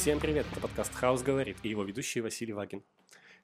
Всем 0.00 0.18
привет, 0.18 0.46
это 0.50 0.62
подкаст 0.62 0.94
«Хаус 0.94 1.20
говорит» 1.20 1.58
и 1.62 1.68
его 1.68 1.84
ведущий 1.84 2.22
Василий 2.22 2.54
Вагин. 2.54 2.82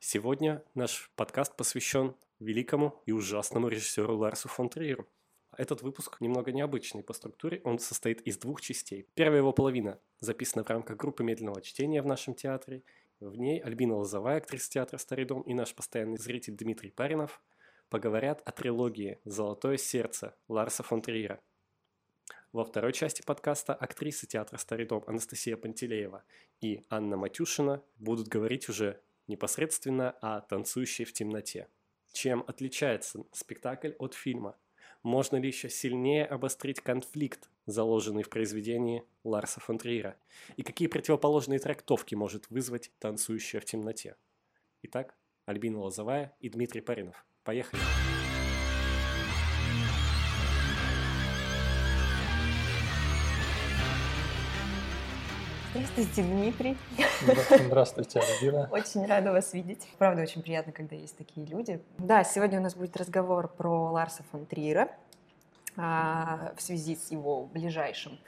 Сегодня 0.01 0.65
наш 0.73 1.11
подкаст 1.15 1.55
посвящен 1.55 2.15
великому 2.41 3.03
и 3.05 3.13
ужасному 3.13 3.69
режиссеру 3.69 4.17
Ларсу 4.17 4.49
фон 4.49 4.71
Триеру. 4.71 5.07
Этот 5.55 5.83
выпуск 5.83 6.17
немного 6.21 6.53
необычный 6.53 7.03
по 7.03 7.13
структуре, 7.13 7.61
он 7.63 7.79
состоит 7.79 8.23
из 8.23 8.39
двух 8.39 8.63
частей. 8.63 9.07
Первая 9.13 9.41
его 9.41 9.53
половина 9.53 10.01
записана 10.21 10.65
в 10.65 10.71
рамках 10.71 10.97
группы 10.97 11.23
медленного 11.23 11.61
чтения 11.61 12.01
в 12.01 12.07
нашем 12.07 12.33
театре. 12.33 12.85
В 13.21 13.37
ней 13.37 13.61
Альбина 13.61 13.97
Лозовая, 13.97 14.39
актриса 14.39 14.71
театра 14.71 14.97
«Старый 14.97 15.27
дом» 15.27 15.43
и 15.43 15.53
наш 15.53 15.75
постоянный 15.75 16.17
зритель 16.17 16.55
Дмитрий 16.55 16.91
Паринов 16.91 17.43
поговорят 17.91 18.41
о 18.47 18.53
трилогии 18.53 19.19
«Золотое 19.27 19.77
сердце» 19.77 20.35
Ларса 20.49 20.83
фон 20.83 21.03
Триера. 21.03 21.39
Во 22.57 22.65
второй 22.65 22.95
части 22.95 23.21
подкаста 23.21 23.75
актрисы 23.75 24.27
театра 24.27 24.57
«Старый 24.57 24.87
дом» 24.87 25.05
Анастасия 25.07 25.59
Пантелеева 25.59 26.25
и 26.63 26.87
Анна 26.89 27.19
Матюшина 27.19 27.83
будут 27.99 28.29
говорить 28.29 28.71
уже 28.71 28.99
непосредственно 29.27 30.13
о 30.23 30.41
«Танцующей 30.41 31.05
в 31.05 31.13
темноте». 31.13 31.69
Чем 32.13 32.43
отличается 32.47 33.25
спектакль 33.33 33.93
от 33.99 34.15
фильма– 34.15 34.57
можно 35.03 35.37
ли 35.37 35.49
еще 35.49 35.69
сильнее 35.69 36.25
обострить 36.25 36.81
конфликт, 36.81 37.51
заложенный 37.67 38.23
в 38.23 38.31
произведении 38.31 39.05
Ларса 39.23 39.61
фон 39.61 39.77
Триера? 39.77 40.17
И 40.57 40.63
какие 40.63 40.89
противоположные 40.89 41.59
трактовки 41.59 42.15
может 42.15 42.49
вызвать 42.49 42.91
«Танцующая 43.01 43.61
в 43.61 43.67
темноте»? 43.67 44.17
Итак, 44.81 45.15
Альбина 45.45 45.81
Лозовая 45.81 46.35
и 46.41 46.49
Дмитрий 46.49 46.81
Паринов. 46.81 47.27
Поехали! 47.45 47.83
Здравствуйте, 55.77 56.23
Дмитрий. 56.23 56.77
Здравствуйте, 57.67 58.21
Альбина. 58.21 58.67
Очень 58.73 59.05
рада 59.05 59.31
вас 59.31 59.53
видеть. 59.53 59.87
Правда, 59.99 60.23
очень 60.23 60.41
приятно, 60.41 60.73
когда 60.73 60.97
есть 60.97 61.19
такие 61.19 61.47
люди. 61.47 61.83
Да, 61.99 62.25
сегодня 62.25 62.61
у 62.61 62.63
нас 62.63 62.75
будет 62.75 62.97
разговор 62.97 63.49
про 63.49 63.91
Ларса 63.91 64.23
фон 64.33 64.47
Триера 64.47 64.89
а, 65.77 66.55
в 66.57 66.63
связи 66.63 66.97
с 66.97 67.11
его 67.11 67.45
ближайшим 67.45 68.19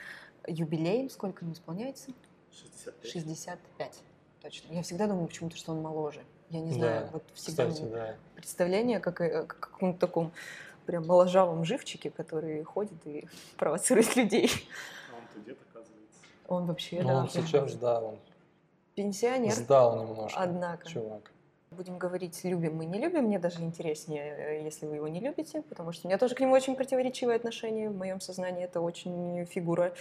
юбилеем. 0.46 1.08
Сколько 1.08 1.46
ему 1.46 1.54
исполняется? 1.54 2.10
65. 2.52 3.12
65. 3.12 4.02
Точно. 4.42 4.72
Я 4.74 4.82
всегда 4.82 5.06
думаю 5.06 5.26
почему-то, 5.28 5.56
что 5.56 5.72
он 5.72 5.80
моложе. 5.80 6.20
Я 6.50 6.60
не 6.60 6.72
знаю, 6.72 7.06
Да, 7.06 7.10
вот 7.12 7.24
всегда 7.32 7.66
Кстати, 7.66 7.88
да. 7.88 8.14
представление 8.34 9.00
как, 9.00 9.22
э, 9.22 9.44
как 9.46 9.68
о 9.68 9.70
каком-то 9.70 9.98
таком 9.98 10.32
прям 10.84 11.06
моложавом 11.06 11.64
живчике, 11.64 12.10
который 12.10 12.62
ходит 12.64 13.06
и 13.06 13.26
провоцирует 13.56 14.16
людей. 14.16 14.50
А 15.10 15.16
он-то 15.16 15.52
оказывается. 15.52 15.67
Он 16.48 16.64
вообще, 16.66 17.02
Но 17.02 17.08
да, 17.08 17.18
он 17.20 17.28
сейчас, 17.28 17.74
да, 17.74 18.00
он 18.00 18.18
пенсионер. 18.94 19.52
сдал 19.52 20.02
немножко, 20.02 20.40
Однако. 20.40 20.88
чувак. 20.88 21.30
Будем 21.70 21.98
говорить, 21.98 22.42
любим 22.44 22.76
мы, 22.76 22.86
не 22.86 22.98
любим. 22.98 23.24
Мне 23.24 23.38
даже 23.38 23.60
интереснее, 23.60 24.34
э, 24.36 24.64
если 24.64 24.86
вы 24.86 24.96
его 24.96 25.08
не 25.08 25.20
любите, 25.20 25.60
потому 25.62 25.92
что 25.92 26.06
у 26.06 26.08
меня 26.08 26.16
тоже 26.18 26.34
к 26.34 26.40
нему 26.40 26.54
очень 26.54 26.74
противоречивое 26.74 27.36
отношение. 27.36 27.90
В 27.90 27.96
моем 27.96 28.20
сознании 28.20 28.64
это 28.64 28.80
очень 28.80 29.44
фигура 29.44 29.92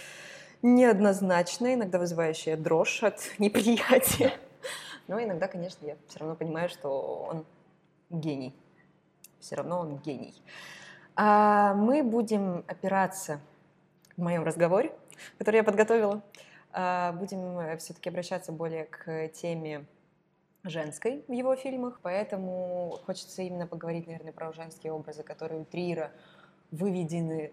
неоднозначная, 0.62 1.74
иногда 1.74 1.98
вызывающая 1.98 2.56
дрожь 2.56 3.02
от 3.02 3.20
неприятия. 3.38 4.32
Но 5.06 5.22
иногда, 5.22 5.46
конечно, 5.48 5.84
я 5.86 5.96
все 6.08 6.20
равно 6.20 6.34
понимаю, 6.34 6.70
что 6.70 7.26
он 7.30 7.44
гений. 8.08 8.54
Все 9.38 9.54
равно 9.56 9.80
он 9.80 9.98
гений. 9.98 10.34
А 11.14 11.74
мы 11.74 12.02
будем 12.02 12.64
опираться 12.66 13.40
в 14.16 14.22
моем 14.22 14.44
разговоре, 14.44 14.92
который 15.38 15.56
я 15.56 15.64
подготовила, 15.64 16.22
а, 16.72 17.12
будем 17.12 17.78
все-таки 17.78 18.08
обращаться 18.08 18.52
более 18.52 18.84
к 18.84 19.28
теме 19.28 19.86
женской 20.64 21.24
в 21.28 21.32
его 21.32 21.56
фильмах, 21.56 22.00
поэтому 22.02 22.98
хочется 23.06 23.42
именно 23.42 23.66
поговорить, 23.66 24.06
наверное, 24.06 24.32
про 24.32 24.52
женские 24.52 24.92
образы, 24.92 25.22
которые 25.22 25.62
у 25.62 25.64
Триера 25.64 26.12
выведены 26.70 27.52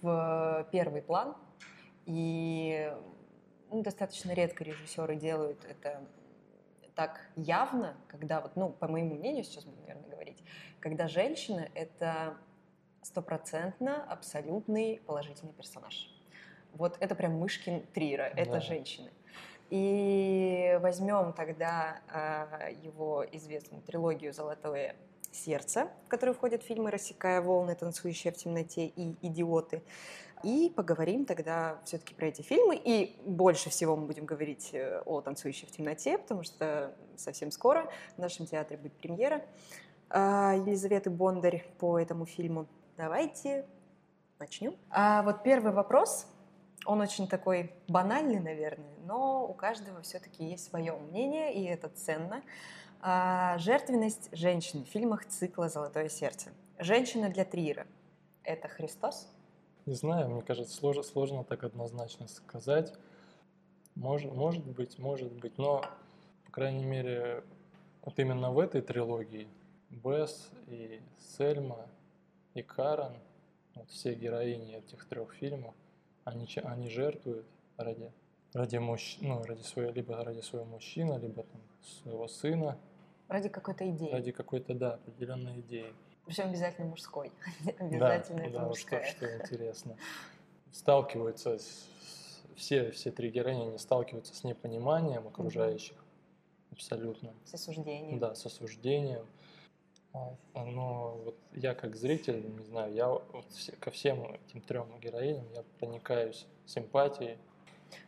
в 0.00 0.66
первый 0.70 1.02
план. 1.02 1.36
И 2.06 2.92
ну, 3.70 3.82
достаточно 3.82 4.32
редко 4.32 4.64
режиссеры 4.64 5.16
делают 5.16 5.64
это 5.64 6.00
так 6.94 7.20
явно, 7.34 7.96
когда 8.08 8.40
вот, 8.40 8.54
ну, 8.56 8.70
по 8.70 8.86
моему 8.86 9.16
мнению, 9.16 9.42
сейчас 9.44 9.64
буду, 9.64 9.80
наверное, 9.80 10.08
говорить, 10.08 10.42
когда 10.80 11.08
женщина— 11.08 11.68
это 11.74 12.36
стопроцентно 13.02 14.04
абсолютный 14.04 15.02
положительный 15.04 15.52
персонаж. 15.52 16.13
Вот 16.74 16.96
это 17.00 17.14
прям 17.14 17.38
Мышкин 17.38 17.82
Триера, 17.92 18.30
это 18.36 18.52
Да. 18.52 18.60
женщины. 18.60 19.10
И 19.70 20.78
возьмем 20.82 21.32
тогда 21.32 22.00
а, 22.12 22.68
его 22.82 23.24
известную 23.32 23.82
трилогию 23.82 24.32
«Золотое 24.32 24.94
сердце», 25.32 25.88
в 26.06 26.08
которую 26.08 26.34
входят 26.34 26.62
фильмы 26.62 26.90
«Рассекая 26.90 27.40
волны», 27.40 27.74
«Танцующая 27.74 28.30
в 28.32 28.36
темноте» 28.36 28.86
и 28.86 29.16
«Идиоты». 29.26 29.82
И 30.42 30.70
поговорим 30.76 31.24
тогда 31.24 31.78
все-таки 31.84 32.14
про 32.14 32.26
эти 32.26 32.42
фильмы. 32.42 32.76
И 32.76 33.16
больше 33.24 33.70
всего 33.70 33.96
мы 33.96 34.06
будем 34.06 34.26
говорить 34.26 34.70
э, 34.74 35.00
о 35.06 35.22
«Танцующей 35.22 35.66
в 35.66 35.70
темноте», 35.70 36.18
потому 36.18 36.42
что 36.42 36.94
совсем 37.16 37.50
скоро 37.50 37.90
в 38.16 38.18
нашем 38.18 38.46
театре 38.46 38.76
будет 38.76 38.92
премьера 38.92 39.42
а, 40.10 40.54
Елизаветы 40.54 41.08
Бондарь 41.08 41.64
по 41.78 41.98
этому 41.98 42.26
фильму. 42.26 42.66
Давайте 42.96 43.64
начнем. 44.38 44.76
А 44.90 45.22
вот 45.22 45.42
первый 45.42 45.72
вопрос, 45.72 46.26
он 46.86 47.00
очень 47.00 47.28
такой 47.28 47.72
банальный, 47.88 48.40
наверное, 48.40 48.94
но 49.06 49.46
у 49.46 49.54
каждого 49.54 50.02
все-таки 50.02 50.44
есть 50.44 50.68
свое 50.68 50.92
мнение, 50.92 51.54
и 51.54 51.64
это 51.64 51.88
ценно. 51.88 52.42
А, 53.00 53.58
жертвенность 53.58 54.28
женщины 54.32 54.84
в 54.84 54.88
фильмах 54.88 55.26
цикла 55.26 55.68
«Золотое 55.68 56.08
сердце». 56.08 56.50
Женщина 56.78 57.28
для 57.28 57.44
Триера– 57.44 57.86
это 58.44 58.68
Христос? 58.68 59.28
Не 59.86 59.94
знаю, 59.94 60.30
мне 60.30 60.42
кажется, 60.42 60.74
сложно, 60.74 61.02
сложно 61.02 61.44
так 61.44 61.64
однозначно 61.64 62.26
сказать. 62.28 62.92
Может, 63.94 64.32
может 64.32 64.64
быть, 64.64 64.98
может 64.98 65.32
быть, 65.32 65.58
но, 65.58 65.84
по 66.46 66.50
крайней 66.50 66.84
мере, 66.84 67.44
вот 68.02 68.18
именно 68.18 68.50
в 68.50 68.58
этой 68.58 68.80
трилогии 68.80 69.48
Бесс 69.90 70.50
и 70.66 71.00
Сельма 71.18 71.86
и 72.54 72.62
Карен, 72.62 73.12
вот 73.74 73.90
все 73.90 74.14
героини 74.14 74.76
этих 74.76 75.06
трех 75.06 75.34
фильмов, 75.34 75.74
они, 76.24 76.48
они 76.64 76.88
жертвуют 76.88 77.46
ради, 77.76 78.12
ради, 78.52 78.76
мужч... 78.76 79.18
ну, 79.20 79.42
ради 79.44 79.62
своего, 79.62 79.92
либо 79.92 80.22
ради 80.24 80.40
своего 80.40 80.66
мужчины, 80.66 81.18
либо 81.18 81.42
там, 81.44 81.60
своего 82.02 82.28
сына, 82.28 82.78
Ради 83.28 83.48
какой-то 83.48 83.88
идеи. 83.90 84.10
ради 84.12 84.32
какой-то, 84.32 84.74
да, 84.74 84.94
определенной 84.94 85.60
идеи. 85.60 85.94
Причем 86.26 86.44
обязательно 86.48 86.88
мужской. 86.88 87.32
Да, 87.64 87.72
Обязательно 87.84 88.40
это 88.40 88.50
да, 88.58 88.66
вот 88.68 88.78
что, 88.78 88.96
мужская. 88.96 89.06
что 89.10 89.36
интересно. 89.36 89.96
Сталкиваются, 90.72 91.58
с- 91.58 91.88
все, 92.56 92.90
все 92.90 93.10
три 93.10 93.30
героини, 93.30 93.68
они 93.68 93.78
сталкиваются 93.78 94.34
с 94.34 94.44
непониманием 94.44 95.26
окружающих, 95.26 95.96
абсолютно, 96.72 97.32
С 97.44 97.54
осуждением. 97.54 98.18
да, 98.18 98.34
с 98.34 98.44
осуждением. 98.46 99.26
А, 100.14 100.64
Но 100.64 101.20
вот 101.24 101.36
я 101.52 101.74
как 101.74 101.96
зритель, 101.96 102.44
не 102.56 102.64
знаю, 102.64 102.94
я 102.94 103.08
вот 103.08 103.46
ко 103.80 103.90
всем 103.90 104.24
этим 104.24 104.60
трем 104.60 104.86
героиням 105.00 105.44
я 105.54 105.64
проникаюсь 105.78 106.46
симпатией. 106.66 107.36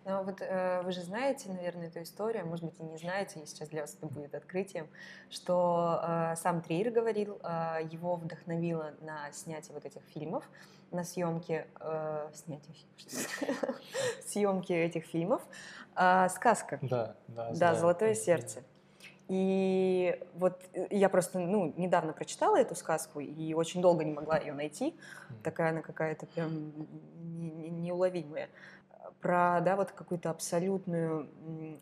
Но 0.04 0.22
вот 0.22 0.40
э, 0.40 0.82
вы 0.82 0.92
же 0.92 1.02
знаете, 1.02 1.48
наверное, 1.48 1.88
эту 1.88 2.02
историю, 2.02 2.42
а 2.42 2.46
может 2.46 2.64
быть, 2.64 2.78
и 2.80 2.82
не 2.82 2.96
знаете, 2.96 3.40
и 3.40 3.46
сейчас 3.46 3.68
для 3.68 3.82
вас 3.82 3.94
это 3.94 4.06
будет 4.06 4.34
открытием, 4.34 4.88
что 5.30 6.00
э, 6.02 6.36
сам 6.36 6.60
Триер 6.60 6.90
говорил, 6.90 7.38
э, 7.42 7.88
его 7.90 8.16
вдохновило 8.16 8.94
на 9.00 9.30
снятие 9.32 9.74
вот 9.74 9.84
этих 9.84 10.02
фильмов, 10.12 10.48
на 10.90 11.04
съемки, 11.04 11.66
э, 11.80 12.28
снятие, 12.34 12.74
съемки 14.26 14.72
этих 14.72 15.04
фильмов, 15.04 15.42
э, 15.96 16.28
сказка. 16.30 16.78
Да, 16.82 17.16
да. 17.28 17.52
Да. 17.52 17.74
«Золотое 17.74 18.14
сердце». 18.14 18.62
И 19.28 20.20
вот 20.34 20.62
э, 20.72 20.86
я 20.90 21.08
просто, 21.08 21.38
ну, 21.38 21.72
недавно 21.76 22.12
прочитала 22.12 22.56
эту 22.56 22.74
сказку 22.74 23.20
и 23.20 23.54
очень 23.54 23.82
долго 23.82 24.04
не 24.04 24.12
могла 24.12 24.38
ее 24.38 24.52
найти. 24.52 24.96
Такая 25.42 25.70
она 25.70 25.82
какая-то 25.82 26.26
прям 26.26 26.72
не- 27.38 27.50
не- 27.50 27.70
неуловимая. 27.70 28.48
Про, 29.20 29.60
да, 29.64 29.76
вот 29.76 29.92
какую-то 29.92 30.30
абсолютную, 30.30 31.28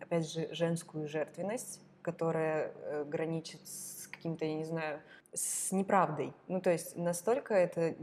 опять 0.00 0.30
же, 0.30 0.48
женскую 0.54 1.08
жертвенность, 1.08 1.80
которая 2.02 2.72
э, 2.74 3.04
граничит 3.04 3.60
с 3.66 4.08
каким-то, 4.08 4.44
я 4.44 4.54
не 4.54 4.64
знаю, 4.64 5.00
с 5.34 5.72
неправдой. 5.72 6.32
Ну, 6.48 6.60
то 6.60 6.70
есть 6.70 6.96
настолько 6.96 7.54
это 7.54 7.94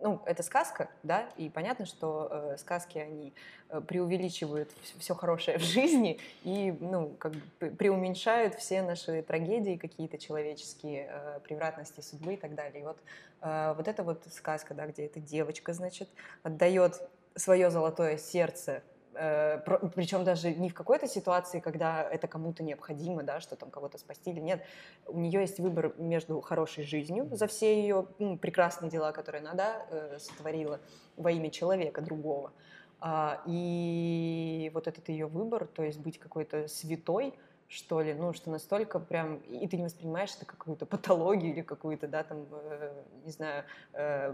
ну, 0.00 0.20
это 0.26 0.42
сказка, 0.42 0.88
да, 1.02 1.28
и 1.36 1.48
понятно, 1.48 1.86
что 1.86 2.28
э, 2.30 2.56
сказки, 2.58 2.98
они 2.98 3.32
э, 3.70 3.80
преувеличивают 3.80 4.70
все 4.98 5.14
хорошее 5.14 5.58
в 5.58 5.62
жизни 5.62 6.20
и, 6.42 6.72
ну, 6.80 7.10
как 7.18 7.32
бы 7.32 7.40
пре- 7.58 7.74
преуменьшают 7.74 8.54
все 8.54 8.82
наши 8.82 9.22
трагедии 9.22 9.76
какие-то 9.76 10.18
человеческие, 10.18 11.08
э, 11.10 11.40
превратности 11.44 12.00
судьбы 12.00 12.34
и 12.34 12.36
так 12.36 12.54
далее. 12.54 12.82
И 12.82 12.84
вот, 12.84 12.98
э, 13.40 13.74
вот 13.76 13.88
эта 13.88 14.02
вот 14.02 14.22
сказка, 14.30 14.74
да, 14.74 14.86
где 14.86 15.06
эта 15.06 15.20
девочка, 15.20 15.72
значит, 15.72 16.08
отдает 16.42 17.00
свое 17.36 17.70
золотое 17.70 18.18
сердце 18.18 18.82
причем 19.14 20.24
даже 20.24 20.54
не 20.54 20.68
в 20.68 20.74
какой-то 20.74 21.06
ситуации, 21.06 21.60
когда 21.60 22.02
это 22.02 22.26
кому-то 22.26 22.62
необходимо, 22.62 23.22
да, 23.22 23.40
что 23.40 23.56
там 23.56 23.70
кого-то 23.70 23.98
спасти 23.98 24.30
или 24.30 24.40
нет. 24.40 24.62
У 25.06 25.18
нее 25.18 25.40
есть 25.40 25.58
выбор 25.58 25.94
между 25.98 26.40
хорошей 26.40 26.84
жизнью 26.84 27.28
за 27.32 27.46
все 27.46 27.80
ее 27.80 28.06
ну, 28.18 28.36
прекрасные 28.36 28.90
дела, 28.90 29.12
которые 29.12 29.40
она 29.40 29.54
да, 29.54 29.86
э, 29.90 30.18
сотворила 30.18 30.80
во 31.16 31.30
имя 31.30 31.50
человека 31.50 32.02
другого. 32.02 32.52
А, 33.00 33.42
и 33.46 34.70
вот 34.74 34.88
этот 34.88 35.08
ее 35.08 35.26
выбор, 35.26 35.66
то 35.66 35.82
есть 35.82 35.98
быть 35.98 36.18
какой-то 36.18 36.68
святой, 36.68 37.34
что 37.68 38.00
ли, 38.00 38.14
ну, 38.14 38.32
что 38.32 38.50
настолько 38.50 39.00
прям, 39.00 39.36
и 39.38 39.66
ты 39.68 39.76
не 39.76 39.84
воспринимаешь 39.84 40.34
это 40.36 40.46
как 40.46 40.58
какую-то 40.58 40.86
патологию 40.86 41.52
или 41.52 41.62
какую-то, 41.62 42.08
да, 42.08 42.22
там, 42.24 42.46
э, 42.50 43.02
не 43.24 43.30
знаю, 43.30 43.64
э, 43.92 44.32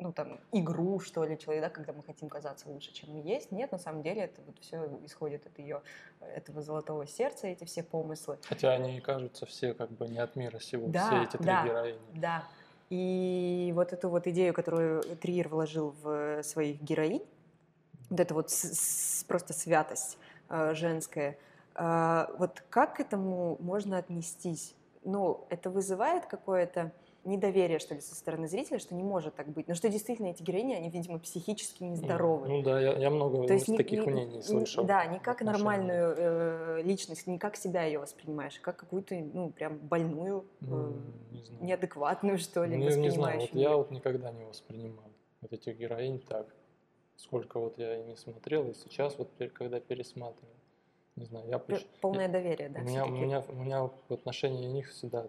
ну, 0.00 0.12
там, 0.12 0.40
игру, 0.52 0.98
что 0.98 1.24
ли, 1.24 1.38
человека, 1.38 1.68
да, 1.68 1.74
когда 1.74 1.92
мы 1.92 2.02
хотим 2.02 2.28
казаться 2.28 2.68
лучше, 2.68 2.92
чем 2.92 3.10
мы 3.10 3.20
есть. 3.20 3.52
Нет, 3.52 3.70
на 3.70 3.78
самом 3.78 4.02
деле 4.02 4.22
это 4.22 4.40
вот 4.46 4.58
все 4.60 4.98
исходит 5.04 5.46
от 5.46 5.58
ее, 5.58 5.82
этого 6.20 6.62
золотого 6.62 7.06
сердца, 7.06 7.46
эти 7.46 7.64
все 7.64 7.82
помыслы. 7.82 8.38
Хотя 8.48 8.72
они 8.72 9.00
кажутся 9.00 9.46
все 9.46 9.74
как 9.74 9.90
бы 9.90 10.08
не 10.08 10.18
от 10.18 10.36
мира 10.36 10.58
сего, 10.58 10.86
да, 10.88 11.06
все 11.06 11.22
эти 11.24 11.36
три 11.36 11.46
да, 11.46 11.64
героини. 11.64 11.98
Да, 12.14 12.44
и 12.90 13.72
вот 13.76 13.92
эту 13.92 14.08
вот 14.08 14.26
идею, 14.26 14.52
которую 14.52 15.02
Триер 15.16 15.48
вложил 15.48 15.94
в 16.02 16.42
своих 16.42 16.82
героинь, 16.82 17.22
вот 18.08 18.18
это 18.18 18.34
вот 18.34 18.50
с, 18.50 19.20
с, 19.20 19.24
просто 19.24 19.52
святость 19.52 20.18
э, 20.48 20.74
женская, 20.74 21.38
э, 21.76 22.26
вот 22.38 22.64
как 22.68 22.96
к 22.96 23.00
этому 23.00 23.56
можно 23.60 23.98
отнестись? 23.98 24.74
Ну, 25.04 25.46
это 25.50 25.70
вызывает 25.70 26.26
какое-то 26.26 26.90
недоверие, 27.24 27.78
что 27.78 27.94
ли, 27.94 28.00
со 28.00 28.14
стороны 28.14 28.48
зрителя, 28.48 28.78
что 28.78 28.94
не 28.94 29.02
может 29.02 29.34
так 29.34 29.48
быть. 29.48 29.68
Но 29.68 29.74
что 29.74 29.88
действительно 29.88 30.28
эти 30.28 30.42
героини, 30.42 30.74
они, 30.74 30.90
видимо, 30.90 31.18
психически 31.18 31.82
нездоровы. 31.82 32.48
Ну 32.48 32.62
да, 32.62 32.80
я, 32.80 32.92
я 32.94 33.10
много 33.10 33.46
То 33.46 33.52
есть 33.52 33.68
не, 33.68 33.76
таких 33.76 34.06
не, 34.06 34.12
мнений 34.12 34.42
слышал. 34.42 34.84
Да, 34.84 35.04
не 35.06 35.18
как 35.18 35.42
нормальную 35.42 36.14
э, 36.16 36.82
личность, 36.82 37.26
не 37.26 37.38
как 37.38 37.56
себя 37.56 37.84
ее 37.84 37.98
воспринимаешь, 37.98 38.58
а 38.60 38.64
как 38.64 38.76
какую-то, 38.76 39.14
ну, 39.14 39.50
прям 39.50 39.78
больную, 39.78 40.44
э, 40.62 40.92
не 41.30 41.66
неадекватную, 41.66 42.38
что 42.38 42.64
ли, 42.64 42.76
ну, 42.76 42.84
не 42.96 43.10
знаю, 43.10 43.40
вот 43.40 43.50
я 43.52 43.76
вот 43.76 43.90
никогда 43.90 44.30
не 44.32 44.44
воспринимал 44.44 45.10
вот 45.40 45.52
этих 45.52 45.76
героинь 45.76 46.20
так. 46.20 46.46
Сколько 47.16 47.60
вот 47.60 47.78
я 47.78 47.98
и 47.98 48.02
не 48.04 48.16
смотрел, 48.16 48.66
и 48.68 48.74
сейчас 48.74 49.18
вот 49.18 49.28
когда 49.52 49.78
пересматриваю. 49.78 50.56
Не 51.16 51.26
знаю, 51.26 51.48
я... 51.48 51.58
Полное 52.00 52.26
я, 52.26 52.32
доверие, 52.32 52.70
да? 52.70 52.80
У 52.80 52.84
меня, 52.84 53.04
у, 53.04 53.10
меня, 53.10 53.44
у 53.46 53.52
меня 53.52 53.90
в 54.08 54.12
отношении 54.12 54.64
них 54.66 54.88
всегда 54.88 55.26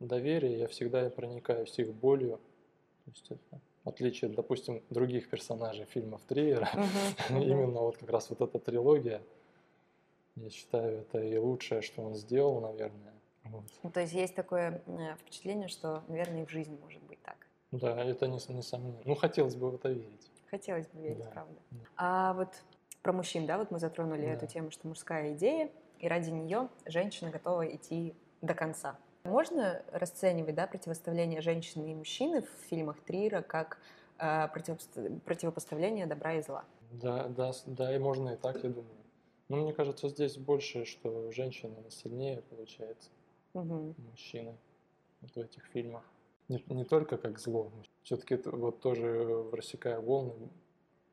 доверие, 0.00 0.58
я 0.58 0.68
всегда 0.68 1.08
проникаюсь 1.10 1.78
их 1.78 1.92
болью. 1.94 2.40
То 3.04 3.10
есть 3.10 3.30
это, 3.30 3.60
отличие, 3.84 4.30
допустим, 4.30 4.82
других 4.90 5.28
персонажей 5.28 5.84
фильмов 5.84 6.22
Триера, 6.26 6.68
именно 7.30 7.80
вот 7.80 7.96
как 7.98 8.10
раз 8.10 8.30
вот 8.30 8.40
эта 8.40 8.58
трилогия, 8.58 9.22
я 10.36 10.50
считаю, 10.50 11.00
это 11.00 11.18
и 11.18 11.36
лучшее, 11.36 11.82
что 11.82 12.02
он 12.02 12.14
сделал, 12.14 12.60
наверное. 12.60 13.12
Вот. 13.44 13.64
Ну, 13.82 13.90
то 13.90 14.00
есть 14.00 14.12
есть 14.14 14.34
такое 14.34 14.82
э, 14.86 15.16
впечатление, 15.16 15.68
что, 15.68 16.02
наверное, 16.08 16.42
и 16.42 16.46
в 16.46 16.50
жизни 16.50 16.76
может 16.80 17.02
быть 17.02 17.22
так. 17.22 17.36
Да, 17.70 18.02
это 18.02 18.26
не, 18.26 18.38
несомненно. 18.48 19.00
Ну, 19.04 19.14
хотелось 19.14 19.54
бы 19.54 19.70
в 19.70 19.74
это 19.74 19.90
верить. 19.90 20.30
Хотелось 20.50 20.86
бы 20.88 21.00
верить, 21.00 21.18
да. 21.18 21.26
правда. 21.26 21.60
Да. 21.70 21.78
А 21.96 22.32
вот 22.34 22.48
про 23.02 23.12
мужчин, 23.12 23.46
да, 23.46 23.58
вот 23.58 23.70
мы 23.70 23.78
затронули 23.78 24.22
да. 24.22 24.32
эту 24.32 24.46
тему, 24.46 24.70
что 24.70 24.88
мужская 24.88 25.34
идея, 25.34 25.70
и 25.98 26.08
ради 26.08 26.30
нее 26.30 26.68
женщина 26.86 27.30
готова 27.30 27.66
идти 27.66 28.14
до 28.40 28.54
конца. 28.54 28.98
Можно 29.24 29.82
расценивать 29.90 30.54
да, 30.54 30.66
противоставление 30.66 31.40
женщины 31.40 31.92
и 31.92 31.94
мужчины 31.94 32.42
в 32.42 32.68
фильмах 32.68 33.00
Трира 33.00 33.40
как 33.40 33.78
э, 34.18 34.48
противопоставление 34.48 36.06
добра 36.06 36.34
и 36.34 36.42
зла? 36.42 36.66
Да, 36.92 37.28
да, 37.28 37.52
да, 37.66 37.94
и 37.94 37.98
можно 37.98 38.30
и 38.30 38.36
так, 38.36 38.62
я 38.62 38.68
думаю. 38.68 38.96
Но 39.48 39.56
мне 39.56 39.72
кажется, 39.72 40.10
здесь 40.10 40.36
больше, 40.36 40.84
что 40.84 41.30
женщина 41.32 41.74
сильнее 41.90 42.42
получается, 42.42 43.08
угу. 43.54 43.94
мужчины 44.10 44.56
вот 45.22 45.34
в 45.34 45.38
этих 45.38 45.64
фильмах. 45.66 46.04
Не, 46.48 46.62
не 46.68 46.84
только 46.84 47.16
как 47.16 47.38
зло. 47.38 47.72
Все-таки 48.02 48.36
вот 48.44 48.80
тоже 48.80 49.08
в 49.08 49.54
«Рассекая 49.54 50.00
волны» 50.00 50.50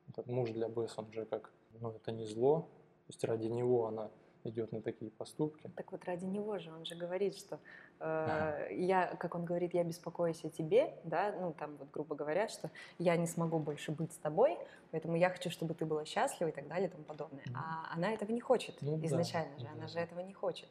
этот 0.10 0.28
муж 0.28 0.50
для 0.50 0.68
Бесс, 0.68 0.98
он 0.98 1.12
же 1.14 1.24
как, 1.24 1.50
ну 1.80 1.92
это 1.92 2.12
не 2.12 2.26
зло, 2.26 2.68
то 3.08 3.14
есть 3.14 3.24
ради 3.24 3.48
него 3.48 3.88
она 3.88 4.12
идет 4.44 4.72
на 4.72 4.82
такие 4.82 5.12
поступки. 5.12 5.70
Так 5.76 5.92
вот 5.92 6.04
ради 6.06 6.26
него 6.26 6.58
же, 6.60 6.72
он 6.72 6.86
же 6.86 6.96
говорит, 6.96 7.36
что 7.36 7.60
э, 8.00 8.68
я, 8.72 9.16
как 9.20 9.36
он 9.36 9.46
говорит, 9.46 9.74
я 9.74 9.84
беспокоюсь 9.84 10.44
о 10.44 10.50
тебе, 10.50 10.94
да, 11.04 11.34
ну 11.40 11.54
там 11.54 11.78
вот 11.78 11.90
грубо 11.92 12.16
говоря, 12.16 12.48
что 12.48 12.70
я 12.98 13.16
не 13.18 13.28
смогу 13.28 13.60
больше 13.60 13.92
быть 13.92 14.12
с 14.14 14.18
тобой, 14.18 14.58
поэтому 14.92 15.16
я 15.16 15.30
хочу, 15.30 15.50
чтобы 15.50 15.74
ты 15.74 15.86
была 15.86 16.06
счастлива 16.06 16.50
и 16.50 16.52
так 16.52 16.68
далее 16.68 16.88
и 16.88 16.92
тому 16.92 17.04
подобное. 17.04 17.44
Mm. 17.44 17.56
А 17.56 17.94
она 17.94 18.12
этого 18.12 18.32
не 18.32 18.42
хочет 18.42 18.76
ну, 18.82 19.00
изначально 19.06 19.54
да, 19.54 19.60
же, 19.60 19.66
да. 19.66 19.72
она 19.74 19.88
же 19.88 20.00
этого 20.00 20.20
не 20.22 20.34
хочет. 20.34 20.70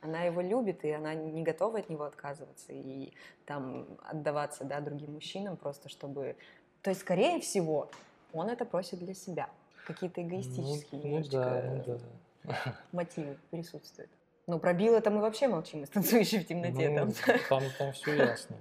Она 0.00 0.22
его 0.22 0.40
любит, 0.40 0.84
и 0.84 0.90
она 0.90 1.14
не 1.14 1.44
готова 1.44 1.78
от 1.78 1.88
него 1.88 2.04
отказываться 2.04 2.72
и 2.72 3.12
там 3.46 3.86
отдаваться, 4.02 4.64
да, 4.64 4.80
другим 4.80 5.12
мужчинам 5.12 5.56
просто, 5.56 5.88
чтобы... 5.88 6.36
То 6.82 6.90
есть, 6.90 7.02
скорее 7.02 7.40
всего, 7.40 7.88
он 8.32 8.48
это 8.48 8.64
просит 8.64 8.98
для 8.98 9.14
себя. 9.14 9.48
Какие-то 9.86 10.22
эгоистические 10.22 11.00
ну, 11.00 11.06
немножечко... 11.06 11.36
Ну 11.36 11.44
да, 11.44 11.62
ну 11.62 11.98
да 11.98 12.04
мотивы 12.92 13.38
присутствуют. 13.50 14.10
Ну, 14.46 14.58
про 14.58 14.72
Билла 14.72 15.00
там 15.00 15.14
мы 15.14 15.20
вообще 15.20 15.46
молчим, 15.46 15.84
из 15.84 15.90
танцующей 15.90 16.40
в 16.40 16.46
темноте. 16.46 16.88
Ну, 16.88 17.12
там. 17.12 17.38
там, 17.48 17.62
там 17.78 17.92
все 17.92 18.14
ясно. 18.16 18.56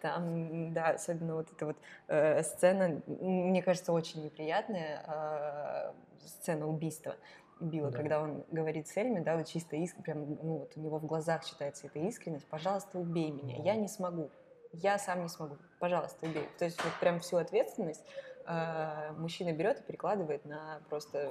Там, 0.00 0.74
да, 0.74 0.90
особенно 0.90 1.36
вот 1.36 1.52
эта 1.52 1.66
вот 1.66 1.76
э, 2.08 2.42
сцена, 2.42 3.00
мне 3.06 3.62
кажется, 3.62 3.92
очень 3.92 4.24
неприятная 4.24 5.04
э, 5.06 5.92
сцена 6.26 6.66
убийства 6.66 7.14
Билла, 7.60 7.90
да. 7.90 7.98
когда 7.98 8.20
он 8.20 8.44
говорит 8.50 8.88
Сельме, 8.88 9.20
да, 9.20 9.36
вот 9.36 9.46
чисто 9.46 9.76
искренне, 9.76 10.02
прям, 10.02 10.38
ну, 10.42 10.58
вот 10.58 10.72
у 10.74 10.80
него 10.80 10.98
в 10.98 11.06
глазах 11.06 11.44
читается 11.44 11.86
эта 11.86 12.00
искренность, 12.00 12.46
пожалуйста, 12.48 12.98
убей 12.98 13.30
меня, 13.30 13.56
я 13.62 13.76
не 13.76 13.86
смогу, 13.86 14.30
я 14.72 14.98
сам 14.98 15.22
не 15.22 15.28
смогу, 15.28 15.56
пожалуйста, 15.78 16.26
убей. 16.26 16.48
То 16.58 16.64
есть 16.64 16.82
вот 16.82 16.92
прям 16.98 17.20
всю 17.20 17.36
ответственность 17.36 18.04
э, 18.46 19.12
мужчина 19.16 19.52
берет 19.52 19.80
и 19.80 19.82
перекладывает 19.84 20.44
на 20.44 20.80
просто 20.88 21.30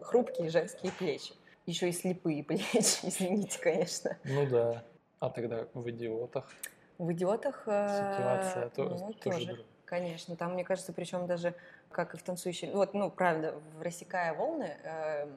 хрупкие 0.00 0.50
женские 0.50 0.92
плечи. 0.92 1.34
Еще 1.66 1.88
и 1.88 1.92
слепые 1.92 2.44
плечи, 2.44 2.98
извините, 3.02 3.58
конечно. 3.60 4.16
Ну 4.24 4.46
да. 4.46 4.84
А 5.18 5.30
тогда 5.30 5.66
в 5.74 5.88
идиотах? 5.90 6.50
В 6.98 7.12
идиотах 7.12 7.64
э, 7.66 8.14
ситуация 8.14 8.64
ну, 8.76 9.12
тоже, 9.12 9.14
тоже 9.22 9.64
конечно. 9.86 10.36
Там, 10.36 10.52
мне 10.52 10.64
кажется, 10.64 10.92
причем 10.92 11.26
даже 11.26 11.54
как 11.90 12.14
и 12.14 12.18
в 12.18 12.22
танцующей, 12.22 12.70
вот, 12.72 12.92
ну, 12.92 13.10
правда, 13.10 13.54
в 13.78 13.82
рассекая 13.82 14.34
волны, 14.34 14.76
э, 14.82 15.28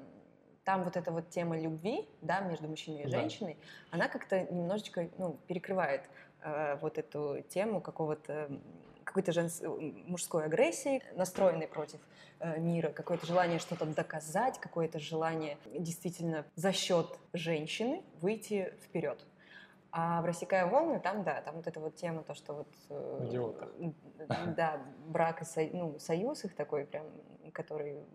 там 0.65 0.83
вот 0.83 0.97
эта 0.97 1.11
вот 1.11 1.29
тема 1.29 1.57
любви, 1.57 2.07
да, 2.21 2.41
между 2.41 2.67
мужчиной 2.67 3.03
и 3.03 3.07
женщиной, 3.07 3.55
да. 3.91 3.97
она 3.97 4.07
как-то 4.09 4.41
немножечко, 4.51 5.07
ну, 5.17 5.37
перекрывает 5.47 6.01
э, 6.41 6.75
вот 6.81 6.97
эту 6.97 7.41
тему 7.49 7.79
какого-то 7.79 8.49
какой-то 9.09 9.31
женс... 9.31 9.63
мужской 10.05 10.45
агрессии, 10.45 11.01
настроенной 11.15 11.67
против 11.67 11.99
э, 12.39 12.59
мира, 12.59 12.89
какое-то 12.91 13.25
желание 13.25 13.57
что-то 13.57 13.87
доказать, 13.87 14.59
какое-то 14.59 14.99
желание 14.99 15.57
действительно 15.65 16.45
за 16.55 16.71
счет 16.71 17.07
женщины 17.33 18.03
выйти 18.21 18.71
вперед. 18.83 19.25
А 19.91 20.21
в 20.21 20.25
«Рассекая 20.25 20.67
волны» 20.67 20.99
там, 20.99 21.23
да, 21.23 21.41
там 21.41 21.55
вот 21.55 21.65
эта 21.65 21.79
вот 21.79 21.95
тема, 21.95 22.21
то, 22.21 22.35
что 22.35 22.53
вот... 22.53 22.67
Э, 22.89 24.51
да, 24.55 24.79
брак 25.07 25.41
и 25.41 25.45
со, 25.45 25.61
ну, 25.73 25.97
союз 25.97 26.45
их 26.45 26.55
такой 26.55 26.85
прям, 26.85 27.07
который 27.51 28.05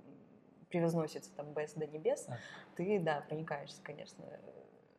превозносится 0.70 1.32
там 1.34 1.52
без 1.54 1.72
до 1.74 1.88
небес, 1.88 2.26
а. 2.28 2.36
ты, 2.76 3.00
да, 3.00 3.24
проникаешься, 3.28 3.82
конечно, 3.82 4.24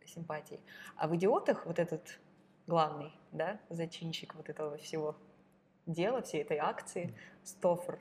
симпатией. 0.06 0.60
А 0.98 1.08
в 1.08 1.16
«Идиотах» 1.16 1.66
вот 1.66 1.80
этот 1.80 2.20
главный, 2.68 3.14
да, 3.32 3.62
зачинщик 3.70 4.36
вот 4.36 4.50
этого 4.50 4.78
всего, 4.78 5.16
дела, 5.86 6.22
всей 6.22 6.42
этой 6.42 6.58
акции, 6.58 7.14
Стофер, 7.44 8.00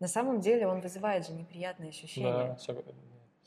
на 0.00 0.08
самом 0.08 0.40
деле 0.40 0.66
он 0.66 0.80
вызывает 0.80 1.26
же 1.26 1.32
неприятные 1.32 1.90
ощущения. 1.90 2.56
Да, 2.66 2.74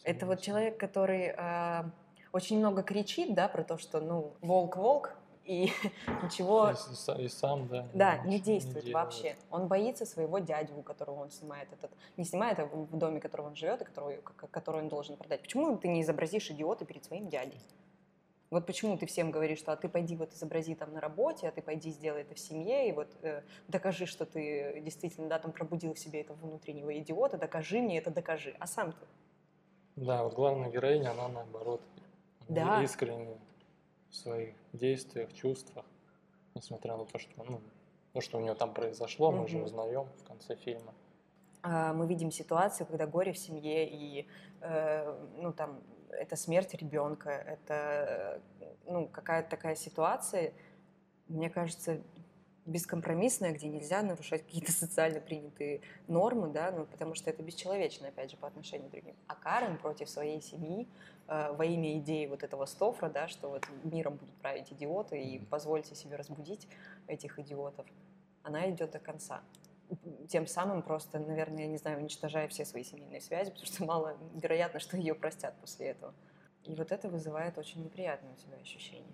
Это 0.04 0.26
вот 0.28 0.42
человек, 0.42 0.80
который 0.80 1.34
э, 1.36 1.84
очень 2.32 2.60
много 2.60 2.84
кричит, 2.84 3.34
да, 3.34 3.48
про 3.48 3.64
то, 3.64 3.78
что, 3.78 4.00
ну, 4.00 4.34
волк-волк, 4.42 5.16
и 5.46 5.72
ничего... 6.24 6.72
И, 7.18 7.24
и 7.24 7.28
сам, 7.28 7.68
да. 7.68 7.88
Да, 7.94 8.18
не 8.20 8.40
действует 8.40 8.86
не 8.86 8.94
вообще. 8.94 9.36
Он 9.50 9.68
боится 9.68 10.06
своего 10.06 10.40
дядю, 10.40 10.78
у 10.78 10.84
которого 10.84 11.22
он 11.22 11.32
снимает 11.32 11.68
этот... 11.74 11.92
Не 12.18 12.24
снимает, 12.24 12.60
а 12.60 12.66
в 12.66 12.98
доме, 12.98 13.20
в 13.20 13.24
котором 13.24 13.48
он 13.48 13.56
живет, 13.56 13.82
и 13.82 13.86
который, 13.86 14.22
который 14.52 14.82
он 14.82 14.90
должен 14.90 15.18
продать. 15.18 15.42
Почему 15.42 15.76
ты 15.78 15.88
не 15.88 16.02
изобразишь 16.02 16.50
идиота 16.52 16.86
перед 16.86 17.04
своим 17.04 17.30
дядей? 17.30 17.60
Вот 18.54 18.68
почему 18.68 18.98
ты 19.00 19.08
всем 19.08 19.32
говоришь, 19.32 19.58
что 19.58 19.72
а 19.72 19.76
ты 19.76 19.90
пойди 19.90 20.16
вот 20.16 20.32
изобрази 20.34 20.76
там 20.76 20.94
на 20.94 21.02
работе, 21.02 21.48
а 21.48 21.52
ты 21.52 21.64
пойди 21.64 21.90
сделай 21.90 22.22
это 22.22 22.36
в 22.36 22.40
семье, 22.40 22.88
и 22.88 22.92
вот 22.92 23.10
э, 23.24 23.42
докажи, 23.68 24.06
что 24.06 24.28
ты 24.28 24.80
действительно, 24.82 25.28
да, 25.28 25.40
там 25.40 25.52
пробудил 25.52 25.96
в 25.96 26.00
себе 26.00 26.22
этого 26.22 26.38
внутреннего 26.38 26.96
идиота, 27.00 27.40
докажи 27.40 27.82
мне 27.82 27.98
это, 27.98 28.12
докажи. 28.12 28.56
А 28.60 28.68
сам 28.68 28.92
ты? 28.92 29.08
Да, 29.96 30.24
вот 30.24 30.36
главная 30.36 30.70
героиня, 30.70 31.12
она 31.12 31.30
наоборот 31.30 31.82
да. 32.48 32.84
искренне 32.84 33.40
в 34.12 34.16
своих 34.16 34.54
действиях, 34.72 35.34
чувствах, 35.34 35.86
несмотря 36.54 36.96
на 36.96 37.06
то, 37.06 37.18
что, 37.18 37.44
ну, 37.44 37.60
то, 38.14 38.22
что 38.22 38.38
у 38.38 38.42
нее 38.42 38.54
там 38.54 38.72
произошло, 38.76 39.32
мы 39.32 39.40
угу. 39.40 39.48
же 39.48 39.64
узнаем 39.64 40.06
в 40.20 40.28
конце 40.28 40.56
фильма. 40.58 40.94
а, 41.64 41.94
мы 41.94 42.06
видим 42.06 42.30
ситуацию, 42.30 42.86
когда 42.86 43.08
горе 43.08 43.34
в 43.34 43.38
семье 43.40 43.90
и, 43.90 44.28
э, 44.62 45.28
ну, 45.38 45.52
там, 45.54 45.82
это 46.20 46.36
смерть 46.36 46.74
ребенка, 46.74 47.30
это, 47.30 48.42
ну, 48.86 49.08
какая-то 49.08 49.50
такая 49.50 49.76
ситуация, 49.76 50.54
мне 51.28 51.50
кажется, 51.50 52.02
бескомпромиссная, 52.66 53.52
где 53.52 53.68
нельзя 53.68 54.02
нарушать 54.02 54.44
какие-то 54.44 54.72
социально 54.72 55.20
принятые 55.20 55.82
нормы, 56.08 56.50
да, 56.50 56.72
ну, 56.72 56.86
потому 56.86 57.16
что 57.16 57.30
это 57.30 57.44
бесчеловечно, 57.44 58.08
опять 58.08 58.32
же, 58.32 58.38
по 58.38 58.48
отношению 58.48 58.90
к 58.90 58.92
другим. 58.92 59.16
А 59.28 59.36
Карен 59.36 59.78
против 59.78 60.10
своей 60.10 60.42
семьи 60.42 60.88
э, 61.28 61.52
во 61.54 61.66
имя 61.66 61.98
идеи 62.00 62.26
вот 62.26 62.44
этого 62.44 62.66
Стофра, 62.66 63.10
да, 63.10 63.28
что 63.28 63.50
вот 63.50 63.68
миром 63.84 64.16
будут 64.16 64.36
править 64.36 64.72
идиоты, 64.72 65.22
и 65.22 65.40
позвольте 65.40 65.96
себе 65.96 66.16
разбудить 66.16 66.68
этих 67.08 67.40
идиотов, 67.40 67.86
она 68.44 68.70
идет 68.70 68.92
до 68.92 69.00
конца. 69.00 69.42
Тем 70.30 70.48
самым 70.48 70.82
просто, 70.82 71.20
наверное, 71.20 71.64
я 71.64 71.68
не 71.68 71.78
знаю, 71.78 72.00
уничтожая 72.00 72.48
все 72.48 72.66
свои 72.66 72.84
семейные 72.84 73.22
связи, 73.22 73.52
потому 73.52 73.66
что 73.66 73.86
мало 73.86 74.18
вероятно, 74.34 74.80
что 74.80 74.98
ее 74.98 75.16
простят 75.16 75.56
после 75.60 75.88
этого. 75.88 76.14
И 76.64 76.76
вот 76.76 76.92
это 76.92 77.10
вызывает 77.10 77.58
очень 77.58 77.84
неприятное 77.84 78.32
у 78.32 78.36
тебя 78.36 78.58
ощущение. 78.58 79.14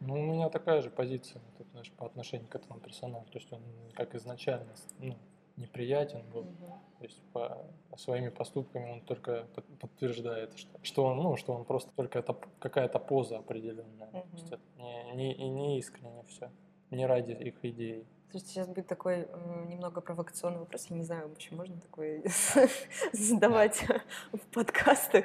Ну, 0.00 0.14
у 0.14 0.24
меня 0.24 0.48
такая 0.48 0.80
же 0.80 0.90
позиция 0.90 1.42
вот, 1.58 1.66
знаешь, 1.72 1.90
по 1.92 2.06
отношению 2.06 2.48
к 2.48 2.54
этому 2.54 2.78
персонажу. 2.80 3.26
То 3.30 3.38
есть 3.38 3.52
он 3.52 3.62
как 3.94 4.14
изначально 4.14 4.72
ну, 5.00 5.16
неприятен 5.56 6.22
был. 6.30 6.42
Угу. 6.42 6.80
То 6.98 7.04
есть 7.04 7.22
по 7.32 7.66
своими 7.96 8.28
поступками 8.28 8.92
он 8.92 9.00
только 9.02 9.46
подтверждает, 9.80 10.56
что, 10.56 10.78
что 10.82 11.04
он, 11.04 11.16
ну, 11.18 11.36
что 11.36 11.52
он 11.52 11.64
просто 11.64 11.90
только 11.96 12.20
это 12.20 12.36
какая-то 12.60 12.98
поза 12.98 13.38
определенная. 13.38 14.08
Угу. 14.08 14.20
То 14.20 14.36
есть 14.36 14.46
это 14.46 14.62
не, 14.76 15.34
не, 15.34 15.48
не 15.48 15.78
искренне 15.78 16.22
все, 16.28 16.50
не 16.90 17.06
ради 17.06 17.32
их 17.32 17.64
идей. 17.64 18.06
Слушайте, 18.30 18.52
сейчас 18.52 18.68
будет 18.68 18.86
такой 18.86 19.26
э, 19.26 19.64
немного 19.68 20.02
провокационный 20.02 20.58
вопрос. 20.58 20.86
Я 20.90 20.96
не 20.96 21.04
знаю, 21.04 21.28
вообще 21.28 21.54
можно 21.54 21.80
такое 21.80 22.22
задавать 23.12 23.82
в 24.32 24.40
подкастах. 24.52 25.24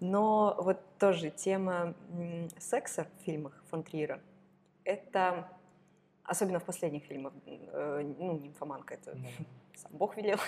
Но 0.00 0.56
вот 0.58 0.78
тоже 0.98 1.30
тема 1.30 1.94
секса 2.58 3.04
в 3.04 3.24
фильмах 3.24 3.52
фон 3.68 3.82
Триера, 3.82 4.22
это, 4.84 5.48
особенно 6.24 6.60
в 6.60 6.64
последних 6.64 7.04
фильмах, 7.04 7.34
э, 7.44 8.14
ну, 8.18 8.38
«Нимфоманка»— 8.38 8.94
это 9.02 9.18
сам 9.74 9.92
Бог 9.92 10.16
велел, 10.16 10.38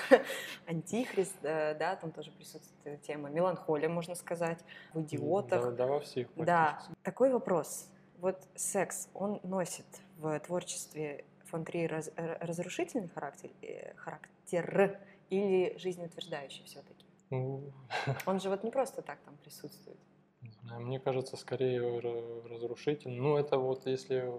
«Антихрист», 0.67 1.35
да, 1.43 1.75
да, 1.75 1.97
там 1.97 2.11
тоже 2.13 2.33
присутствует 2.33 3.03
тема 3.03 3.29
меланхолия, 3.29 3.91
можно 3.91 4.15
сказать, 4.15 4.65
в 4.95 5.03
«Идиотах». 5.03 5.63
Да, 5.63 5.71
да 5.73 5.87
во 5.87 6.01
всех. 6.01 6.29
Да, 6.37 6.83
такой 7.03 7.31
вопрос. 7.31 7.91
Вот 8.17 8.41
секс, 8.55 9.11
он 9.13 9.41
носит 9.43 9.85
в 10.17 10.39
творчестве 10.41 11.27
фон 11.53 11.65
Триера 11.65 12.03
разрушительный 12.41 13.09
характер, 13.09 13.51
э, 13.61 13.95
характер 13.97 14.99
или 15.31 15.77
жизнеутверждающий 15.79 16.65
все-таки? 16.65 17.05
Ну, 17.31 17.73
Он 18.27 18.41
же 18.41 18.49
вот 18.49 18.65
не 18.65 18.71
просто 18.71 19.03
так 19.03 19.21
там 19.21 19.37
присутствует. 19.37 19.99
Мне 20.63 20.99
кажется, 20.99 21.37
скорее 21.37 22.01
разрушительный. 22.49 23.19
Ну, 23.19 23.37
это 23.37 23.59
вот 23.59 23.87
если 23.87 24.33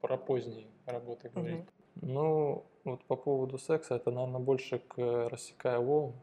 про 0.00 0.16
поздние 0.16 0.66
работы 0.84 1.30
говорить. 1.30 1.66
Угу. 1.96 2.06
Ну, 2.06 2.66
вот 2.84 3.04
по 3.04 3.16
поводу 3.16 3.58
секса, 3.58 3.96
это, 3.96 4.10
наверное, 4.10 4.40
больше 4.40 4.78
к 4.78 5.28
«Рассекая 5.28 5.78
волн» 5.78 6.14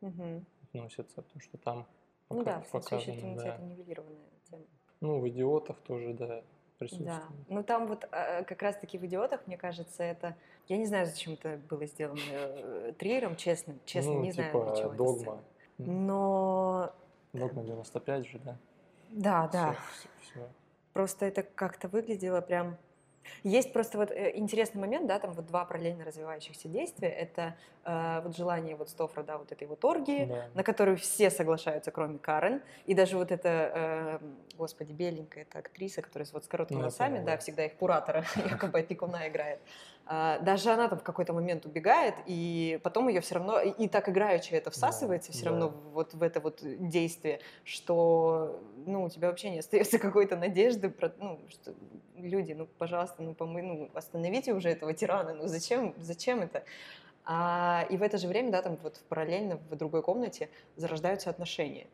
угу. 0.00 0.44
относится, 0.64 1.22
потому 1.22 1.40
что 1.40 1.58
там 1.58 1.86
пока, 2.28 2.40
ну 2.40 2.44
да, 2.44 2.60
в 2.60 2.70
показано, 2.70 3.36
да. 3.36 3.54
это 3.54 3.62
нивелированная 3.62 4.30
тема. 4.50 4.64
Ну, 5.00 5.20
в 5.20 5.28
«Идиотах» 5.28 5.80
тоже, 5.80 6.12
да, 6.12 6.42
присутствует. 6.78 7.18
Да, 7.18 7.22
ну 7.48 7.62
там 7.62 7.86
вот 7.86 8.06
а, 8.10 8.42
как 8.44 8.62
раз-таки 8.62 8.98
в 8.98 9.04
«Идиотах», 9.04 9.46
мне 9.46 9.56
кажется, 9.56 10.02
это 10.02 10.36
я 10.68 10.78
не 10.78 10.86
знаю, 10.86 11.06
зачем 11.06 11.34
это 11.34 11.60
было 11.68 11.84
сделано 11.86 12.20
э, 12.30 12.92
Триером, 12.98 13.36
честно, 13.36 13.74
честно, 13.84 14.14
ну, 14.14 14.22
не 14.22 14.32
типа 14.32 14.50
знаю, 14.50 14.64
для 14.64 14.82
чего 14.82 14.92
догма. 14.92 15.44
Но... 15.78 16.92
Догма 17.32 17.62
95 17.64 18.26
же, 18.26 18.38
да? 18.38 18.56
Да, 19.10 19.48
да. 19.48 19.72
Все, 19.72 20.08
все, 20.20 20.30
все. 20.30 20.48
Просто 20.92 21.26
это 21.26 21.42
как-то 21.42 21.88
выглядело 21.88 22.40
прям 22.40 22.78
есть 23.42 23.72
просто 23.72 23.98
вот 23.98 24.10
э, 24.10 24.32
интересный 24.34 24.80
момент, 24.80 25.06
да, 25.06 25.18
там 25.18 25.32
вот 25.32 25.46
два 25.46 25.64
параллельно 25.64 26.04
развивающихся 26.04 26.68
действия. 26.68 27.08
Это 27.08 27.56
э, 27.84 28.20
вот 28.22 28.36
желание 28.36 28.76
вот 28.76 28.88
Стофра, 28.88 29.22
да, 29.22 29.38
вот 29.38 29.52
этой 29.52 29.66
вот 29.66 29.84
оргии, 29.84 30.26
да. 30.26 30.46
на 30.54 30.62
которую 30.62 30.96
все 30.96 31.30
соглашаются, 31.30 31.90
кроме 31.90 32.18
Карен. 32.18 32.62
И 32.86 32.94
даже 32.94 33.16
вот 33.16 33.32
эта, 33.32 33.72
э, 33.74 34.18
господи, 34.56 34.92
беленькая, 34.92 35.44
эта 35.44 35.58
актриса, 35.58 36.02
которая 36.02 36.28
вот 36.32 36.44
с 36.44 36.48
короткими 36.48 36.76
ну, 36.76 36.82
волосами, 36.82 37.24
да, 37.24 37.36
всегда 37.38 37.64
их 37.66 37.74
куратора, 37.74 38.24
якобы 38.36 38.78
опекуна 38.78 39.28
играет. 39.28 39.60
А, 40.06 40.38
даже 40.40 40.70
она 40.70 40.88
там 40.88 40.98
в 40.98 41.02
какой-то 41.02 41.32
момент 41.32 41.64
убегает, 41.64 42.14
и 42.26 42.78
потом 42.82 43.08
ее 43.08 43.22
все 43.22 43.36
равно, 43.36 43.60
и, 43.60 43.88
так 43.88 44.08
играючи 44.08 44.52
это 44.52 44.70
всасывается 44.70 45.32
да, 45.32 45.34
все 45.34 45.44
да. 45.44 45.50
равно 45.50 45.68
вот 45.92 46.12
в 46.12 46.22
это 46.22 46.40
вот 46.40 46.60
действие, 46.62 47.40
что, 47.64 48.62
ну, 48.84 49.04
у 49.04 49.08
тебя 49.08 49.28
вообще 49.28 49.48
не 49.48 49.60
остается 49.60 49.98
какой-то 50.00 50.36
надежды, 50.36 50.90
про, 50.90 51.12
ну, 51.18 51.40
что 51.48 51.74
люди, 52.16 52.52
ну, 52.52 52.66
пожалуйста, 52.66 53.22
ну, 53.22 53.32
помы, 53.34 53.62
ну, 53.62 53.90
остановите 53.94 54.52
уже 54.52 54.68
этого 54.68 54.92
тирана, 54.92 55.32
ну, 55.32 55.46
зачем, 55.46 55.94
зачем 55.98 56.42
это? 56.42 56.64
А, 57.24 57.86
и 57.88 57.96
в 57.96 58.02
это 58.02 58.18
же 58.18 58.28
время, 58.28 58.52
да, 58.52 58.60
там 58.60 58.76
вот 58.82 59.00
параллельно 59.08 59.56
в 59.56 59.76
другой 59.76 60.02
комнате 60.02 60.50
зарождаются 60.76 61.30
отношения 61.30 61.86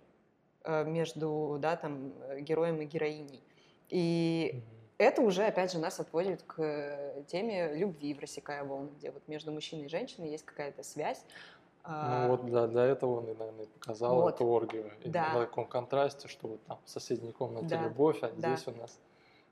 э, 0.64 0.84
между, 0.84 1.58
да, 1.60 1.76
там, 1.76 2.12
героем 2.40 2.80
и 2.80 2.86
героиней. 2.86 3.40
И 3.88 4.50
mm-hmm 4.52 4.79
это 5.00 5.22
уже, 5.22 5.44
опять 5.46 5.72
же, 5.72 5.78
нас 5.78 5.98
отводит 5.98 6.42
к 6.42 7.24
теме 7.28 7.74
любви 7.74 8.12
в 8.12 8.20
«Рассекая 8.20 8.64
волны», 8.64 8.90
где 8.98 9.10
вот 9.10 9.26
между 9.28 9.50
мужчиной 9.50 9.86
и 9.86 9.88
женщиной 9.88 10.30
есть 10.30 10.44
какая-то 10.44 10.82
связь. 10.82 11.24
Ну 11.84 11.90
а, 11.94 12.28
вот 12.28 12.44
для, 12.44 12.66
для 12.66 12.84
этого 12.84 13.20
он, 13.20 13.24
наверное, 13.24 13.64
показал 13.66 14.20
вот. 14.20 14.34
эту 14.34 14.44
оргию. 14.44 14.92
Да. 15.06 15.32
на 15.32 15.40
таком 15.40 15.66
контрасте, 15.66 16.28
что 16.28 16.48
вот 16.48 16.62
там 16.64 16.78
в 16.84 16.90
соседней 16.90 17.32
комнате 17.32 17.68
да. 17.68 17.84
любовь, 17.84 18.18
а 18.22 18.30
да. 18.36 18.54
здесь 18.54 18.66
у 18.68 18.72
нас 18.78 18.98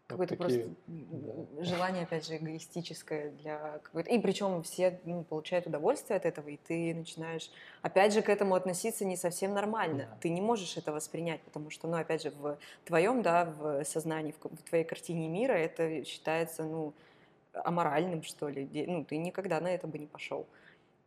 какое-то 0.08 0.36
вот 0.36 0.46
такие, 0.46 0.64
просто 0.64 0.76
да. 0.86 1.64
желание, 1.64 2.02
опять 2.04 2.26
же, 2.26 2.36
эгоистическое 2.36 3.30
для 3.32 3.78
какой-то... 3.82 4.10
И 4.10 4.18
причем 4.18 4.62
все 4.62 4.98
ну, 5.04 5.22
получают 5.22 5.66
удовольствие 5.66 6.16
от 6.16 6.24
этого, 6.24 6.48
и 6.48 6.56
ты 6.56 6.94
начинаешь, 6.94 7.50
опять 7.82 8.14
же, 8.14 8.22
к 8.22 8.30
этому 8.30 8.54
относиться 8.54 9.04
не 9.04 9.16
совсем 9.16 9.52
нормально. 9.52 10.08
Да. 10.10 10.18
Ты 10.20 10.30
не 10.30 10.40
можешь 10.40 10.76
это 10.78 10.92
воспринять, 10.92 11.42
потому 11.42 11.68
что, 11.70 11.88
ну, 11.88 11.98
опять 11.98 12.22
же, 12.22 12.30
в 12.30 12.58
твоем, 12.86 13.20
да, 13.20 13.44
в 13.44 13.84
сознании, 13.84 14.32
в, 14.32 14.42
в 14.42 14.62
твоей 14.62 14.84
картине 14.84 15.28
мира 15.28 15.52
это 15.52 16.04
считается, 16.04 16.64
ну, 16.64 16.94
аморальным, 17.52 18.22
что 18.22 18.48
ли. 18.48 18.68
Ну, 18.86 19.04
ты 19.04 19.18
никогда 19.18 19.60
на 19.60 19.68
это 19.68 19.86
бы 19.86 19.98
не 19.98 20.06
пошел. 20.06 20.46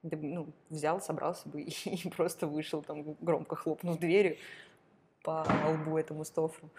Ты, 0.08 0.16
ну, 0.16 0.48
взял, 0.70 1.02
собрался 1.02 1.50
бы 1.50 1.62
и, 1.62 1.72
и 1.90 2.10
просто 2.10 2.46
вышел, 2.46 2.84
там, 2.84 3.16
громко 3.20 3.56
хлопнув 3.56 4.00
дверью 4.00 4.38
по 5.24 5.46
лбу 5.68 5.98
этому 5.98 6.24
стофру. 6.24 6.70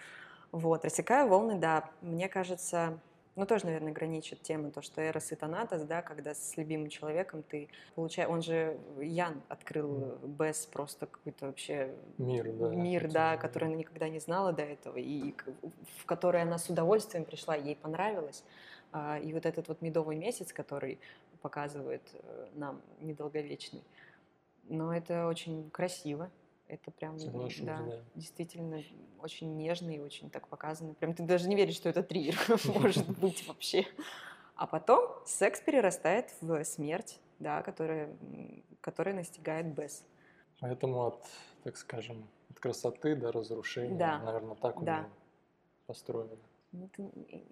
Вот, 0.53 0.85
рассекая 0.85 1.27
волны, 1.27 1.59
да, 1.59 1.91
мне 2.03 2.29
кажется, 2.29 2.99
ну, 3.37 3.47
тоже, 3.47 3.65
наверное, 3.65 3.93
граничит 3.93 4.43
тема, 4.43 4.71
то, 4.71 4.83
что 4.83 5.01
Эрос 5.01 5.33
и 5.33 5.35
Танатос, 5.35 5.83
да, 5.85 6.03
когда 6.03 6.35
с 6.35 6.59
любимым 6.59 6.91
человеком 6.91 7.43
ты 7.43 7.71
получаешь... 7.95 8.29
Он 8.29 8.43
же, 8.43 8.79
Ян 9.01 9.41
открыл 9.49 10.19
Бесс 10.23 10.67
просто 10.67 11.07
какой-то 11.07 11.47
вообще... 11.47 11.95
Мир, 12.19 12.53
да. 12.53 12.69
Мир, 12.69 13.11
да, 13.11 13.39
который 13.39 13.69
она 13.69 13.77
никогда 13.77 14.11
не 14.11 14.19
знала 14.19 14.53
до 14.53 14.63
этого, 14.63 14.99
и 14.99 15.35
в 15.97 16.05
который 16.05 16.43
она 16.43 16.59
с 16.59 16.69
удовольствием 16.69 17.25
пришла, 17.25 17.57
ей 17.57 17.75
понравилось. 17.75 18.45
А, 18.93 19.19
и 19.19 19.33
вот 19.33 19.47
этот 19.47 19.69
вот 19.69 19.81
медовый 19.81 20.17
месяц, 20.17 20.53
который 20.53 21.01
показывает 21.41 22.03
э, 22.13 22.49
нам 22.53 22.83
недолговечный, 23.01 23.83
но 24.69 24.95
это 24.95 25.27
очень 25.27 25.71
красиво, 25.71 26.31
это 26.73 26.91
прям, 26.91 27.19
Соглашусь, 27.19 27.61
да, 27.61 27.83
да, 27.83 28.01
действительно 28.15 28.83
очень 29.21 29.57
нежно 29.57 29.91
и 29.91 29.99
очень 29.99 30.31
так 30.31 30.49
показано. 30.49 30.95
Прям 30.95 31.13
ты 31.13 31.23
даже 31.23 31.49
не 31.49 31.55
веришь, 31.55 31.77
что 31.77 31.91
это 31.91 32.03
триллер 32.03 32.37
может 32.65 33.07
быть 33.21 33.47
вообще. 33.47 33.87
А 34.57 34.67
потом 34.67 35.11
секс 35.27 35.61
перерастает 35.61 36.35
в 36.41 36.65
смерть, 36.65 37.19
да, 37.39 37.63
которая, 37.63 38.17
которая 38.81 39.15
настигает 39.15 39.67
Бесс. 39.75 40.05
Поэтому 40.61 41.07
от, 41.07 41.27
так 41.63 41.77
скажем, 41.77 42.27
от 42.51 42.59
красоты 42.59 43.17
до 43.17 43.33
разрушения, 43.33 43.99
да. 43.99 44.19
наверное, 44.21 44.55
так 44.55 44.81
у 44.81 44.85
да. 44.85 45.09
построено. 45.87 46.37
Ну, 46.73 46.87
это 46.87 47.03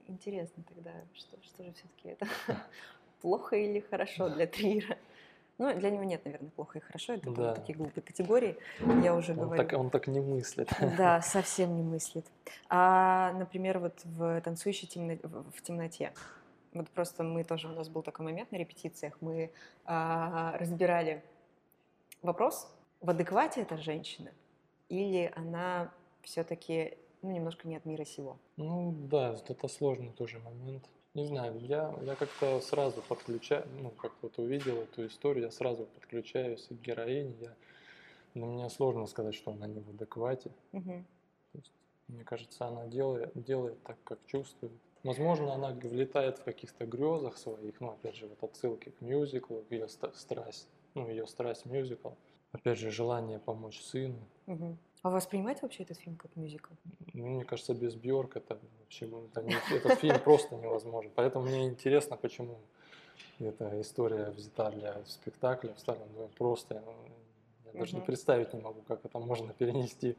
интересно 0.06 0.62
тогда, 0.66 0.92
что, 1.12 1.36
что 1.42 1.64
же 1.64 1.72
все-таки 1.72 2.08
это 2.08 2.26
плохо 3.20 3.56
или 3.56 3.80
хорошо 3.80 4.30
для 4.30 4.46
триллера? 4.46 4.96
Ну, 5.60 5.78
для 5.78 5.90
него 5.90 6.04
нет, 6.04 6.24
наверное, 6.24 6.48
плохо 6.48 6.78
и 6.78 6.80
хорошо. 6.80 7.12
Это 7.12 7.30
да. 7.32 7.54
такие 7.54 7.76
глупые 7.76 8.02
категории. 8.02 8.56
Я 9.02 9.14
уже 9.14 9.32
он 9.32 9.40
говорю. 9.40 9.62
Так, 9.62 9.78
он 9.78 9.90
так 9.90 10.06
не 10.06 10.18
мыслит. 10.18 10.70
Да, 10.96 11.20
совсем 11.22 11.76
не 11.76 11.82
мыслит. 11.82 12.24
А, 12.70 13.34
например, 13.34 13.78
вот 13.78 14.00
в 14.04 14.40
«Танцующей 14.40 14.88
темно... 14.88 15.18
в 15.22 15.60
темноте». 15.60 16.14
Вот 16.72 16.88
просто 16.88 17.24
мы 17.24 17.44
тоже, 17.44 17.68
у 17.68 17.72
нас 17.72 17.90
был 17.90 18.00
такой 18.00 18.24
момент 18.24 18.50
на 18.52 18.56
репетициях, 18.56 19.18
мы 19.20 19.50
а, 19.84 20.56
разбирали 20.56 21.22
вопрос, 22.22 22.66
в 23.02 23.10
адеквате 23.10 23.60
эта 23.60 23.76
женщина 23.76 24.30
или 24.88 25.30
она 25.36 25.92
все-таки 26.22 26.96
ну, 27.20 27.32
немножко 27.32 27.68
не 27.68 27.76
от 27.76 27.84
мира 27.84 28.06
сего. 28.06 28.38
Ну 28.56 28.94
да, 29.10 29.36
это 29.46 29.68
сложный 29.68 30.12
тоже 30.12 30.38
момент. 30.38 30.88
Не 31.14 31.26
знаю, 31.26 31.58
я, 31.60 31.92
я 32.02 32.14
как-то 32.14 32.60
сразу 32.60 33.02
подключаю, 33.02 33.66
ну, 33.80 33.90
как 33.90 34.12
вот 34.22 34.38
увидел 34.38 34.76
эту 34.82 35.06
историю, 35.06 35.46
я 35.46 35.50
сразу 35.50 35.86
подключаюсь 35.86 36.66
к 36.68 36.72
героине. 36.72 37.34
Я, 37.40 37.54
для 38.34 38.46
меня 38.46 38.68
сложно 38.68 39.06
сказать, 39.06 39.34
что 39.34 39.50
она 39.50 39.66
не 39.66 39.80
в 39.80 39.90
адеквате. 39.90 40.50
То 41.52 41.58
есть, 41.58 41.72
мне 42.06 42.22
кажется, 42.22 42.66
она 42.66 42.86
делает, 42.86 43.32
делает 43.34 43.82
так, 43.82 43.96
как 44.04 44.18
чувствует. 44.26 44.72
Возможно, 45.02 45.52
она 45.54 45.70
влетает 45.70 46.38
в 46.38 46.44
каких-то 46.44 46.86
грезах 46.86 47.38
своих, 47.38 47.80
ну, 47.80 47.90
опять 47.90 48.14
же, 48.14 48.28
вот 48.28 48.42
отсылки 48.44 48.90
к 48.90 49.00
мюзиклу, 49.00 49.64
ее 49.70 49.88
страсть, 49.88 50.68
ну, 50.94 51.08
ее 51.08 51.26
страсть 51.26 51.66
мюзикл. 51.66 52.10
Опять 52.52 52.78
же, 52.78 52.90
желание 52.90 53.38
помочь 53.40 53.80
сыну. 53.80 54.18
Мгм. 54.46 54.78
А 55.02 55.08
вы 55.08 55.14
воспринимаете 55.16 55.60
вообще 55.62 55.82
этот 55.84 55.98
фильм 55.98 56.16
как 56.16 56.36
мюзикл? 56.36 56.74
Ну, 57.14 57.26
мне 57.26 57.44
кажется, 57.44 57.74
без 57.74 57.94
Бьорк 57.94 58.36
это 58.36 58.58
вообще 58.80 59.06
это 59.06 59.42
не- 59.42 59.76
этот 59.76 59.98
фильм 59.98 60.18
просто 60.20 60.56
невозможен. 60.56 61.10
Поэтому 61.14 61.46
мне 61.46 61.66
интересно, 61.66 62.16
почему 62.16 62.58
эта 63.38 63.80
история 63.80 64.30
взята 64.30 64.70
для 64.70 65.04
спектакля 65.06 65.74
в 65.74 65.84
доме. 65.84 66.28
Просто 66.36 66.74
я, 66.74 66.80
ну, 66.82 66.92
я 67.72 67.80
даже 67.80 67.94
не 67.96 68.02
представить 68.02 68.52
не 68.52 68.60
могу, 68.60 68.82
как 68.82 69.04
это 69.04 69.18
можно 69.18 69.54
перенести. 69.54 70.16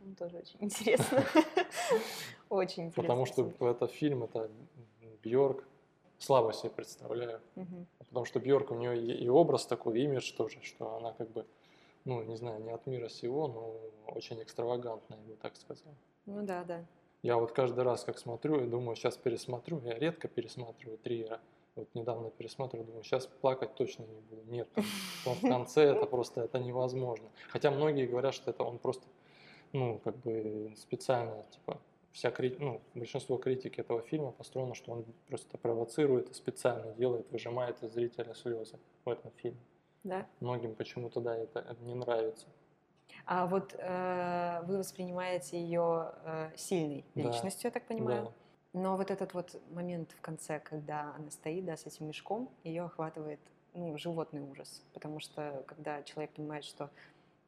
Ну, 0.00 0.14
тоже 0.14 0.36
очень 0.36 0.56
интересно. 0.60 1.24
Очень 2.50 2.84
интересно. 2.84 3.02
Потому 3.02 3.26
что 3.26 3.52
этот 3.70 3.90
фильм 3.90 4.22
это 4.24 4.50
Бьорк 5.22 5.64
слабо 6.18 6.52
себе 6.52 6.70
представляю. 6.70 7.40
Потому 7.98 8.24
что 8.26 8.40
Бьорк 8.40 8.70
у 8.70 8.74
нее 8.74 8.98
и, 8.98 9.24
и 9.24 9.28
образ 9.28 9.66
такой, 9.66 10.00
и 10.00 10.04
имидж 10.04 10.32
тоже, 10.32 10.58
что 10.62 10.96
она 10.96 11.12
как 11.12 11.30
бы, 11.30 11.46
ну, 12.08 12.22
не 12.22 12.36
знаю, 12.36 12.62
не 12.62 12.70
от 12.70 12.86
мира 12.86 13.08
сего, 13.08 13.48
но 13.48 14.14
очень 14.14 14.42
экстравагантная, 14.42 15.18
я 15.18 15.24
бы 15.24 15.36
так 15.36 15.56
сказал. 15.56 15.92
Ну 16.24 16.42
да, 16.42 16.64
да. 16.64 16.84
Я 17.22 17.36
вот 17.36 17.52
каждый 17.52 17.84
раз, 17.84 18.02
как 18.04 18.18
смотрю, 18.18 18.60
я 18.60 18.66
думаю, 18.66 18.96
сейчас 18.96 19.18
пересмотрю. 19.18 19.80
Я 19.84 19.98
редко 19.98 20.26
пересматриваю 20.26 20.96
Триера. 20.98 21.40
Вот 21.76 21.88
недавно 21.94 22.30
пересматриваю, 22.30 22.86
думаю, 22.86 23.04
сейчас 23.04 23.26
плакать 23.26 23.74
точно 23.74 24.04
не 24.04 24.20
буду. 24.20 24.42
Нет, 24.50 24.68
там, 24.72 24.84
в 25.34 25.40
конце 25.42 25.82
это 25.82 26.06
просто 26.06 26.40
это 26.40 26.58
невозможно. 26.58 27.28
Хотя 27.50 27.70
многие 27.70 28.06
говорят, 28.06 28.32
что 28.32 28.50
это 28.52 28.64
он 28.64 28.78
просто, 28.78 29.06
ну, 29.72 29.98
как 30.02 30.16
бы 30.16 30.72
специально, 30.76 31.44
типа, 31.50 31.78
вся 32.12 32.30
крит... 32.30 32.58
ну, 32.58 32.80
большинство 32.94 33.36
критики 33.36 33.80
этого 33.80 34.00
фильма 34.00 34.32
построено, 34.32 34.74
что 34.74 34.92
он 34.92 35.04
просто 35.28 35.58
провоцирует 35.58 36.30
и 36.30 36.34
специально 36.34 36.94
делает, 36.94 37.30
выжимает 37.30 37.82
из 37.82 37.92
зрителя 37.92 38.34
слезы 38.34 38.78
в 39.04 39.10
этом 39.10 39.30
фильме. 39.36 39.60
Да. 40.04 40.26
Многим 40.40 40.74
почему-то, 40.74 41.20
да, 41.20 41.36
это 41.36 41.76
не 41.80 41.94
нравится. 41.94 42.46
А 43.26 43.46
вот 43.46 43.74
э, 43.78 44.62
вы 44.66 44.78
воспринимаете 44.78 45.60
ее 45.60 46.12
э, 46.24 46.50
сильной 46.56 47.04
Да. 47.14 47.22
личностью, 47.22 47.68
я 47.68 47.70
так 47.70 47.86
понимаю. 47.86 48.24
Да. 48.24 48.32
Но 48.80 48.96
вот 48.96 49.10
этот 49.10 49.34
вот 49.34 49.60
момент 49.70 50.12
в 50.12 50.20
конце, 50.20 50.60
когда 50.60 51.14
она 51.16 51.30
стоит, 51.30 51.64
да, 51.64 51.76
с 51.76 51.86
этим 51.86 52.06
мешком, 52.06 52.50
ее 52.64 52.84
охватывает, 52.84 53.40
ну, 53.74 53.96
животный 53.98 54.42
ужас. 54.42 54.82
Потому 54.92 55.20
что, 55.20 55.64
когда 55.66 56.02
человек 56.02 56.32
понимает, 56.32 56.64
что 56.64 56.90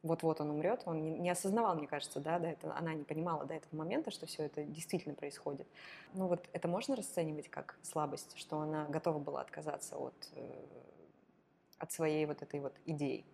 вот-вот 0.03 0.41
он 0.41 0.51
умрет, 0.51 0.83
он 0.87 1.03
не, 1.03 1.19
не 1.19 1.31
осознавал, 1.31 1.77
мне 1.77 1.87
кажется, 1.87 2.21
да, 2.21 2.39
до 2.39 2.49
этого, 2.49 2.75
она 2.75 2.95
не 2.95 3.05
понимала 3.05 3.45
до 3.45 3.55
этого 3.55 3.77
момента, 3.77 4.11
что 4.11 4.27
все 4.27 4.45
это 4.45 4.65
действительно 4.65 5.15
происходит. 5.15 5.67
Ну 6.15 6.27
вот 6.27 6.49
это 6.53 6.69
можно 6.69 6.97
расценивать 6.97 7.49
как 7.49 7.79
слабость, 7.83 8.37
что 8.37 8.61
она 8.61 8.87
готова 8.87 9.19
была 9.19 9.43
отказаться 9.43 9.99
от, 9.99 10.15
э, 10.35 10.65
от 11.81 11.91
своей 11.93 12.27
вот 12.27 12.43
этой 12.43 12.61
вот 12.61 12.75
идеи, 12.87 13.25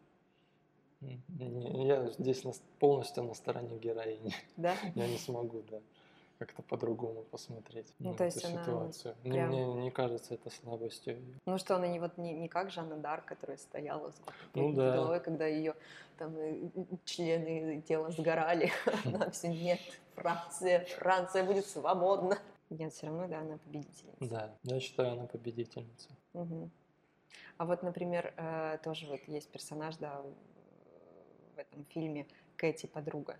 Я 1.28 2.08
здесь 2.10 2.42
полностью 2.78 3.24
на 3.24 3.34
стороне 3.34 3.76
героини. 3.78 4.32
да? 4.56 4.74
Я 4.94 5.06
не 5.08 5.18
смогу, 5.18 5.62
да, 5.70 5.80
как-то 6.38 6.62
по-другому 6.62 7.22
посмотреть 7.24 7.92
Ну, 7.98 8.10
на 8.12 8.16
то 8.16 8.24
эту 8.24 8.34
есть 8.38 8.44
она 8.46 8.64
ситуацию. 8.64 9.14
Мне, 9.24 9.32
прям- 9.32 9.48
мне 9.50 9.74
не 9.74 9.90
кажется 9.90 10.34
это 10.34 10.48
слабостью. 10.50 11.18
Ну 11.44 11.58
что 11.58 11.76
она 11.76 11.88
не 11.88 11.98
вот 12.00 12.16
не, 12.18 12.32
не 12.32 12.48
как 12.48 12.70
Жанна 12.70 12.96
Дар, 12.96 13.20
которая 13.22 13.58
стояла 13.58 14.10
с 14.10 14.20
Ну 14.54 14.72
да. 14.72 14.94
головой, 14.96 15.20
когда 15.20 15.46
ее 15.46 15.74
там 16.18 16.34
э, 16.38 16.68
члены 17.04 17.82
тела 17.82 18.10
сгорали. 18.10 18.70
Она 19.04 19.30
все 19.30 19.48
нет, 19.48 19.80
Франция, 20.14 20.86
Франция 20.86 21.44
будет 21.44 21.66
свободна. 21.66 22.38
Нет, 22.70 22.92
все 22.92 23.06
равно, 23.06 23.28
да, 23.28 23.40
она 23.40 23.58
победительница. 23.58 24.16
Да, 24.20 24.54
я 24.64 24.80
считаю, 24.80 25.12
она 25.12 25.26
победительница. 25.26 26.08
Мгм. 26.32 26.70
А 27.58 27.64
вот, 27.64 27.82
например, 27.82 28.34
э, 28.36 28.78
тоже 28.82 29.06
вот 29.06 29.20
есть 29.26 29.50
персонаж, 29.50 29.96
да, 29.96 30.22
в 31.54 31.58
этом 31.58 31.84
фильме 31.86 32.26
Кэти 32.56 32.86
подруга 32.86 33.36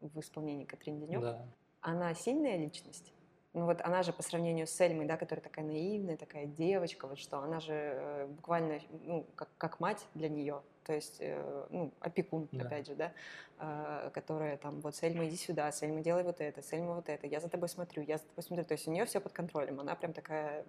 в 0.00 0.18
исполнении 0.20 0.64
Катрин 0.64 0.98
Денёк. 0.98 1.22
Да. 1.22 1.46
она 1.80 2.14
сильная 2.14 2.56
личность. 2.56 3.12
Ну 3.54 3.66
вот 3.66 3.82
она 3.82 4.02
же 4.02 4.12
по 4.14 4.22
сравнению 4.22 4.66
с 4.66 4.80
Эльмой, 4.80 5.04
да, 5.06 5.16
которая 5.18 5.42
такая 5.42 5.64
наивная, 5.64 6.16
такая 6.16 6.46
девочка, 6.46 7.06
вот 7.06 7.18
что 7.18 7.38
она 7.40 7.60
же 7.60 7.72
э, 7.74 8.26
буквально, 8.26 8.80
ну, 9.04 9.26
как, 9.34 9.50
как 9.58 9.78
мать 9.78 10.06
для 10.14 10.30
нее, 10.30 10.62
то 10.84 10.94
есть, 10.94 11.18
э, 11.20 11.66
ну, 11.68 11.92
опекун, 12.00 12.48
Да. 12.50 12.64
опять 12.64 12.86
же, 12.86 12.94
да, 12.94 13.12
э, 13.58 14.10
которая 14.14 14.56
там, 14.56 14.80
вот, 14.80 14.96
Сельма, 14.96 15.26
иди 15.28 15.36
сюда, 15.36 15.70
Сельма, 15.70 16.00
делай 16.00 16.22
вот 16.22 16.40
это, 16.40 16.62
Сельма, 16.62 16.94
вот 16.94 17.10
это, 17.10 17.26
я 17.26 17.40
за 17.40 17.50
тобой 17.50 17.68
смотрю, 17.68 18.02
я 18.02 18.16
за 18.16 18.24
тобой 18.24 18.42
смотрю, 18.42 18.64
то 18.64 18.72
есть 18.72 18.88
у 18.88 18.90
нее 18.90 19.04
все 19.04 19.20
под 19.20 19.32
контролем, 19.32 19.80
она 19.80 19.94
прям 19.96 20.14
такая 20.14 20.64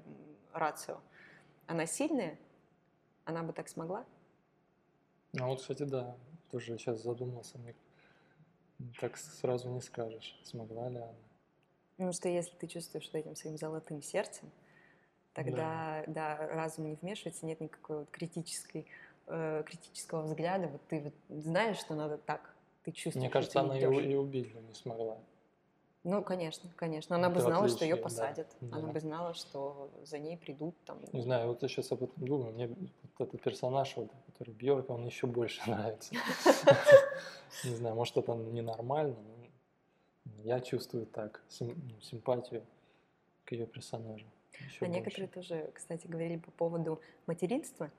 рацио. 0.51 0.97
Она 1.67 1.85
сильная? 1.85 2.37
Она 3.25 3.43
бы 3.43 3.53
так 3.53 3.69
смогла? 3.69 4.05
А 5.39 5.47
вот, 5.47 5.61
кстати, 5.61 5.83
да, 5.83 6.15
тоже 6.51 6.77
сейчас 6.77 7.01
задумался, 7.01 7.57
мне 7.57 7.73
так 8.99 9.17
сразу 9.17 9.69
не 9.69 9.81
скажешь, 9.81 10.39
смогла 10.43 10.89
ли 10.89 10.97
она. 10.97 11.13
Потому 11.95 12.11
что 12.11 12.29
если 12.29 12.55
ты 12.55 12.67
чувствуешь, 12.67 13.05
что 13.05 13.17
этим 13.17 13.35
своим 13.35 13.57
золотым 13.57 14.01
сердцем, 14.01 14.51
тогда, 15.33 16.03
да, 16.07 16.37
разум 16.37 16.89
не 16.89 16.95
вмешивается, 16.95 17.45
нет 17.45 17.59
никакой 17.61 17.99
вот 17.99 18.09
критической, 18.11 18.87
э, 19.27 19.63
критического 19.65 20.23
взгляда. 20.23 20.67
Вот 20.67 20.81
ты 20.87 20.99
вот 20.99 21.13
знаешь, 21.29 21.77
что 21.77 21.95
надо 21.95 22.17
так, 22.17 22.53
ты 22.83 22.91
чувствуешь. 22.91 23.23
Мне 23.23 23.29
кажется, 23.29 23.61
она 23.61 23.77
и, 23.77 24.11
и 24.11 24.15
убить 24.15 24.53
не 24.53 24.73
смогла. 24.73 25.17
Ну, 26.03 26.21
конечно, 26.21 26.69
конечно. 26.75 27.15
Она 27.15 27.29
бы 27.29 27.35
Это 27.35 27.45
знала, 27.45 27.69
что 27.69 27.85
ее 27.85 27.93
отличие, 27.93 27.95
да, 27.95 28.03
посадят. 28.03 28.57
Она 28.71 28.87
да. 28.87 28.93
бы 28.93 28.99
знала, 28.99 29.33
что 29.33 29.89
за 30.03 30.19
ней 30.19 30.37
придут 30.37 30.75
там. 30.85 30.99
Не 31.13 31.21
знаю, 31.21 31.47
вот 31.47 31.61
я 31.61 31.69
сейчас 31.69 31.91
об 31.93 32.03
этом 32.03 32.25
думаю, 32.25 32.51
мне 32.53 32.67
вот 32.67 33.27
этот 33.27 33.41
персонаж, 33.41 33.95
вот, 33.95 34.11
который 34.25 34.53
Бьорк, 34.53 34.89
он 34.89 35.05
еще 35.05 35.27
больше 35.27 35.61
нравится. 35.69 36.13
Не 37.63 37.75
знаю, 37.75 37.95
может 37.95 38.17
это 38.17 38.33
ненормально, 38.33 39.15
но 40.25 40.43
я 40.43 40.59
чувствую 40.59 41.05
так, 41.05 41.41
ну, 41.61 41.75
симпатию 42.01 42.65
к 43.45 43.53
ее 43.53 43.65
персонажу. 43.65 44.25
А 44.81 44.87
некоторые 44.87 45.27
тоже, 45.29 45.71
кстати, 45.73 46.05
говорили 46.07 46.37
по 46.37 46.51
поводу 46.51 46.99
материнства. 47.27 47.89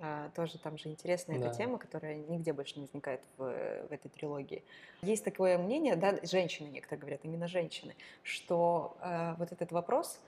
А, 0.00 0.30
тоже 0.34 0.58
там 0.58 0.76
же 0.76 0.88
интересная 0.88 1.38
Да. 1.38 1.46
эта 1.46 1.56
тема, 1.56 1.78
которая 1.78 2.16
нигде 2.16 2.52
больше 2.52 2.74
не 2.76 2.82
возникает 2.82 3.20
в, 3.36 3.44
в 3.44 3.92
этой 3.92 4.08
трилогии. 4.08 4.64
Есть 5.02 5.24
такое 5.24 5.56
мнение, 5.56 5.94
да, 5.94 6.18
женщины 6.24 6.66
некоторые 6.66 7.00
говорят, 7.00 7.20
именно 7.22 7.46
женщины, 7.46 7.94
что 8.22 8.96
э, 9.00 9.34
вот 9.38 9.52
этот 9.52 9.70
вопрос, 9.70 10.20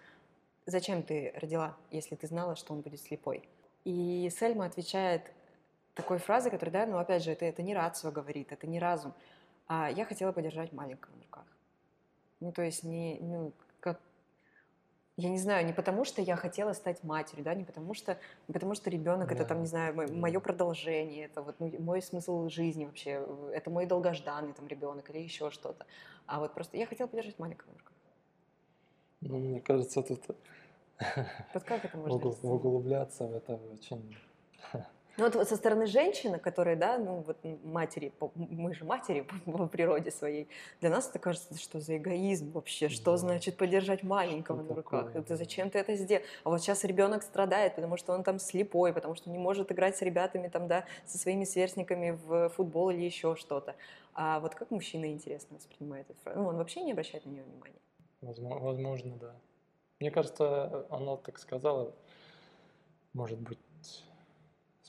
зачем 0.67 1.03
ты 1.03 1.33
родила, 1.37 1.77
если 1.91 2.15
ты 2.15 2.27
знала, 2.29 2.55
что 2.55 2.75
он 2.75 2.81
будет 2.81 3.01
слепой? 3.01 3.49
И 3.85 4.31
Сельма 4.39 4.67
отвечает 4.67 5.33
такой 5.95 6.19
фразой, 6.19 6.51
которая, 6.51 6.87
да, 6.87 6.93
ну 6.93 6.99
опять 6.99 7.25
же, 7.25 7.33
это, 7.33 7.45
это 7.45 7.63
не 7.63 7.75
рацио 7.75 8.13
говорит, 8.13 8.53
это 8.53 8.69
не 8.69 8.79
разум, 8.79 9.15
а 9.67 9.91
я 9.91 10.05
хотела 10.05 10.31
подержать 10.31 10.73
маленького 10.73 11.15
на 11.17 11.23
руках. 11.23 11.47
Ну, 12.39 12.53
то 12.53 12.63
есть 12.63 12.85
не, 12.85 13.19
ну, 13.21 13.53
я 15.17 15.31
не 15.31 15.39
знаю, 15.39 15.65
не 15.67 15.73
потому 15.73 16.05
что 16.05 16.21
я 16.21 16.37
хотела 16.37 16.75
стать 16.75 17.03
матерью, 17.03 17.45
да, 17.45 17.55
не 17.55 17.65
потому 17.65 17.95
что, 17.95 18.19
не 18.49 18.53
потому 18.53 18.75
что 18.75 18.91
ребенок 18.91 19.33
это 19.33 19.43
Да. 19.43 19.49
там, 19.49 19.61
не 19.61 19.67
знаю, 19.67 19.95
мое 20.13 20.41
продолжение, 20.41 21.25
это 21.25 21.43
вот 21.43 21.57
ну, 21.59 21.73
мой 21.81 22.03
смысл 22.03 22.49
жизни 22.49 22.85
вообще, 22.85 23.27
это 23.53 23.71
мой 23.71 23.87
долгожданный 23.87 24.53
там 24.53 24.67
ребенок 24.69 25.09
или 25.11 25.19
еще 25.19 25.51
что-то. 25.51 25.87
А 26.27 26.39
вот 26.39 26.53
просто 26.53 26.77
я 26.77 26.87
хотела 26.87 27.07
подержать 27.07 27.39
маленького 27.39 27.73
руках. 27.73 27.93
Ну, 29.23 29.39
мне 29.39 29.61
кажется, 29.61 30.03
тут 30.03 30.21
Вот 31.55 31.65
как 31.65 31.85
это 31.85 31.97
можно 31.97 32.51
углубляться 32.51 33.27
в 33.27 33.35
это 33.35 33.59
очень... 33.73 34.17
Ну 35.19 35.31
вот, 35.31 35.49
со 35.49 35.57
стороны 35.57 35.87
женщины, 35.87 36.39
которые, 36.39 36.77
да, 36.77 36.99
ну 36.99 37.25
вот 37.27 37.39
матери, 37.65 38.13
мы 38.35 38.75
же 38.75 38.85
матери 38.85 39.21
по, 39.47 39.53
по 39.53 39.67
природе 39.67 40.11
своей, 40.11 40.49
для 40.81 40.91
нас 40.91 41.09
это 41.09 41.19
кажется, 41.19 41.59
что 41.59 41.81
за 41.81 41.97
эгоизм 41.97 42.53
вообще, 42.53 42.89
что 42.89 43.13
Да. 43.13 43.17
значит 43.17 43.57
подержать 43.57 44.03
маленького 44.03 44.59
Что 44.59 44.69
на 44.69 44.75
руках, 44.75 45.07
такое, 45.07 45.23
это 45.23 45.37
зачем 45.37 45.71
ты 45.71 45.79
это 45.79 45.95
сделал? 45.97 46.23
А 46.45 46.51
вот 46.51 46.61
сейчас 46.61 46.85
ребенок 46.85 47.23
страдает, 47.23 47.75
потому 47.77 47.97
что 47.97 48.13
он 48.13 48.25
там 48.25 48.39
слепой, 48.39 48.93
потому 48.93 49.15
что 49.15 49.31
не 49.31 49.39
может 49.39 49.73
играть 49.73 49.97
с 49.97 50.03
ребятами 50.03 50.49
там, 50.49 50.69
да, 50.69 50.85
со 51.07 51.17
своими 51.19 51.45
сверстниками 51.45 52.11
в 52.11 52.51
футбол 52.51 52.91
или 52.91 53.05
еще 53.05 53.37
что-то. 53.37 53.75
А 54.15 54.41
вот 54.41 54.55
как 54.55 54.71
мужчина, 54.71 55.07
интересно, 55.07 55.57
воспринимает 55.57 56.11
эту 56.11 56.21
фразу? 56.21 56.41
Ну, 56.41 56.49
он 56.49 56.57
вообще 56.57 56.83
не 56.83 56.93
обращает 56.93 57.25
на 57.25 57.31
нее 57.31 57.43
внимания. 57.43 57.81
Возможно, 58.21 58.65
возможно, 58.65 59.17
да. 59.17 59.35
Мне 60.01 60.11
кажется, 60.11 60.87
она 60.91 61.17
так 61.17 61.39
сказала, 61.39 61.95
может 63.15 63.39
быть, 63.39 63.59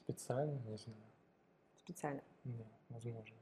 специально, 0.07 0.57
не 0.69 0.77
знаю. 0.77 0.97
Специально. 1.79 2.21
Не, 2.45 2.65
возможно. 2.89 3.35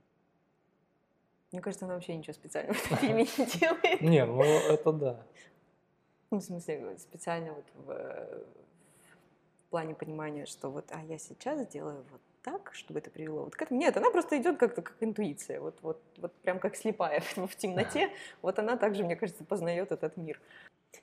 Мне 1.52 1.62
кажется, 1.62 1.86
она 1.86 1.94
вообще 1.94 2.16
ничего 2.16 2.34
специального 2.34 2.74
в 2.74 2.86
этом 2.86 2.98
фильме 3.02 3.24
не 3.24 3.60
делает. 3.60 4.02
Не, 4.02 4.26
ну 4.26 4.44
это 4.44 4.92
да. 4.92 5.26
Ну, 6.32 6.40
в 6.40 6.44
смысле, 6.44 6.98
специально 6.98 7.54
вот 7.54 7.66
в, 7.76 7.86
в 7.86 9.70
плане 9.70 9.94
понимания, 9.94 10.46
что 10.46 10.70
вот, 10.70 10.92
а 10.92 11.04
я 11.04 11.20
сейчас 11.20 11.62
сделаю 11.68 12.04
вот 12.12 12.22
так, 12.46 12.72
чтобы 12.76 13.00
это 13.00 13.10
привело 13.10 13.46
вот 13.46 13.56
к 13.56 13.62
этому. 13.64 13.80
Нет, 13.80 13.98
она 13.98 14.12
просто 14.12 14.40
идет 14.40 14.58
как-то 14.58 14.84
как 14.84 14.96
интуиция, 15.00 15.60
вот, 15.60 15.80
вот, 15.82 16.00
вот 16.18 16.32
прям 16.44 16.60
как 16.60 16.76
слепая 16.76 17.22
в 17.36 17.56
темноте. 17.56 18.12
Вот 18.44 18.60
она 18.60 18.78
также, 18.78 19.04
мне 19.04 19.16
кажется, 19.16 19.44
познает 19.44 19.92
этот 19.92 20.16
мир. 20.16 20.40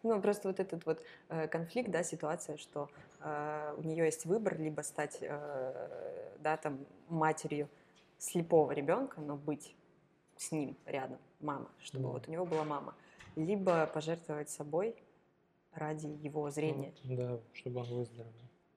Ну, 0.04 0.22
просто 0.22 0.48
вот 0.48 0.60
этот 0.60 0.86
вот 0.86 1.02
э, 1.28 1.48
конфликт, 1.48 1.90
да, 1.90 2.04
ситуация, 2.04 2.56
что 2.56 2.88
э, 3.20 3.74
у 3.76 3.82
нее 3.82 4.04
есть 4.04 4.24
выбор, 4.24 4.56
либо 4.56 4.82
стать, 4.82 5.18
э, 5.20 6.32
да, 6.38 6.56
там, 6.56 6.86
матерью 7.08 7.68
слепого 8.18 8.70
ребенка, 8.70 9.20
но 9.20 9.36
быть 9.36 9.74
с 10.36 10.52
ним 10.52 10.76
рядом, 10.86 11.18
мама, 11.40 11.68
чтобы 11.80 12.04
Да. 12.04 12.10
вот 12.10 12.28
у 12.28 12.30
него 12.30 12.46
была 12.46 12.64
мама, 12.64 12.94
либо 13.34 13.86
пожертвовать 13.86 14.48
собой 14.48 14.94
ради 15.72 16.06
его 16.06 16.50
зрения. 16.50 16.92
Да, 17.04 17.40
чтобы 17.52 17.80
он 17.80 17.86
выздоровел. 17.86 18.32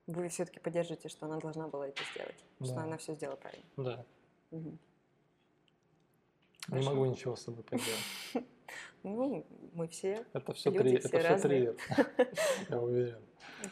Вы 0.06 0.28
все-таки 0.28 0.60
поддерживаете, 0.60 1.08
что 1.08 1.26
она 1.26 1.38
должна 1.38 1.66
была 1.68 1.88
это 1.88 2.02
сделать, 2.14 2.36
что 2.62 2.74
Да. 2.74 2.82
она 2.84 2.96
все 2.96 3.14
сделала 3.14 3.36
правильно. 3.36 3.64
Да. 3.76 4.04
Мгм. 4.52 4.78
Не 6.68 6.70
Хорошо. 6.70 6.90
могу 6.90 7.06
ничего 7.06 7.36
с 7.36 7.42
собой 7.42 7.64
поделать. 7.64 7.90
Ну, 9.04 9.46
мы 9.74 9.86
все, 9.86 10.26
Это 10.32 10.52
все 10.52 10.70
Люди 10.70 10.80
три, 10.80 10.98
все 10.98 11.08
это 11.18 11.38
все 11.38 11.48
три, 11.48 11.70
я 12.68 12.80
уверен. 12.80 13.20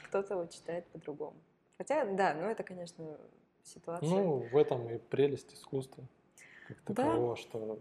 кто-то 0.04 0.36
вот 0.36 0.52
читает 0.52 0.86
по-другому. 0.88 1.34
Хотя, 1.76 2.04
да, 2.04 2.34
ну 2.34 2.42
это, 2.48 2.62
конечно, 2.62 3.18
ситуация. 3.64 4.08
Ну, 4.08 4.48
в 4.52 4.56
этом 4.56 4.88
и 4.88 4.98
прелесть 4.98 5.52
искусства. 5.52 6.04
Как 6.68 6.80
такового, 6.82 7.34
что 7.36 7.80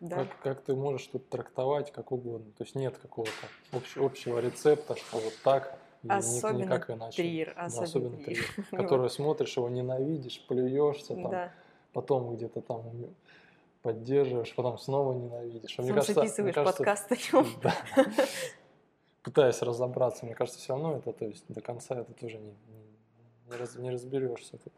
да. 0.00 0.16
как, 0.26 0.40
как 0.42 0.60
ты 0.64 0.74
можешь 0.74 1.00
что-то 1.02 1.24
трактовать 1.30 1.92
как 1.92 2.12
угодно. 2.12 2.52
То 2.52 2.64
есть 2.64 2.74
нет 2.74 2.98
какого-то 2.98 3.32
общ- 3.72 3.96
общего 3.96 4.38
рецепта, 4.38 4.96
что 4.96 5.18
вот 5.18 5.34
так 5.42 5.78
Особенно 6.08 6.62
никак 6.64 6.90
иначе. 6.90 7.16
Трир, 7.16 7.52
Да, 7.54 7.64
особенно, 7.64 7.84
особенно 7.84 8.16
трир. 8.24 8.44
трир, 8.54 8.66
который 8.82 9.10
смотришь, 9.10 9.56
его 9.56 9.68
ненавидишь, 9.68 10.44
плюешься, 10.46 11.14
там, 11.14 11.30
Да, 11.30 11.52
потом 11.92 12.34
где-то 12.34 12.60
там 12.60 12.82
поддерживаешь, 13.82 14.54
потом 14.54 14.78
снова 14.78 15.12
ненавидишь. 15.12 15.78
А 15.78 15.82
мне 15.82 15.92
кажется- 15.92 16.12
мне 16.20 16.28
записываешь 16.28 16.54
кажется, 16.54 16.76
подкаст 16.84 17.12
о. 17.34 17.44
Да. 17.62 17.74
Пытаясь 19.22 19.60
разобраться, 19.62 20.24
мне 20.24 20.34
кажется, 20.34 20.58
все 20.60 20.72
равно 20.74 20.96
это, 20.96 21.12
то 21.12 21.24
есть 21.24 21.44
до 21.48 21.60
конца 21.60 21.96
это 21.96 22.12
тоже 22.12 22.38
не, 22.38 22.50
не, 22.50 23.50
не 23.50 23.56
раз- 23.56 23.74
не 23.76 23.90
разберешься. 23.90 24.58
тут. 24.58 24.72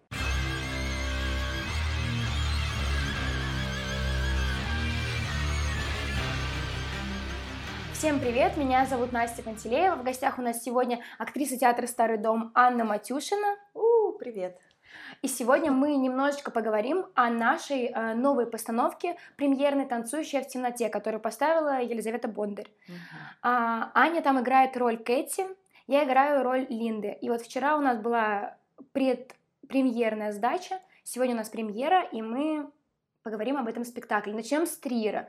Всем 7.99 8.21
привет, 8.21 8.57
меня 8.57 8.87
зовут 8.87 9.11
Настя 9.11 9.43
Пантелеева. 9.43 9.97
В 9.97 10.05
гостях 10.05 10.39
у 10.39 10.43
нас 10.43 10.63
сегодня 10.63 11.03
актриса 11.19 11.59
театра 11.59 11.89
«Старый 11.89 12.17
дом» 12.17 12.53
Анна 12.55 12.85
Матюшина. 12.85 13.57
У, 13.75 14.13
привет. 14.13 14.57
И 15.21 15.27
сегодня 15.27 15.73
мы 15.73 15.97
немножечко 15.97 16.53
поговорим 16.53 17.07
о 17.17 17.29
нашей 17.29 17.87
э, 17.87 18.15
новой 18.15 18.47
постановке 18.47 19.17
премьерной 19.35 19.85
«Танцующая 19.85 20.43
в 20.43 20.47
темноте», 20.47 20.89
которую 20.91 21.21
поставила 21.21 21.83
Елизавета 21.83 22.29
Бондарь. 22.29 22.69
А, 23.43 23.91
Аня 23.95 24.23
там 24.23 24.41
играет 24.41 24.77
роль 24.77 24.99
Кэти, 24.99 25.47
я 25.89 26.05
играю 26.05 26.45
роль 26.45 26.69
Линды. 26.69 27.19
И 27.21 27.29
вот 27.29 27.43
вчера 27.43 27.77
у 27.77 27.81
нас 27.81 27.99
была 27.99 28.59
предпремьерная 28.93 30.31
сдача, 30.31 30.79
сегодня 31.03 31.35
у 31.35 31.39
нас 31.39 31.49
премьера, 31.49 32.05
и 32.13 32.23
мы 32.23 32.71
поговорим 33.25 33.57
об 33.57 33.67
этом 33.67 33.85
спектакле. 33.85 34.33
Начнем 34.33 34.67
с 34.67 34.77
Триера. 34.79 35.29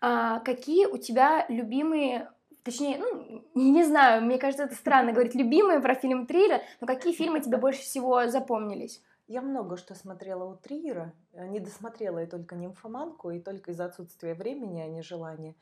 А, 0.00 0.40
какие 0.40 0.86
у 0.86 0.96
тебя 0.96 1.46
любимые, 1.48 2.30
точнее, 2.62 2.98
ну, 2.98 3.42
не 3.54 3.84
знаю, 3.84 4.22
мне 4.22 4.38
кажется, 4.38 4.64
это 4.64 4.74
странно 4.74 5.12
говорить 5.12 5.34
любимые 5.34 5.80
про 5.80 5.94
фильм 5.94 6.26
Триера, 6.26 6.62
но 6.80 6.86
какие 6.86 7.12
фильмы 7.12 7.40
тебе 7.40 7.56
больше 7.56 7.82
всего 7.82 8.26
запомнились? 8.28 9.02
Я 9.26 9.42
много 9.42 9.76
что 9.76 9.94
смотрела 9.94 10.44
у 10.44 10.56
Триера, 10.56 11.12
э, 11.34 11.46
не 11.48 11.60
досмотрела 11.60 12.18
я 12.18 12.26
только 12.26 12.56
«Нимфоманку», 12.56 13.30
и 13.30 13.40
только 13.40 13.72
из-за 13.72 13.84
отсутствия 13.84 14.34
времени, 14.34 14.80
а 14.80 14.86
не 14.86 15.02
желания. 15.02 15.54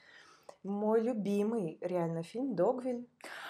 Мой 0.63 1.01
любимый 1.01 1.77
реально 1.81 2.23
фильм 2.23 2.55
«Догвиль». 2.55 3.09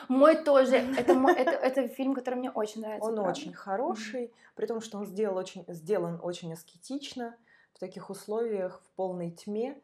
Мой 0.08 0.36
тоже. 0.36 0.76
Это, 0.76 1.12
это, 1.12 1.50
это 1.50 1.88
фильм, 1.88 2.14
который 2.14 2.36
мне 2.36 2.50
очень 2.50 2.80
нравится. 2.80 3.06
Он 3.06 3.16
правда. 3.16 3.30
очень 3.30 3.52
хороший, 3.52 4.32
при 4.54 4.64
том, 4.64 4.80
что 4.80 4.96
он 4.96 5.04
сделал 5.04 5.36
очень, 5.36 5.66
сделан 5.68 6.18
очень 6.22 6.52
аскетично, 6.52 7.36
в 7.74 7.78
таких 7.78 8.08
условиях, 8.08 8.80
в 8.86 8.96
полной 8.96 9.30
тьме, 9.30 9.78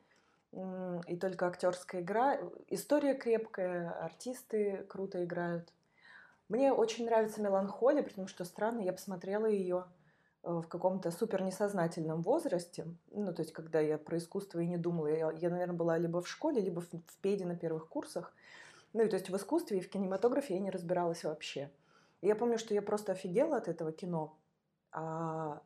и 0.53 1.17
только 1.17 1.47
актерская 1.47 2.03
игра. 2.03 2.39
История 2.69 3.15
крепкая, 3.15 3.91
артисты 3.91 4.85
круто 4.89 5.25
играют. 5.25 5.73
Мне 6.49 6.73
очень 6.73 7.07
нравится 7.07 7.41
«Меланхолия», 7.41 8.03
потому 8.03 8.27
что 8.27 8.45
странно, 8.45 8.81
я 8.81 8.93
посмотрела 8.93 9.47
ее 9.47 9.87
в 10.43 10.65
каком-то 10.65 11.11
супер 11.11 11.43
несознательном 11.43 12.23
возрасте, 12.23 12.87
ну, 13.13 13.33
то 13.33 13.43
есть, 13.43 13.53
когда 13.53 13.81
я 13.81 13.97
про 13.97 14.19
искусство 14.19 14.59
и 14.59 14.67
не 14.67 14.77
думала, 14.77 15.07
я, 15.07 15.31
я 15.31 15.51
наверное, 15.51 15.77
была 15.77 15.97
либо 15.99 16.21
в 16.21 16.29
школе, 16.29 16.61
либо 16.61 16.81
в, 16.81 16.91
в 16.91 17.17
педе 17.21 17.47
на 17.47 17.57
первых 17.57 17.89
курсах, 17.89 18.35
ну, 18.93 19.03
и 19.05 19.09
то 19.09 19.15
есть 19.15 19.31
в 19.31 19.37
искусстве 19.37 19.79
и 19.79 19.81
в 19.81 19.89
кинематографе 19.89 20.55
я 20.55 20.61
не 20.61 20.71
разбиралась 20.71 21.23
вообще. 21.25 21.71
И 22.21 22.27
я 22.27 22.35
помню, 22.35 22.59
что 22.59 22.75
я 22.75 22.83
просто 22.83 23.13
офигела 23.13 23.57
от 23.57 23.69
этого 23.69 23.93
кино, 23.93 24.37
а, 24.91 25.63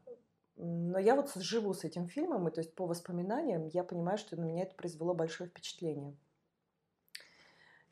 но 0.56 0.98
я 0.98 1.14
вот 1.14 1.32
живу 1.34 1.74
с 1.74 1.84
этим 1.84 2.08
фильмом, 2.08 2.48
и 2.48 2.50
то 2.50 2.60
есть 2.60 2.74
по 2.74 2.86
воспоминаниям 2.86 3.66
я 3.66 3.84
понимаю, 3.84 4.18
что 4.18 4.36
на 4.36 4.44
меня 4.44 4.62
это 4.62 4.74
произвело 4.74 5.14
большое 5.14 5.50
впечатление. 5.50 6.16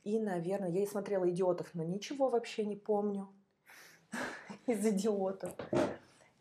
И, 0.03 0.19
наверное, 0.19 0.71
я 0.71 0.83
и 0.83 0.87
смотрела 0.87 1.29
«Идиотов», 1.31 1.71
но 1.75 1.83
ничего 1.83 2.29
вообще 2.29 2.65
не 2.67 2.77
помню 2.77 3.29
из 4.67 4.85
«Идиотов». 4.87 5.55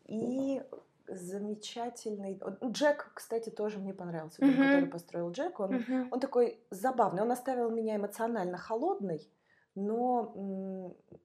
И 0.06 0.62
замечательный... 1.08 2.38
вот 2.40 2.62
Джек, 2.62 3.12
кстати, 3.14 3.50
тоже 3.50 3.78
мне 3.78 3.94
понравился. 3.94 4.44
Мгм. 4.44 4.64
который 4.66 4.86
построил 4.88 5.30
Джек. 5.30 5.60
Он, 5.60 5.76
Мгм. 5.76 6.08
он 6.10 6.20
такой 6.20 6.60
забавный. 6.70 7.22
Он 7.22 7.32
оставил 7.32 7.70
меня 7.70 7.96
эмоционально 7.96 8.58
холодной, 8.58 9.26
но 9.74 10.32
м, 10.36 11.18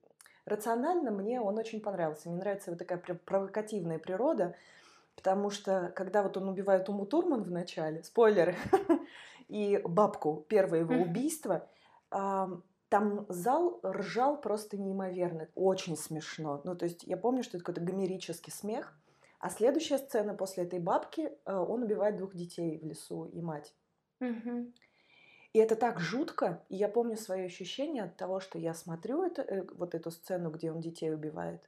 рационально 0.44 1.10
мне 1.10 1.40
он 1.40 1.58
очень 1.58 1.80
понравился. 1.80 2.28
Мне 2.28 2.38
нравится 2.38 2.70
вот 2.70 2.78
такая 2.78 2.98
провокативная 2.98 3.98
природа, 3.98 4.54
потому 5.20 5.50
что 5.50 5.92
когда 5.94 6.22
вот 6.22 6.38
он 6.38 6.48
убивает 6.48 6.88
Уму 6.88 7.04
Турман 7.04 7.42
в 7.42 7.50
начале, 7.50 8.02
спойлеры, 8.02 8.56
и 9.48 9.78
бабку, 9.84 10.46
первое 10.48 10.80
его 10.80 10.94
убийство, 10.94 11.68
ам, 12.10 12.62
там 12.88 13.26
зал 13.28 13.80
ржал 13.84 14.40
просто 14.40 14.78
неимоверно, 14.78 15.48
очень 15.54 15.96
смешно. 15.98 16.62
Ну, 16.64 16.74
то 16.74 16.86
есть 16.86 17.02
я 17.02 17.18
помню, 17.18 17.42
что 17.42 17.58
это 17.58 17.66
какой-то 17.66 17.82
гомерический 17.82 18.50
смех. 18.50 18.96
А 19.40 19.50
следующая 19.50 19.98
сцена 19.98 20.34
после 20.34 20.64
этой 20.64 20.80
бабки, 20.80 21.32
э, 21.44 21.54
он 21.54 21.82
убивает 21.82 22.16
двух 22.16 22.34
детей 22.34 22.78
в 22.78 22.84
лесу 22.84 23.26
и 23.26 23.42
мать. 23.42 23.74
И 25.52 25.58
это 25.58 25.76
так 25.76 26.00
жутко. 26.00 26.64
И 26.68 26.76
я 26.76 26.88
помню 26.88 27.16
свое 27.16 27.44
ощущение 27.44 28.04
от 28.04 28.16
того, 28.16 28.40
что 28.40 28.58
я 28.58 28.72
смотрю 28.72 29.22
это, 29.22 29.42
э, 29.42 29.66
вот 29.74 29.94
эту 29.94 30.10
сцену, 30.10 30.50
где 30.50 30.72
он 30.72 30.80
детей 30.80 31.12
убивает. 31.12 31.60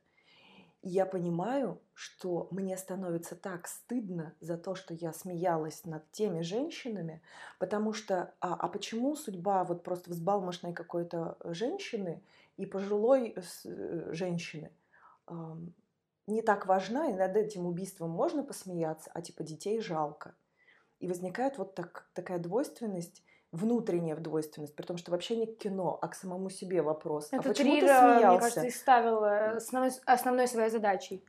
Я 0.85 1.07
понимаю, 1.07 1.81
что 1.95 2.49
мне 2.51 2.77
становится 2.77 3.37
так 3.37 3.69
стыдно 3.69 4.35
за 4.41 4.59
то, 4.59 4.75
что 4.75 4.95
я 4.95 5.13
смеялась 5.13 5.85
над 5.85 6.11
теми 6.11 6.41
женщинами, 6.41 7.23
потому 7.61 7.93
что, 7.93 8.35
а, 8.41 8.55
а 8.55 8.69
почему 8.69 9.15
судьба 9.15 9.63
вот 9.63 9.85
просто 9.85 10.11
взбалмошной 10.11 10.73
какой-то 10.73 11.37
женщины 11.45 12.21
и 12.57 12.67
пожилой 12.67 13.35
с- 13.37 13.65
э, 13.65 14.13
женщины 14.13 14.73
ам, 15.27 15.73
не 16.27 16.43
так 16.43 16.67
важна, 16.67 17.09
и 17.11 17.15
над 17.15 17.37
этим 17.37 17.67
убийством 17.67 18.11
можно 18.11 18.43
посмеяться, 18.43 19.11
а 19.15 19.23
типа 19.23 19.45
детей 19.45 19.81
жалко. 19.81 20.35
И 21.01 21.09
возникает 21.09 21.59
вот 21.59 21.75
так, 21.75 22.09
такая 22.15 22.39
двойственность, 22.39 23.23
внутренняя 23.53 24.17
двойственность, 24.17 24.75
при 24.75 24.85
том, 24.85 24.97
что 24.97 25.11
вообще 25.11 25.37
не 25.37 25.47
к 25.47 25.59
кино, 25.59 25.99
а 26.01 26.09
к 26.09 26.15
самому 26.15 26.51
себе 26.51 26.83
вопрос. 26.83 27.29
а 27.33 27.37
Это 27.37 27.51
почему 27.51 27.75
ты 27.75 27.81
Триера, 27.81 28.03
мне 28.03 28.15
смеялся? 28.17 28.41
кажется, 28.41 28.67
и 28.67 28.71
ставил 28.71 29.25
э, 29.25 29.57
основной, 29.57 29.91
основной 30.07 30.49
своей 30.49 30.71
задачей. 30.71 31.25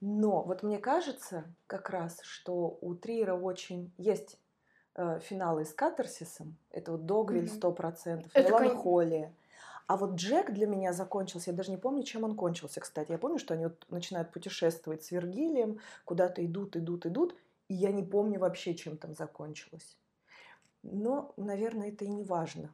Но 0.00 0.42
вот 0.42 0.62
мне 0.62 0.78
кажется 0.78 1.44
как 1.66 1.88
раз, 1.90 2.18
что 2.22 2.76
у 2.80 2.94
Триера 2.94 3.34
очень 3.34 3.92
есть 3.96 4.38
э, 4.96 5.20
финалы 5.20 5.64
с 5.64 5.72
катарсисом. 5.72 6.56
Это 6.70 6.92
вот 6.92 7.06
Догвиль 7.06 7.44
Мгм. 7.46 7.54
100%, 7.60 8.30
Это, 8.34 8.50
кон- 8.52 8.62
Меланхолия. 8.62 9.32
А 9.86 9.96
вот 9.96 10.16
Джек 10.16 10.50
для 10.52 10.66
меня 10.66 10.92
закончился, 10.92 11.52
я 11.52 11.56
даже 11.56 11.70
не 11.70 11.76
помню, 11.76 12.02
чем 12.02 12.24
он 12.24 12.34
кончился, 12.34 12.80
кстати. 12.80 13.12
Я 13.12 13.18
помню, 13.18 13.38
что 13.38 13.54
они 13.54 13.66
вот 13.66 13.86
начинают 13.88 14.32
путешествовать 14.32 15.04
с 15.04 15.12
Вергилием, 15.12 15.78
куда-то 16.04 16.44
идут, 16.44 16.76
идут, 16.76 17.06
идут, 17.06 17.36
и 17.68 17.74
я 17.74 17.92
не 17.92 18.02
помню 18.02 18.40
вообще, 18.40 18.74
чем 18.74 18.96
там 18.96 19.14
закончилось. 19.14 19.96
Но, 20.92 21.32
наверное, 21.36 21.88
это 21.88 22.04
и 22.04 22.08
не 22.08 22.22
важно 22.22 22.72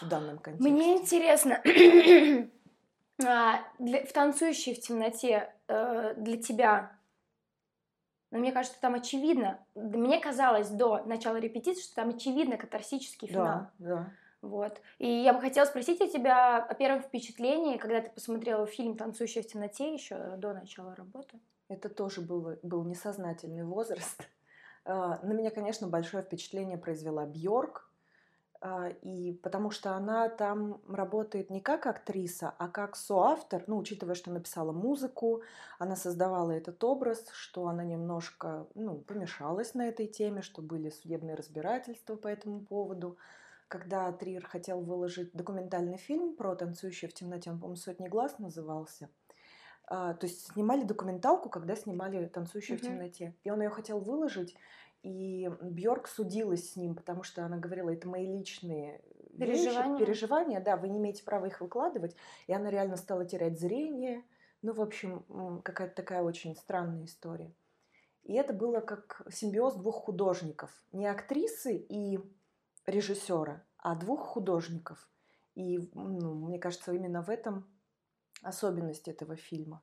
в 0.00 0.08
данном 0.08 0.38
контексте. 0.38 0.70
Мне 0.70 0.96
интересно, 0.98 1.60
а, 3.24 3.60
для- 3.78 4.04
в 4.04 4.12
«Танцующей 4.12 4.74
в 4.74 4.80
темноте» 4.80 5.52
э, 5.68 6.14
для 6.16 6.40
тебя, 6.42 6.92
но 8.30 8.38
мне 8.38 8.52
кажется, 8.52 8.80
там 8.80 8.94
очевидно, 8.94 9.58
мне 9.74 10.20
казалось 10.20 10.68
до 10.68 11.02
начала 11.04 11.36
репетиции, 11.36 11.82
что 11.82 11.96
там 11.96 12.10
очевидно 12.10 12.56
катарсический 12.56 13.26
финал. 13.28 13.44
Да, 13.44 13.70
да. 13.78 14.10
Вот. 14.40 14.80
И 14.98 15.06
я 15.06 15.34
бы 15.34 15.40
хотела 15.40 15.66
спросить 15.66 16.00
у 16.00 16.06
тебя 16.06 16.58
о 16.58 16.74
первом 16.74 17.02
впечатлении, 17.02 17.76
когда 17.76 18.00
ты 18.00 18.10
посмотрела 18.10 18.66
фильм 18.66 18.96
«Танцующая 18.96 19.42
в 19.42 19.46
темноте» 19.46 19.92
еще 19.92 20.36
до 20.36 20.54
начала 20.54 20.94
работы. 20.94 21.38
Это 21.68 21.88
тоже 21.88 22.20
был, 22.20 22.56
был 22.62 22.84
несознательный 22.84 23.64
возраст. 23.64 24.26
А, 24.84 25.18
на 25.22 25.32
меня, 25.32 25.50
конечно, 25.50 25.88
большое 25.88 26.22
впечатление 26.22 26.78
произвела 26.78 27.26
Бьорк, 27.26 27.90
а, 28.62 28.88
и 28.88 29.32
потому 29.32 29.70
что 29.70 29.92
она 29.92 30.28
там 30.28 30.82
работает 30.86 31.48
не 31.48 31.60
как 31.60 31.86
актриса, 31.86 32.54
а 32.58 32.68
как 32.68 32.94
соавтор, 32.94 33.64
ну, 33.66 33.78
учитывая, 33.78 34.14
что 34.14 34.30
написала 34.30 34.72
музыку, 34.72 35.42
она 35.78 35.96
создавала 35.96 36.50
этот 36.50 36.82
образ, 36.84 37.24
что 37.32 37.68
она 37.68 37.84
немножко, 37.84 38.66
ну, 38.74 38.98
помешалась 38.98 39.72
на 39.74 39.88
этой 39.88 40.06
теме, 40.06 40.42
что 40.42 40.60
были 40.60 40.90
судебные 40.90 41.36
разбирательства 41.36 42.16
по 42.16 42.28
этому 42.28 42.60
поводу. 42.60 43.16
Когда 43.68 44.12
Триер 44.12 44.44
хотел 44.44 44.80
выложить 44.82 45.32
документальный 45.32 45.96
фильм 45.96 46.36
про 46.36 46.54
танцующие 46.54 47.08
в 47.08 47.14
темноте, 47.14 47.50
он, 47.50 47.60
по-моему, 47.60 47.76
«Сотни 47.76 48.08
глаз» 48.08 48.38
назывался, 48.38 49.08
то 49.90 50.18
есть 50.22 50.52
снимали 50.52 50.84
документалку, 50.84 51.50
когда 51.50 51.74
снимали 51.74 52.26
«Танцующую 52.26 52.78
mm-hmm. 52.78 52.82
в 52.82 52.84
темноте». 52.84 53.34
И 53.42 53.50
он 53.50 53.60
ее 53.60 53.70
хотел 53.70 53.98
выложить, 53.98 54.56
и 55.02 55.50
Бьорк 55.60 56.06
судилась 56.06 56.72
с 56.72 56.76
ним, 56.76 56.94
потому 56.94 57.22
что 57.24 57.44
она 57.44 57.56
говорила, 57.56 57.90
это 57.90 58.08
мои 58.08 58.26
личные 58.26 59.02
переживания. 59.36 59.92
Вещи, 59.94 60.04
переживания, 60.04 60.60
да, 60.60 60.76
вы 60.76 60.88
не 60.88 60.98
имеете 60.98 61.24
права 61.24 61.46
их 61.46 61.60
выкладывать. 61.60 62.14
И 62.46 62.52
она 62.52 62.70
реально 62.70 62.96
стала 62.96 63.24
терять 63.24 63.58
зрение. 63.58 64.22
Ну, 64.62 64.72
в 64.74 64.80
общем, 64.80 65.24
какая-то 65.64 65.94
такая 65.94 66.22
очень 66.22 66.54
странная 66.54 67.06
история. 67.06 67.52
И 68.24 68.34
это 68.34 68.52
было 68.52 68.80
как 68.80 69.22
симбиоз 69.30 69.74
двух 69.74 69.96
художников. 69.96 70.70
Не 70.92 71.06
актрисы 71.06 71.76
и 71.76 72.20
режиссера, 72.86 73.64
а 73.78 73.96
двух 73.96 74.20
художников. 74.20 75.08
И, 75.54 75.90
ну, 75.94 76.34
мне 76.34 76.58
кажется, 76.58 76.92
именно 76.92 77.22
в 77.22 77.30
этом 77.30 77.66
особенность 78.42 79.08
этого 79.08 79.36
фильма. 79.36 79.82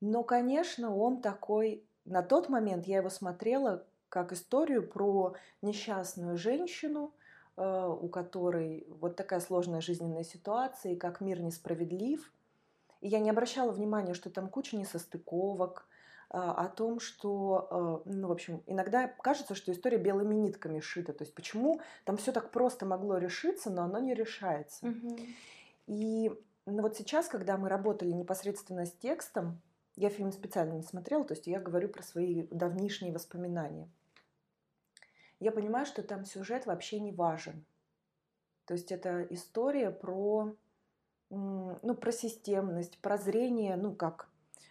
Но, 0.00 0.22
конечно, 0.22 0.94
он 0.94 1.20
такой 1.20 1.88
на 2.08 2.22
тот 2.22 2.48
момент 2.48 2.86
я 2.86 2.98
его 2.98 3.10
смотрела 3.10 3.86
как 4.08 4.32
историю 4.32 4.88
про 4.88 5.34
несчастную 5.60 6.38
женщину, 6.38 7.14
э, 7.56 7.86
у 7.86 8.08
которой 8.08 8.86
вот 8.88 9.16
такая 9.16 9.40
сложная 9.40 9.80
жизненная 9.80 10.24
ситуация, 10.24 10.92
и 10.92 10.96
как 10.96 11.20
мир 11.20 11.40
несправедлив. 11.40 12.32
И 13.00 13.08
я 13.08 13.18
не 13.18 13.30
обращала 13.30 13.72
внимания, 13.72 14.14
что 14.14 14.30
там 14.30 14.48
куча 14.48 14.76
несостыковок, 14.76 15.86
а, 16.30 16.52
о 16.52 16.68
том, 16.68 17.00
что, 17.00 18.02
э, 18.04 18.10
ну, 18.10 18.28
в 18.28 18.32
общем, 18.32 18.62
иногда 18.66 19.08
кажется, 19.08 19.54
что 19.54 19.72
история 19.72 19.96
белыми 19.96 20.34
нитками 20.34 20.80
шита. 20.80 21.14
То 21.14 21.24
есть 21.24 21.34
почему 21.34 21.80
там 22.04 22.18
все 22.18 22.32
так 22.32 22.50
просто 22.50 22.84
могло 22.84 23.16
решиться, 23.16 23.70
но 23.70 23.84
оно 23.84 23.98
не 23.98 24.14
решается. 24.14 24.86
Угу. 24.86 25.18
И 25.86 26.30
ну, 26.70 26.82
вот 26.82 26.96
сейчас, 26.96 27.28
когда 27.28 27.56
мы 27.56 27.68
работали 27.68 28.12
непосредственно 28.12 28.86
с 28.86 28.92
текстом, 28.92 29.60
я 29.96 30.10
фильм 30.10 30.32
специально 30.32 30.74
не 30.74 30.82
смотрела, 30.82 31.24
то 31.24 31.34
есть 31.34 31.46
я 31.46 31.60
говорю 31.60 31.88
про 31.88 32.02
свои 32.02 32.46
давнишние 32.50 33.12
воспоминания. 33.12 33.88
Я 35.40 35.52
понимаю, 35.52 35.86
что 35.86 36.02
там 36.02 36.24
сюжет 36.24 36.66
вообще 36.66 37.00
не 37.00 37.12
важен. 37.12 37.64
То 38.64 38.74
есть 38.74 38.92
это 38.92 39.22
история 39.30 39.90
про, 39.90 40.54
ну, 41.30 41.94
про 41.94 42.12
системность, 42.12 42.98
прозрение, 42.98 43.76
ну 43.76 43.94
как, 43.94 44.28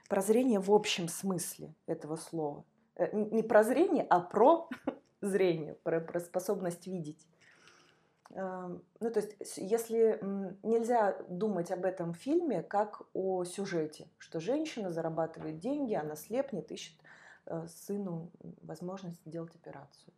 прозрение 0.07 0.59
в 0.59 0.71
общем 0.71 1.07
смысле 1.07 1.73
этого 1.87 2.15
слова. 2.15 2.63
Э, 2.95 3.09
не 3.13 3.43
прозрение, 3.43 4.05
а 4.09 4.19
про 4.19 4.69
зрение, 5.21 5.75
про, 5.75 5.99
про 5.99 6.19
способность 6.19 6.87
видеть. 6.87 7.25
Ну, 8.29 8.81
то 8.99 9.19
есть, 9.19 9.57
если 9.57 10.19
нельзя 10.63 11.17
думать 11.29 11.71
об 11.71 11.85
этом 11.85 12.13
фильме 12.13 12.61
как 12.61 13.03
о 13.13 13.45
сюжете, 13.45 14.09
что 14.17 14.39
женщина 14.39 14.91
зарабатывает 14.91 15.59
деньги, 15.59 15.93
она 15.93 16.15
слепнет, 16.15 16.71
ищет 16.71 16.99
э, 17.45 17.67
сыну 17.67 18.31
возможность 18.61 19.25
сделать 19.25 19.55
операцию. 19.55 20.13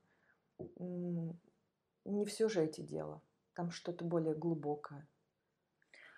Не 0.79 2.25
в 2.25 2.31
сюжете 2.31 2.81
дело, 2.81 3.21
там 3.53 3.69
что-то 3.69 4.03
более 4.03 4.33
глубокое. 4.33 5.07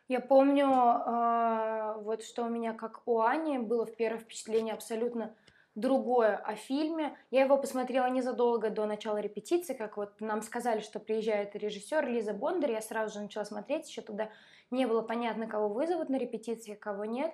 Я 0.08 0.20
помню, 0.20 0.68
а, 0.70 1.98
вот 2.00 2.24
что 2.24 2.44
у 2.44 2.50
меня, 2.50 2.74
как 2.74 3.02
у 3.06 3.20
Ани, 3.22 3.60
было 3.60 3.86
в 3.86 3.96
первое 3.96 4.20
впечатление 4.20 4.74
абсолютно 4.74 5.34
другое 5.76 6.36
о 6.36 6.56
фильме. 6.56 7.18
Я 7.30 7.42
его 7.42 7.58
посмотрела 7.58 8.10
незадолго 8.10 8.70
до 8.70 8.86
начала 8.86 9.18
репетиции, 9.18 9.74
как 9.74 9.98
вот 9.98 10.20
нам 10.20 10.42
сказали, 10.42 10.82
что 10.82 11.00
приезжает 11.00 11.56
режиссер 11.56 12.08
Лиза 12.08 12.34
Бондар. 12.34 12.72
Я 12.72 12.82
сразу 12.82 13.14
же 13.14 13.22
начала 13.22 13.46
смотреть, 13.46 13.90
еще 13.90 14.02
тогда 14.02 14.30
не 14.70 14.86
было 14.86 15.02
понятно, 15.02 15.48
кого 15.48 15.70
вызовут 15.70 16.10
на 16.10 16.18
репетиции, 16.18 16.76
кого 16.76 17.06
нет. 17.06 17.34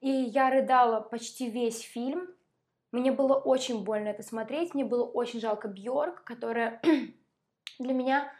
И 0.00 0.08
я 0.08 0.50
рыдала 0.50 1.00
почти 1.00 1.50
весь 1.50 1.80
фильм. 1.80 2.28
Мне 2.92 3.10
было 3.10 3.34
очень 3.34 3.82
больно 3.84 4.08
это 4.08 4.22
смотреть. 4.22 4.74
Мне 4.74 4.84
было 4.84 5.04
очень 5.04 5.40
жалко 5.40 5.66
Бьорк, 5.66 6.22
которая 6.22 6.80
для 7.78 7.92
меня 7.92 8.32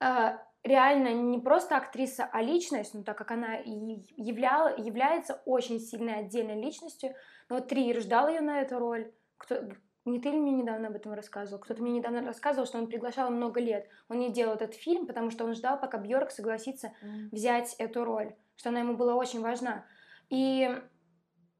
э, 0.00 0.38
реально 0.64 1.12
не 1.12 1.38
просто 1.38 1.76
актриса, 1.76 2.28
а 2.30 2.42
личность, 2.42 2.94
ну 2.94 3.04
так 3.04 3.16
как 3.16 3.30
она 3.30 3.56
и 3.56 4.04
являла, 4.16 4.76
является 4.76 5.40
очень 5.44 5.80
сильной 5.80 6.16
отдельной 6.16 6.60
личностью, 6.60 7.14
но 7.48 7.56
вот 7.56 7.68
Триер 7.68 8.00
ждал 8.00 8.28
ее 8.28 8.40
на 8.40 8.60
эту 8.60 8.78
роль. 8.78 9.12
Кто, 9.36 9.62
не 10.04 10.20
ты 10.20 10.30
ли 10.30 10.38
мне 10.38 10.52
недавно 10.52 10.88
об 10.88 10.96
этом 10.96 11.12
рассказывал? 11.12 11.60
Кто-то 11.60 11.82
мне 11.82 11.92
недавно 11.92 12.22
рассказывал, 12.22 12.66
что 12.66 12.78
он 12.78 12.88
приглашал 12.88 13.30
много 13.30 13.60
лет. 13.60 13.88
Он 14.08 14.18
не 14.18 14.32
делал 14.32 14.54
этот 14.54 14.74
фильм, 14.74 15.06
потому 15.06 15.30
что 15.30 15.44
он 15.44 15.54
ждал, 15.54 15.78
пока 15.78 15.98
Бьорк 15.98 16.30
согласится 16.30 16.92
mm. 17.02 17.28
взять 17.30 17.74
эту 17.78 18.04
роль, 18.04 18.34
что 18.56 18.70
она 18.70 18.80
ему 18.80 18.96
была 18.96 19.14
очень 19.14 19.40
важна. 19.40 19.84
И 20.28 20.68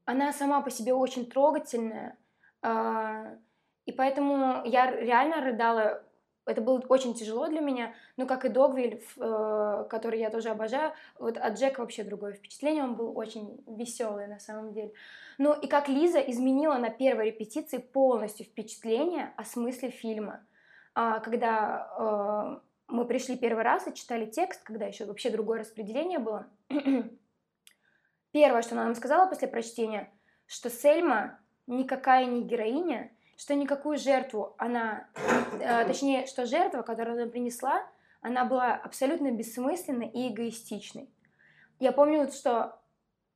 она 0.05 0.33
сама 0.33 0.61
по 0.61 0.71
себе 0.71 0.95
очень 0.95 1.27
трогательная. 1.27 2.19
А, 2.63 3.37
и 3.85 3.93
поэтому 3.93 4.65
я 4.65 4.91
реально 4.91 5.43
рыдала 5.43 6.03
это 6.49 6.61
было 6.61 6.81
очень 6.89 7.15
тяжело 7.15 7.47
для 7.47 7.61
меня, 7.61 7.95
но 8.17 8.27
как 8.27 8.45
и 8.45 8.49
Догвиль, 8.49 9.03
э, 9.17 9.87
который 9.91 10.19
я 10.19 10.31
тоже 10.31 10.49
обожаю, 10.49 10.93
вот 11.19 11.37
от 11.37 11.59
Джека 11.59 11.81
вообще 11.81 12.05
другое 12.05 12.33
впечатление, 12.33 12.85
он 12.85 12.95
был 12.95 13.17
очень 13.17 13.63
веселый 13.67 14.27
на 14.27 14.39
самом 14.39 14.73
деле. 14.73 14.93
Ну 15.37 15.53
и 15.53 15.67
как 15.67 15.89
Лиза 15.89 16.19
изменила 16.19 16.75
на 16.79 16.91
первой 16.91 17.27
репетиции 17.27 17.79
полностью 17.79 18.47
впечатление 18.47 19.33
о 19.37 19.45
смысле 19.45 19.91
фильма. 19.91 20.45
А, 20.95 21.21
когда 21.21 22.59
э, 22.59 22.69
мы 22.89 23.05
пришли 23.05 23.37
первый 23.37 23.63
раз 23.63 23.87
и 23.87 23.95
читали 23.95 24.27
текст, 24.27 24.63
когда 24.63 24.87
еще 24.87 25.05
вообще 25.05 25.31
другое 25.31 25.61
распределение 25.61 26.19
было, 26.19 26.49
первое, 28.33 28.63
что 28.63 28.75
она 28.75 28.85
нам 28.85 28.95
сказала 28.95 29.29
после 29.29 29.49
прочтения, 29.49 30.11
что 30.47 30.71
Сельма 30.71 31.39
никакая 31.67 32.25
не 32.25 32.43
героиня, 32.43 33.13
что 33.39 33.55
никакую 33.55 33.99
жертву 33.99 34.57
она, 34.59 35.07
э, 35.61 35.87
точнее, 35.87 36.27
что 36.27 36.45
жертва, 36.45 36.83
которую 36.83 37.23
она 37.23 37.31
принесла, 37.31 37.87
она 38.21 38.45
была 38.45 38.75
абсолютно 38.75 39.31
бессмысленной 39.31 40.09
и 40.09 40.29
эгоистичной. 40.29 41.09
Я 41.79 41.93
помню, 41.93 42.29
что 42.33 42.81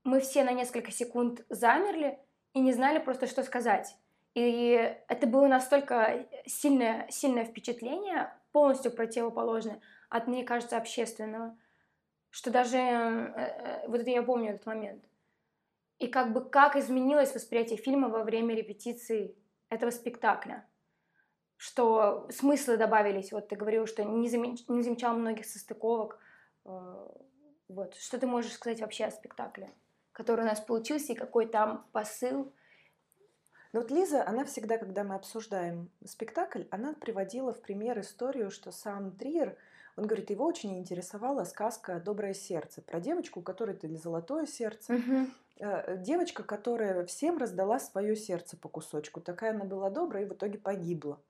мы 0.03 0.19
все 0.19 0.43
на 0.43 0.51
несколько 0.51 0.91
секунд 0.91 1.45
замерли 1.49 2.19
и 2.53 2.59
не 2.59 2.73
знали 2.73 2.99
просто, 2.99 3.29
что 3.29 3.45
сказать. 3.45 3.97
И 4.35 4.73
это 5.07 5.29
было 5.29 5.47
настолько 5.47 6.27
сильное, 6.47 7.07
сильное 7.09 7.45
впечатление, 7.45 8.35
полностью 8.51 8.91
противоположное 8.91 9.81
от, 10.09 10.27
мне 10.27 10.43
кажется, 10.43 10.79
общественного, 10.79 11.57
что 12.31 12.51
даже 12.51 12.77
э, 12.77 12.83
э, 12.83 13.89
вот 13.89 14.01
это 14.01 14.11
я 14.11 14.25
помню 14.25 14.55
этот 14.55 14.67
момент. 14.67 15.05
И 16.01 16.09
как 16.09 16.33
бы 16.33 16.45
как 16.45 16.75
изменилось 16.75 17.33
восприятие 17.33 17.79
фильма 17.79 18.09
во 18.09 18.25
время 18.25 18.57
репетиции 18.57 19.37
этого 19.73 19.91
спектакля. 19.91 20.67
Что 21.57 22.27
смыслы 22.31 22.77
добавились, 22.77 23.33
вот 23.33 23.49
ты 23.49 23.57
говорил, 23.57 23.87
что 23.87 24.05
не, 24.05 24.29
замеч... 24.29 24.65
не 24.69 24.83
замечал 24.83 25.17
многих 25.17 25.47
состыковок. 25.47 26.19
Э, 26.65 27.07
вот. 27.69 27.95
Что 27.95 28.19
ты 28.19 28.27
можешь 28.27 28.53
сказать 28.53 28.81
вообще 28.81 29.05
о 29.05 29.11
спектакле, 29.11 29.71
который 30.13 30.43
у 30.43 30.49
нас 30.49 30.61
получился, 30.61 31.13
и 31.13 31.17
какой 31.17 31.47
там 31.47 31.87
посыл? 31.93 32.53
Ну 33.73 33.81
вот 33.81 33.91
Лиза, 33.91 34.27
она 34.27 34.45
всегда, 34.45 34.77
когда 34.77 35.05
мы 35.05 35.15
обсуждаем 35.15 35.91
спектакль, 36.05 36.65
она 36.71 36.93
приводила 36.93 37.55
в 37.55 37.63
пример 37.63 37.99
историю, 38.01 38.51
что 38.51 38.71
сам 38.71 39.13
Триер, 39.13 39.57
он 39.97 40.07
говорит, 40.07 40.31
его 40.31 40.45
очень 40.45 40.79
интересовала 40.79 41.45
сказка 41.45 41.99
«Доброе 41.99 42.35
сердце» 42.35 42.83
про 42.83 43.01
девочку, 43.01 43.41
у 43.41 43.43
которой 43.43 43.77
то 43.77 43.89
золотое 43.97 44.47
сердце, 44.47 44.95
угу. 44.95 45.27
Э, 45.59 45.97
девочка, 45.99 46.43
которая 46.43 47.05
всем 47.07 47.39
раздала 47.39 47.79
свое 47.79 48.17
сердце 48.17 48.57
по 48.57 48.69
кусочку. 48.69 49.21
Такая 49.21 49.51
она 49.51 49.65
была 49.65 49.91
добрая 49.91 50.25
и 50.25 50.29
в 50.29 50.33
итоге 50.33 50.59
погибла. 50.59 51.21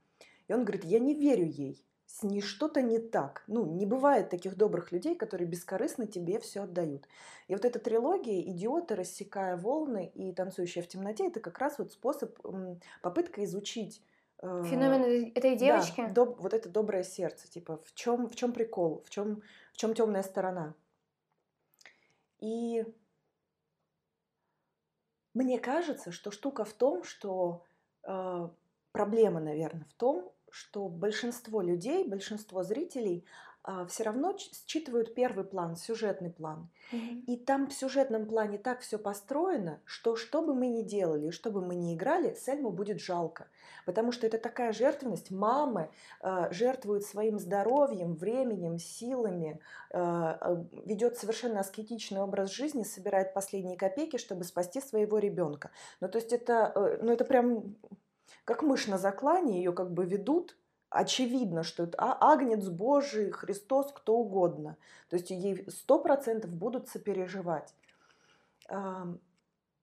И 0.48 0.52
он 0.52 0.64
говорит, 0.64 0.84
я 0.84 0.98
не 0.98 1.14
верю 1.14 1.46
ей. 1.46 1.84
С 2.06 2.22
ней 2.22 2.42
что-то 2.42 2.82
не 2.82 2.98
так. 2.98 3.42
Ну, 3.46 3.64
не 3.64 3.86
бывает 3.86 4.28
таких 4.28 4.56
добрых 4.56 4.92
людей, 4.92 5.14
которые 5.14 5.48
бескорыстно 5.48 6.06
тебе 6.06 6.38
все 6.40 6.62
отдают. 6.64 7.08
И 7.48 7.54
вот 7.54 7.64
эта 7.64 7.78
трилогия 7.78 8.42
«Идиоты, 8.42 8.96
рассекая 8.96 9.56
волны» 9.56 10.10
и 10.14 10.32
«Танцующая 10.32 10.82
в 10.82 10.88
темноте»– 10.88 11.26
это 11.28 11.40
как 11.40 11.58
раз 11.58 11.78
вот 11.78 11.92
способ, 11.92 12.38
попытка 13.00 13.42
изучить 13.44 14.02
э, 14.42 14.64
Феномен 14.68 15.02
этой- 15.02 15.30
этой 15.30 15.56
девочки? 15.56 16.04
Да, 16.08 16.22
доб- 16.22 16.36
вот 16.38 16.52
это 16.52 16.68
доброе 16.68 17.02
сердце, 17.02 17.50
типа 17.50 17.78
в 17.82 17.94
чем 17.94 18.28
в 18.28 18.36
чем 18.36 18.52
прикол, 18.52 19.02
в 19.06 19.10
чем 19.10 19.42
в 19.72 19.76
чем 19.78 19.94
темная 19.94 20.22
сторона. 20.22 20.74
И 22.40 22.84
мне 25.34 25.58
кажется, 25.58 26.12
что 26.12 26.30
штука 26.30 26.64
в 26.64 26.72
том, 26.72 27.04
что 27.04 27.64
э, 28.04 28.48
проблема, 28.92 29.40
наверное, 29.40 29.84
в 29.84 29.94
том, 29.94 30.32
что 30.50 30.88
большинство 30.88 31.62
людей, 31.62 32.06
большинство 32.06 32.62
зрителей 32.62 33.24
все 33.88 34.02
равно 34.02 34.36
считывают 34.66 35.14
первый 35.14 35.44
план, 35.44 35.76
сюжетный 35.76 36.30
план. 36.30 36.68
Мгм. 36.90 37.20
И 37.26 37.36
там 37.36 37.68
в 37.68 37.72
сюжетном 37.72 38.26
плане 38.26 38.58
так 38.58 38.80
все 38.80 38.98
построено, 38.98 39.80
что 39.84 40.16
что 40.16 40.42
бы 40.42 40.54
мы 40.54 40.68
ни 40.68 40.82
делали, 40.82 41.30
что 41.30 41.50
бы 41.50 41.64
мы 41.64 41.74
ни 41.74 41.94
играли, 41.94 42.34
Сельму 42.34 42.70
будет 42.70 43.00
жалко. 43.00 43.46
Потому 43.86 44.12
что 44.12 44.26
это 44.26 44.38
такая 44.38 44.72
жертвенность. 44.72 45.30
Мамы 45.30 45.90
э, 46.20 46.48
жертвуют 46.50 47.04
своим 47.04 47.38
здоровьем, 47.38 48.14
временем, 48.14 48.78
силами, 48.78 49.60
э, 49.90 49.98
э, 49.98 50.64
ведет 50.84 51.16
совершенно 51.16 51.60
аскетичный 51.60 52.20
образ 52.20 52.50
жизни, 52.50 52.82
собирает 52.82 53.34
последние 53.34 53.76
копейки, 53.76 54.16
чтобы 54.16 54.44
спасти 54.44 54.80
своего 54.80 55.18
ребенка. 55.18 55.70
Ну, 56.00 56.08
то 56.08 56.18
есть 56.18 56.32
это, 56.32 56.72
э, 56.74 56.98
ну, 57.02 57.12
это 57.12 57.24
прям 57.24 57.76
как 58.44 58.62
мышь 58.62 58.86
на 58.86 58.98
заклане, 58.98 59.58
ее 59.58 59.72
как 59.72 59.92
бы 59.92 60.04
ведут, 60.04 60.56
очевидно, 60.92 61.62
что 61.62 61.84
это 61.84 61.96
а- 61.98 62.32
Агнец 62.32 62.68
Божий, 62.68 63.30
Христос, 63.30 63.92
кто 63.92 64.16
угодно. 64.18 64.76
То 65.08 65.16
есть 65.16 65.30
ей 65.30 65.68
сто 65.70 65.98
процентов 65.98 66.50
будут 66.52 66.88
сопереживать. 66.88 67.74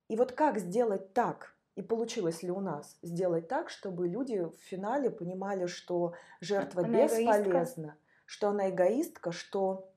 И 0.08 0.16
вот 0.16 0.32
как 0.32 0.58
сделать 0.60 1.14
так, 1.14 1.56
и 1.76 1.82
получилось 1.82 2.42
ли 2.44 2.52
у 2.52 2.60
нас 2.60 2.98
сделать 3.02 3.48
так, 3.48 3.70
чтобы 3.70 4.08
люди 4.08 4.40
в 4.44 4.56
финале 4.62 5.10
понимали, 5.12 5.68
что 5.68 6.14
жертва 6.42 6.84
Она 6.84 7.06
эгоистка? 7.06 7.24
бесполезна, 7.38 7.98
что 8.26 8.50
она 8.50 8.70
эгоистка, 8.70 9.32
что, 9.32 9.92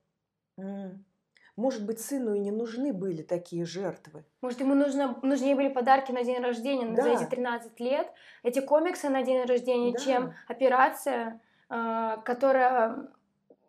м, 0.58 1.04
может 1.62 1.86
быть, 1.86 2.00
сыну 2.00 2.34
и 2.34 2.40
не 2.40 2.50
нужны 2.50 2.92
были 2.92 3.22
такие 3.22 3.64
жертвы. 3.64 4.24
Может, 4.40 4.60
ему 4.60 4.74
нужно, 4.74 5.16
нужнее 5.22 5.54
были 5.54 5.68
подарки 5.68 6.10
на 6.12 6.24
день 6.24 6.40
рождения 6.42 6.86
на- 6.86 6.96
за 6.96 7.02
Да. 7.02 7.14
эти 7.14 7.24
13 7.30 7.78
лет, 7.80 8.06
эти 8.42 8.60
комиксы 8.60 9.08
на 9.08 9.22
день 9.22 9.44
рождения, 9.46 9.92
Да. 9.92 9.98
чем 10.00 10.34
операция, 10.48 11.40
э, 11.70 12.16
которая 12.24 13.08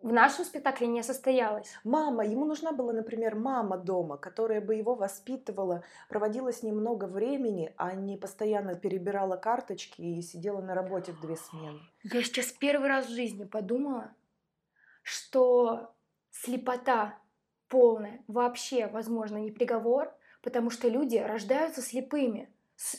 в 0.01 0.11
нашем 0.11 0.43
спектакле 0.43 0.87
не 0.87 1.03
состоялась. 1.03 1.69
Мама, 1.85 2.25
ему 2.25 2.45
нужна 2.45 2.71
была, 2.73 2.91
например, 2.93 3.35
мама 3.35 3.77
дома, 3.77 4.17
которая 4.17 4.59
бы 4.59 4.75
его 4.75 4.95
воспитывала, 4.95 5.83
проводила 6.09 6.51
с 6.51 6.63
ним 6.63 6.75
много 6.77 7.05
времени, 7.05 7.73
а 7.77 7.93
не 7.93 8.17
постоянно 8.17 8.75
перебирала 8.75 9.37
карточки 9.37 10.01
и 10.01 10.21
сидела 10.21 10.61
на 10.61 10.73
работе 10.75 11.11
в 11.13 11.21
две 11.21 11.35
смены. 11.37 11.79
Я 12.03 12.21
сейчас 12.23 12.47
первый 12.51 12.89
раз 12.89 13.05
в 13.05 13.11
жизни 13.11 13.45
подумала, 13.45 14.11
что 15.03 15.93
слепота 16.31 17.13
полная 17.73 18.19
вообще, 18.27 18.85
возможно, 18.85 19.37
не 19.37 19.49
приговор, 19.49 20.13
потому 20.43 20.69
что 20.69 20.87
люди 20.87 21.17
рождаются 21.17 21.81
слепыми, 21.81 22.47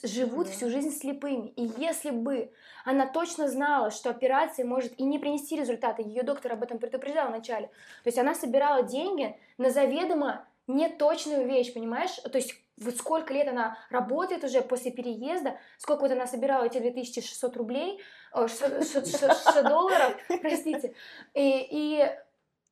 живут 0.03 0.47
Да. 0.47 0.53
всю 0.53 0.69
жизнь 0.69 0.91
слепыми. 0.91 1.51
И 1.51 1.71
если 1.79 2.11
бы 2.11 2.51
она 2.85 3.07
точно 3.07 3.49
знала, 3.49 3.93
что 3.93 4.11
операция 4.11 4.67
может 4.67 4.99
и 4.99 5.05
не 5.05 5.21
принести 5.21 5.57
результата, 5.57 6.03
ее 6.03 6.25
доктор 6.25 6.55
об 6.55 6.65
этом 6.65 6.79
предупреждал 6.81 7.29
вначале, 7.29 7.69
то 8.03 8.09
есть 8.09 8.19
она 8.19 8.35
собирала 8.35 8.83
деньги 8.83 9.39
на 9.59 9.71
заведомо 9.71 10.45
неточную 10.67 11.47
вещь, 11.47 11.73
понимаешь? 11.73 12.17
То 12.33 12.39
есть 12.39 12.57
вот 12.77 12.97
сколько 12.97 13.33
лет 13.33 13.47
она 13.47 13.79
работает 13.91 14.43
уже 14.43 14.61
после 14.61 14.91
переезда, 14.91 15.57
сколько 15.79 16.01
вот 16.01 16.11
она 16.11 16.27
собирала 16.27 16.65
эти 16.65 16.79
2600 16.79 17.57
рублей, 17.57 18.01
о, 18.33 18.49
600, 18.49 19.07
600 19.07 19.37
600 19.37 19.69
долларов, 19.69 20.17
простите, 20.43 20.95
и, 21.35 21.69
и 21.71 22.11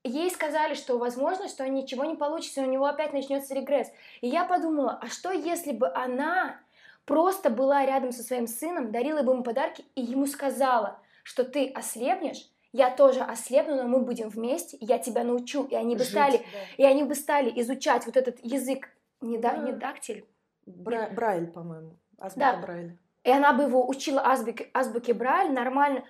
ей 0.05 0.31
сказали, 0.31 0.75
что 0.75 0.99
возможно, 0.99 1.49
что 1.49 1.69
ничего 1.69 2.05
не 2.05 2.15
получится, 2.17 2.63
у 2.63 2.67
него 2.67 2.87
опять 2.87 3.13
начнется 3.13 3.55
регресс. 3.55 3.89
И 4.21 4.29
я 4.29 4.45
подумала, 4.45 4.99
а 5.01 5.09
что 5.09 5.31
если 5.31 5.73
бы 5.73 5.89
она 5.95 6.57
просто 7.05 7.51
была 7.51 7.85
рядом 7.87 8.13
со 8.13 8.23
своим 8.23 8.47
сыном, 8.47 8.91
дарила 8.93 9.23
бы 9.23 9.33
ему 9.33 9.43
подарки 9.43 9.85
и 9.95 10.03
ему 10.03 10.27
сказала, 10.27 10.99
что 11.23 11.45
ты 11.45 11.69
ослепнешь, 11.69 12.49
я 12.73 12.91
тоже 12.91 13.21
ослепну, 13.21 13.77
но 13.77 13.83
мы 13.87 14.01
будем 14.01 14.29
вместе, 14.29 14.79
я 14.81 14.99
тебя 14.99 15.25
научу, 15.25 15.65
и 15.65 15.75
они 15.75 15.95
бы 15.95 16.01
Жить, 16.05 16.11
стали, 16.11 16.37
да. 16.39 16.43
и 16.79 16.85
они 16.85 17.03
бы 17.05 17.15
стали 17.15 17.53
изучать 17.61 18.07
вот 18.07 18.17
этот 18.17 18.39
язык, 18.43 18.89
не, 19.21 19.37
да, 19.39 19.57
не 19.59 19.73
Да. 19.73 19.79
дактиль, 19.89 20.25
Бра- 20.65 21.11
Брайль, 21.11 21.49
по-моему. 21.49 21.97
Азбука 22.19 22.53
Да. 22.53 22.57
Брайля. 22.63 22.97
и 23.25 23.31
она 23.31 23.53
бы 23.53 23.65
его 23.65 23.87
учила 23.87 24.25
азбуке, 24.25 24.71
азбуке 24.73 25.13
Брайль, 25.13 25.53
нормально 25.53 26.05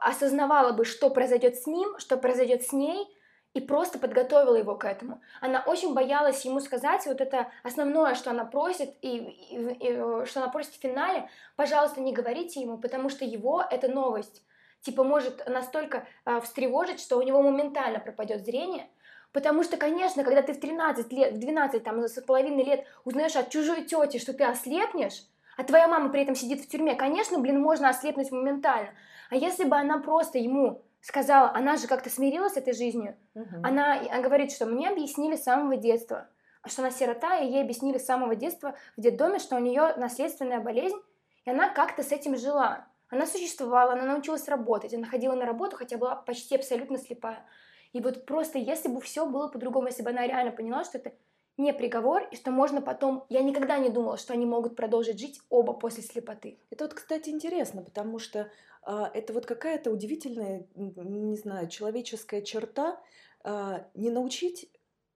осознавала 0.00 0.72
бы, 0.72 0.84
что 0.84 1.10
произойдет 1.10 1.56
с 1.56 1.66
ним, 1.66 1.98
что 1.98 2.16
произойдет 2.16 2.62
с 2.62 2.72
ней, 2.72 3.06
и 3.54 3.60
просто 3.60 3.98
подготовила 3.98 4.54
его 4.56 4.76
к 4.76 4.84
этому. 4.84 5.20
Она 5.40 5.62
очень 5.66 5.94
боялась 5.94 6.44
ему 6.44 6.60
сказать 6.60 7.06
вот 7.06 7.20
это 7.20 7.48
основное, 7.64 8.14
что 8.14 8.30
она 8.30 8.44
просит, 8.44 8.94
и, 9.00 9.16
и- 9.16 9.56
и, 9.80 9.92
э, 9.92 10.24
что 10.26 10.42
она 10.42 10.50
просит 10.50 10.74
в 10.74 10.80
финале, 10.80 11.28
пожалуйста, 11.56 12.00
не 12.00 12.12
говорите 12.12 12.60
ему, 12.60 12.78
потому 12.78 13.08
что 13.08 13.24
его 13.24 13.64
это 13.68 13.88
новость. 13.88 14.42
Типа 14.82 15.02
может 15.02 15.48
настолько 15.48 16.06
а, 16.24 16.40
встревожить, 16.40 17.00
что 17.00 17.16
у 17.18 17.22
него 17.22 17.42
моментально 17.42 17.98
пропадет 17.98 18.44
зрение, 18.44 18.88
Потому 19.32 19.62
что, 19.62 19.76
конечно, 19.76 20.24
когда 20.24 20.40
ты 20.40 20.54
в 20.54 20.60
13 20.60 21.12
лет, 21.12 21.34
в 21.34 21.38
12, 21.38 21.84
там, 21.84 22.02
с 22.08 22.20
половиной 22.22 22.64
лет 22.64 22.86
узнаешь 23.04 23.36
от 23.36 23.50
чужой 23.50 23.84
тети, 23.84 24.18
что 24.18 24.32
ты 24.32 24.44
ослепнешь, 24.44 25.22
а 25.58 25.64
твоя 25.64 25.88
мама 25.88 26.08
при 26.08 26.22
этом 26.22 26.36
сидит 26.36 26.60
в 26.60 26.68
тюрьме, 26.68 26.94
конечно, 26.94 27.40
блин, 27.40 27.60
можно 27.60 27.88
ослепнуть 27.88 28.30
моментально. 28.30 28.90
А 29.28 29.34
если 29.34 29.64
бы 29.64 29.74
она 29.76 29.98
просто 29.98 30.38
ему 30.38 30.84
сказала, 31.00 31.50
она 31.50 31.76
же 31.76 31.88
как-то 31.88 32.10
смирилась 32.10 32.52
с 32.54 32.56
этой 32.56 32.74
жизнью, 32.74 33.16
Мгм. 33.34 33.66
она, 33.66 34.00
она 34.00 34.20
говорит, 34.22 34.52
что 34.52 34.66
мне 34.66 34.88
объяснили 34.88 35.34
с 35.34 35.42
самого 35.42 35.76
детства, 35.76 36.28
что 36.64 36.82
она 36.82 36.92
сирота, 36.92 37.38
и 37.38 37.48
ей 37.48 37.62
объяснили 37.62 37.98
с 37.98 38.06
самого 38.06 38.36
детства 38.36 38.76
в 38.96 39.00
детдоме, 39.00 39.40
что 39.40 39.56
у 39.56 39.58
нее 39.58 39.94
наследственная 39.96 40.60
болезнь, 40.60 41.00
и 41.44 41.50
она 41.50 41.68
как-то 41.70 42.04
с 42.04 42.12
этим 42.12 42.36
жила. 42.36 42.86
Она 43.10 43.26
существовала, 43.26 43.94
она 43.94 44.04
научилась 44.04 44.46
работать, 44.46 44.94
она 44.94 45.06
ходила 45.06 45.34
на 45.34 45.44
работу, 45.44 45.76
хотя 45.76 45.96
была 45.96 46.14
почти 46.14 46.54
абсолютно 46.54 46.98
слепая. 46.98 47.44
И 47.92 48.00
вот 48.00 48.26
просто 48.26 48.58
если 48.58 48.88
бы 48.88 49.00
все 49.00 49.26
было 49.26 49.48
по-другому, 49.48 49.88
если 49.88 50.04
бы 50.04 50.10
она 50.10 50.24
реально 50.24 50.52
поняла, 50.52 50.84
что 50.84 50.98
это 50.98 51.12
не 51.58 51.74
приговор, 51.74 52.22
и 52.30 52.36
что 52.36 52.50
можно 52.50 52.80
потом... 52.80 53.24
Я 53.28 53.42
никогда 53.42 53.78
не 53.78 53.90
думала, 53.90 54.16
что 54.16 54.32
они 54.32 54.46
могут 54.46 54.76
продолжить 54.76 55.18
жить 55.18 55.40
оба 55.50 55.72
после 55.74 56.02
слепоты. 56.02 56.58
Это 56.70 56.84
вот, 56.84 56.94
кстати, 56.94 57.30
интересно, 57.30 57.82
потому 57.82 58.18
что 58.18 58.50
а, 58.82 59.10
это 59.12 59.32
вот 59.32 59.44
какая-то 59.44 59.90
удивительная, 59.90 60.66
не 60.74 61.36
знаю, 61.36 61.68
человеческая 61.68 62.42
черта 62.42 63.00
а, 63.42 63.84
не 63.94 64.10
научить 64.10 64.70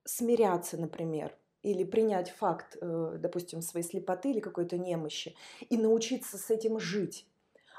смиряться, 0.04 0.76
например, 0.76 1.32
или 1.62 1.84
принять 1.84 2.30
факт, 2.30 2.76
э, 2.80 3.16
допустим, 3.20 3.62
своей 3.62 3.86
слепоты 3.86 4.30
или 4.30 4.40
какой-то 4.40 4.76
немощи, 4.76 5.36
и 5.70 5.76
научиться 5.76 6.36
с 6.36 6.50
этим 6.50 6.80
жить, 6.80 7.24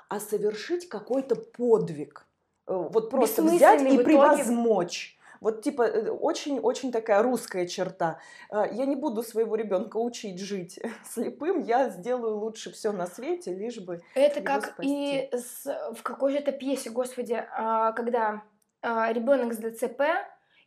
а 0.08 0.22
совершить 0.22 0.88
какой-то 0.88 1.36
подвиг. 1.36 2.26
Э, 2.66 2.76
Вот 2.76 3.10
просто 3.10 3.44
взять 3.44 3.82
и 3.82 3.98
превозмочь. 3.98 5.18
Вот 5.44 5.62
типа 5.62 5.84
очень-очень 6.22 6.92
такая 6.92 7.22
русская 7.22 7.68
черта. 7.68 8.20
А, 8.50 8.66
Я 8.66 8.86
не 8.86 8.96
буду 8.96 9.22
своего 9.24 9.56
ребенка 9.56 9.98
учить 9.98 10.40
жить 10.40 10.80
слепым, 11.06 11.60
я 11.62 11.90
сделаю 11.90 12.38
лучше 12.38 12.72
все 12.72 12.92
на 12.92 13.06
свете, 13.06 13.54
лишь 13.54 13.80
бы 13.80 14.02
Это 14.16 14.42
как 14.42 14.76
и 14.80 15.30
с- 15.34 15.92
в 15.96 16.02
какой 16.02 16.32
же 16.32 16.38
это 16.40 16.52
пьесе, 16.52 16.90
господи, 16.90 17.44
а, 17.56 17.92
когда 17.92 18.42
ребенок 18.82 19.54
с 19.54 19.58
ДЦП 19.58 20.02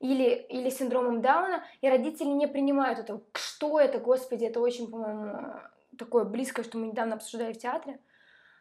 или, 0.01 0.25
или 0.49 0.71
синдромом 0.71 1.21
Дауна, 1.21 1.65
и 1.83 1.89
родители 1.89 2.29
не 2.29 2.47
принимают 2.47 2.99
это. 2.99 3.21
Что 3.35 3.79
это, 3.81 3.99
господи, 3.99 4.45
это 4.45 4.61
очень, 4.61 4.91
по-моему, 4.91 5.53
такое 5.99 6.25
близкое, 6.25 6.63
что 6.65 6.79
мы 6.79 6.87
недавно 6.89 7.15
обсуждали 7.17 7.53
в 7.53 7.59
театре. 7.59 7.99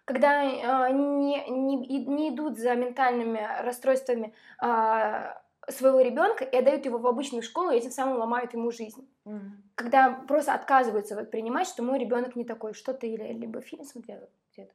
Когда 0.05 0.41
а, 0.41 0.89
не, 0.91 1.49
не, 1.49 2.05
не 2.05 2.29
идут 2.29 2.57
за 2.57 2.75
ментальными 2.75 3.39
расстройствами 3.63 4.33
а, 4.59 5.41
своего 5.69 6.01
ребенка 6.01 6.43
и 6.43 6.55
отдают 6.55 6.85
его 6.85 6.97
в 6.97 7.07
обычную 7.07 7.41
школу, 7.41 7.71
и 7.71 7.77
этим 7.77 7.91
самым 7.91 8.17
ломают 8.17 8.53
ему 8.53 8.71
жизнь 8.71 9.07
когда 9.75 10.11
просто 10.27 10.53
отказываются 10.53 11.15
вот 11.15 11.29
принимать, 11.29 11.67
что 11.67 11.83
мой 11.83 11.99
ребенок 11.99 12.35
не 12.35 12.45
такой, 12.45 12.73
что 12.73 12.93
ты 12.93 13.09
или 13.09 13.33
либо 13.33 13.61
фильм 13.61 13.83
смотрела 13.83 14.27
где-то. 14.53 14.73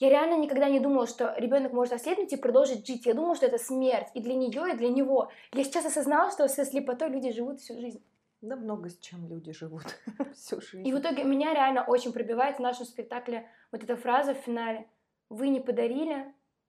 Я 0.00 0.10
реально 0.10 0.36
никогда 0.36 0.68
не 0.68 0.80
думала, 0.80 1.06
что 1.06 1.34
ребенок 1.38 1.72
может 1.72 1.94
ослепнуть 1.94 2.32
и 2.32 2.36
продолжить 2.36 2.86
жить. 2.86 3.06
Я 3.06 3.14
думала, 3.14 3.36
что 3.36 3.46
это 3.46 3.58
смерть 3.58 4.08
и 4.14 4.20
для 4.20 4.34
нее, 4.34 4.72
и 4.72 4.76
для 4.76 4.88
него. 4.88 5.30
Я 5.52 5.62
сейчас 5.62 5.86
осознала, 5.86 6.32
что 6.32 6.48
со 6.48 6.64
слепотой 6.64 7.08
люди 7.08 7.30
живут 7.30 7.60
всю 7.60 7.78
жизнь. 7.78 8.04
Да 8.40 8.56
много 8.56 8.90
с 8.90 8.98
чем 8.98 9.26
люди 9.28 9.52
живут 9.52 9.84
всю 10.34 10.60
жизнь. 10.60 10.86
И 10.86 10.92
в 10.92 10.98
итоге 10.98 11.22
меня 11.22 11.54
реально 11.54 11.84
очень 11.84 12.12
пробивает 12.12 12.56
в 12.56 12.60
нашем 12.60 12.84
спектакле 12.84 13.48
вот 13.70 13.84
эта 13.84 13.96
фраза 13.96 14.34
в 14.34 14.38
финале. 14.38 14.88
Вы 15.30 15.48
не 15.48 15.60
подарили 15.60 16.26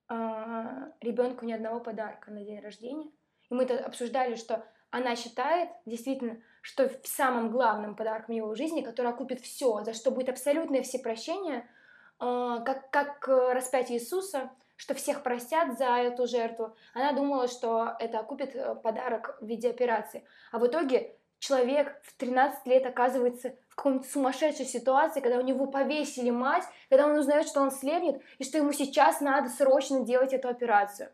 ребенку 0.10 1.46
ни 1.46 1.54
одного 1.54 1.80
подарка 1.80 2.32
на 2.32 2.44
день 2.44 2.60
рождения. 2.60 3.10
И 3.50 3.54
мы 3.54 3.64
это 3.64 3.84
обсуждали, 3.84 4.36
что 4.36 4.66
она 4.92 5.16
считает 5.16 5.70
действительно, 5.86 6.42
что 6.62 6.90
самым 7.04 7.52
главным 7.52 7.96
подарком 7.96 8.34
его 8.34 8.56
жизни, 8.56 8.82
который 8.82 9.12
окупит 9.12 9.42
все, 9.42 9.84
за 9.84 9.94
что 9.94 10.10
будет 10.10 10.30
абсолютное 10.30 10.84
всепрощение, 10.84 11.68
э, 12.22 12.64
как, 12.66 12.90
как 12.92 13.28
э, 13.28 13.54
распятие 13.54 14.00
Иисуса, 14.00 14.52
что 14.78 14.94
всех 14.94 15.22
простят 15.22 15.78
за 15.78 15.86
эту 15.86 16.28
жертву. 16.28 16.76
Она 16.94 17.14
думала, 17.14 17.48
что 17.48 17.96
это 18.00 18.20
окупит 18.20 18.56
э, 18.56 18.76
подарок 18.76 19.38
в 19.42 19.46
виде 19.46 19.70
операции. 19.70 20.26
А 20.52 20.60
в 20.60 20.68
итоге 20.68 21.18
человек 21.46 22.02
в 22.04 22.18
13 22.18 22.66
лет 22.66 22.86
оказывается 22.86 23.56
в 23.70 23.76
какой-то 23.76 24.08
сумасшедшей 24.08 24.66
ситуации, 24.66 25.22
когда 25.22 25.38
у 25.38 25.42
него 25.42 25.68
повесили 25.68 26.30
мать, 26.30 26.64
когда 26.90 27.06
он 27.06 27.18
узнает, 27.18 27.48
что 27.48 27.62
он 27.62 27.72
слепнет, 27.72 28.22
и 28.40 28.44
что 28.44 28.58
ему 28.58 28.72
сейчас 28.72 29.22
надо 29.22 29.50
срочно 29.50 30.04
делать 30.04 30.34
эту 30.34 30.48
операцию. 30.48 31.10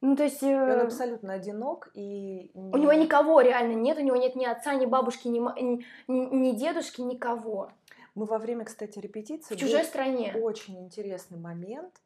Ну, 0.00 0.16
то 0.16 0.24
есть... 0.24 0.42
И 0.42 0.46
он 0.46 0.68
э, 0.70 0.82
абсолютно 0.82 1.32
одинок 1.32 1.90
и... 1.94 2.52
у 2.54 2.76
него 2.76 2.92
никого 2.92 3.40
реально 3.40 3.74
нет, 3.74 3.98
у 3.98 4.02
него 4.02 4.16
нет 4.16 4.36
ни 4.36 4.44
отца, 4.44 4.74
ни 4.74 4.86
бабушки, 4.86 5.26
ни, 5.26 5.40
ни, 5.40 5.84
ни- 6.08 6.56
дедушки, 6.56 7.00
никого. 7.00 7.72
Мы 8.14 8.26
во 8.26 8.38
время, 8.38 8.64
кстати, 8.64 8.98
репетиции... 9.00 9.54
В 9.54 9.58
чужой 9.58 9.84
стране. 9.84 10.34
Очень 10.40 10.78
интересный 10.84 11.38
момент, 11.38 12.00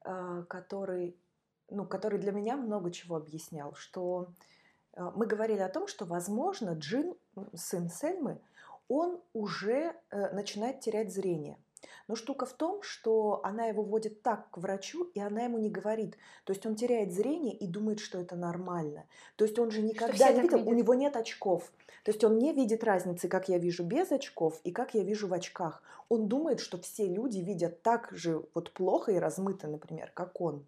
а, 0.00 0.42
который, 0.44 1.16
ну, 1.70 1.86
который 1.86 2.18
для 2.18 2.32
меня 2.32 2.56
много 2.56 2.90
чего 2.90 3.16
объяснял, 3.16 3.74
что 3.74 4.28
мы 4.96 5.26
говорили 5.26 5.60
о 5.60 5.68
том, 5.68 5.86
что, 5.86 6.04
возможно, 6.04 6.70
Джин, 6.70 7.14
сын 7.54 7.88
Сельмы, 7.88 8.40
он 8.88 9.20
уже 9.32 9.94
э, 10.10 10.34
начинает 10.34 10.80
терять 10.80 11.12
зрение. 11.12 11.58
Но 12.08 12.14
штука 12.14 12.46
в 12.46 12.52
том, 12.52 12.82
что 12.82 13.40
она 13.44 13.66
его 13.66 13.82
водит 13.82 14.22
так 14.22 14.50
к 14.50 14.58
врачу, 14.58 15.04
и 15.14 15.20
она 15.20 15.42
ему 15.42 15.58
не 15.58 15.70
говорит. 15.70 16.16
То 16.44 16.52
есть 16.52 16.64
он 16.64 16.76
теряет 16.76 17.12
зрение 17.12 17.54
и 17.54 17.66
думает, 17.66 18.00
что 18.00 18.18
это 18.18 18.36
нормально. 18.36 19.06
То 19.36 19.44
есть 19.44 19.58
он 19.58 19.70
же 19.70 19.82
никогда 19.82 20.32
не 20.32 20.42
видел, 20.42 20.58
у 20.58 20.60
видят. 20.60 20.76
него 20.78 20.94
нет 20.94 21.16
очков. 21.16 21.70
То 22.04 22.12
есть 22.12 22.22
он 22.22 22.38
не 22.38 22.52
видит 22.52 22.84
разницы, 22.84 23.28
как 23.28 23.48
я 23.48 23.58
вижу 23.58 23.84
без 23.84 24.12
очков 24.12 24.60
и 24.62 24.70
как 24.70 24.94
я 24.94 25.02
вижу 25.02 25.26
в 25.26 25.32
очках. 25.32 25.82
Он 26.08 26.28
думает, 26.28 26.60
что 26.60 26.78
все 26.78 27.06
люди 27.06 27.38
видят 27.38 27.82
так 27.82 28.08
же 28.12 28.44
вот 28.54 28.72
плохо 28.72 29.12
и 29.12 29.16
размыто, 29.16 29.66
например, 29.66 30.12
как 30.14 30.40
он. 30.40 30.64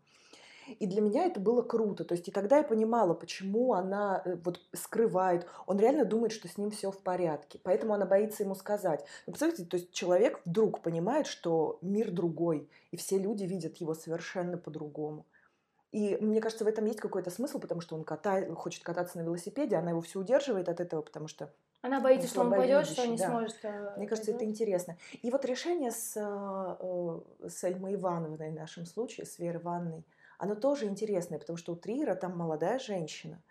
И 0.78 0.86
для 0.86 1.00
меня 1.00 1.24
это 1.24 1.40
было 1.40 1.62
круто. 1.62 2.04
То 2.04 2.14
есть 2.14 2.28
и 2.28 2.30
тогда 2.30 2.58
я 2.58 2.62
понимала, 2.64 3.14
почему 3.14 3.74
она 3.74 4.22
э, 4.24 4.36
вот 4.44 4.60
скрывает. 4.72 5.46
Он 5.66 5.78
реально 5.78 6.04
думает, 6.04 6.32
что 6.32 6.48
с 6.48 6.58
ним 6.58 6.70
все 6.70 6.90
в 6.90 6.98
порядке. 6.98 7.60
Поэтому 7.62 7.94
она 7.94 8.06
боится 8.06 8.42
ему 8.42 8.54
сказать. 8.54 9.04
Вы 9.26 9.32
представляете, 9.32 9.64
то 9.64 9.76
есть 9.76 9.92
человек 9.92 10.40
вдруг 10.44 10.80
понимает, 10.82 11.26
что 11.26 11.78
мир 11.82 12.10
другой, 12.10 12.68
и 12.90 12.96
все 12.96 13.18
люди 13.18 13.44
видят 13.44 13.76
его 13.76 13.94
совершенно 13.94 14.56
по-другому. 14.58 15.26
И 15.90 16.18
мне 16.20 16.40
кажется, 16.42 16.64
в 16.64 16.68
этом 16.68 16.84
есть 16.84 17.00
какой-то 17.00 17.30
смысл, 17.30 17.58
потому 17.58 17.80
что 17.80 17.96
он 17.96 18.02
ката- 18.02 18.52
хочет 18.54 18.82
кататься 18.84 19.16
на 19.16 19.22
велосипеде, 19.22 19.76
она 19.76 19.90
его 19.90 20.02
все 20.02 20.20
удерживает 20.20 20.68
от 20.68 20.80
этого, 20.80 21.00
потому 21.00 21.28
что 21.28 21.50
Она 21.80 22.00
боится, 22.00 22.26
Он 22.26 22.30
что 22.30 22.40
он 22.42 22.46
упадет, 22.48 22.84
что 22.84 22.94
слабовидящий, 22.96 23.10
не 23.12 23.16
да. 23.16 23.30
сможет. 23.30 23.56
э, 23.62 23.94
мне 23.96 24.06
кажется, 24.06 24.32
это 24.32 24.44
интересно. 24.44 24.98
И 25.22 25.30
вот 25.30 25.46
решение 25.46 25.90
с, 25.90 26.12
э, 26.16 27.48
с 27.48 27.64
Эльмой 27.64 27.94
Ивановной 27.94 28.50
в 28.50 28.54
нашем 28.54 28.84
случае, 28.84 29.24
с 29.26 29.38
Верой 29.38 29.62
Ивановной, 29.62 30.04
оно 30.38 30.54
тоже 30.54 30.86
интересное, 30.86 31.38
потому 31.38 31.56
что 31.56 31.72
у 31.72 31.76
Триера 31.76 32.14
там 32.14 32.36
молодая 32.36 32.78
женщина, 32.78 33.42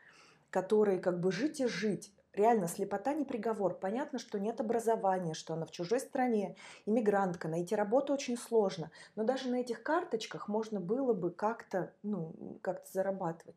которой 0.49 0.99
как 0.99 1.19
бы 1.19 1.31
жить 1.31 1.59
и 1.59 1.67
жить. 1.67 2.13
Реально, 2.33 2.67
слепота 2.67 3.13
не 3.13 3.25
приговор. 3.25 3.73
Понятно, 3.79 4.19
что 4.19 4.39
нет 4.39 4.61
образования, 4.61 5.33
что 5.33 5.55
она 5.55 5.65
в 5.65 5.71
чужой 5.71 5.99
стране, 5.99 6.55
иммигрантка, 6.85 7.47
найти 7.47 7.75
работу 7.75 8.13
очень 8.13 8.37
сложно. 8.37 8.91
Но 9.15 9.23
даже 9.23 9.49
на 9.49 9.55
этих 9.55 9.81
карточках 9.83 10.47
можно 10.47 10.79
было 10.79 11.13
бы 11.13 11.31
как-то, 11.31 11.93
ну, 12.03 12.59
как-то 12.61 12.89
зарабатывать 12.91 13.55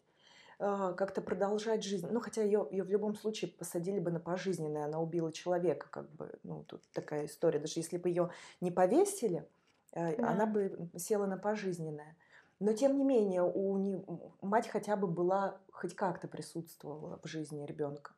а, 0.58 0.92
как-то 0.94 1.22
продолжать 1.22 1.84
жизнь. 1.84 2.06
Ну, 2.10 2.20
хотя 2.20 2.42
ее, 2.42 2.66
ее 2.70 2.84
в 2.84 2.90
любом 2.90 3.14
случае 3.14 3.50
посадили 3.50 3.98
бы 3.98 4.10
на 4.10 4.20
пожизненное, 4.20 4.84
она 4.86 4.98
убила 5.00 5.32
человека, 5.32 5.88
как 5.90 6.10
бы, 6.12 6.38
ну, 6.42 6.64
тут 6.64 6.82
такая 6.92 7.26
история. 7.26 7.58
Даже 7.58 7.80
если 7.80 7.98
бы 7.98 8.08
ее 8.08 8.30
не 8.60 8.70
повесили, 8.70 9.46
э, 9.92 10.16
Да. 10.16 10.30
она 10.30 10.46
бы 10.46 10.90
села 10.96 11.26
на 11.26 11.36
пожизненное. 11.38 12.16
Но, 12.60 12.74
тем 12.74 12.96
не 12.98 13.04
менее, 13.04 13.42
у 13.42 13.78
не- 13.78 14.04
мать 14.42 14.68
хотя 14.68 14.94
бы 14.96 15.06
была, 15.06 15.56
хоть 15.72 15.94
как-то 15.96 16.28
присутствовала 16.28 17.18
в 17.22 17.26
жизни 17.26 17.64
ребенка. 17.64 18.12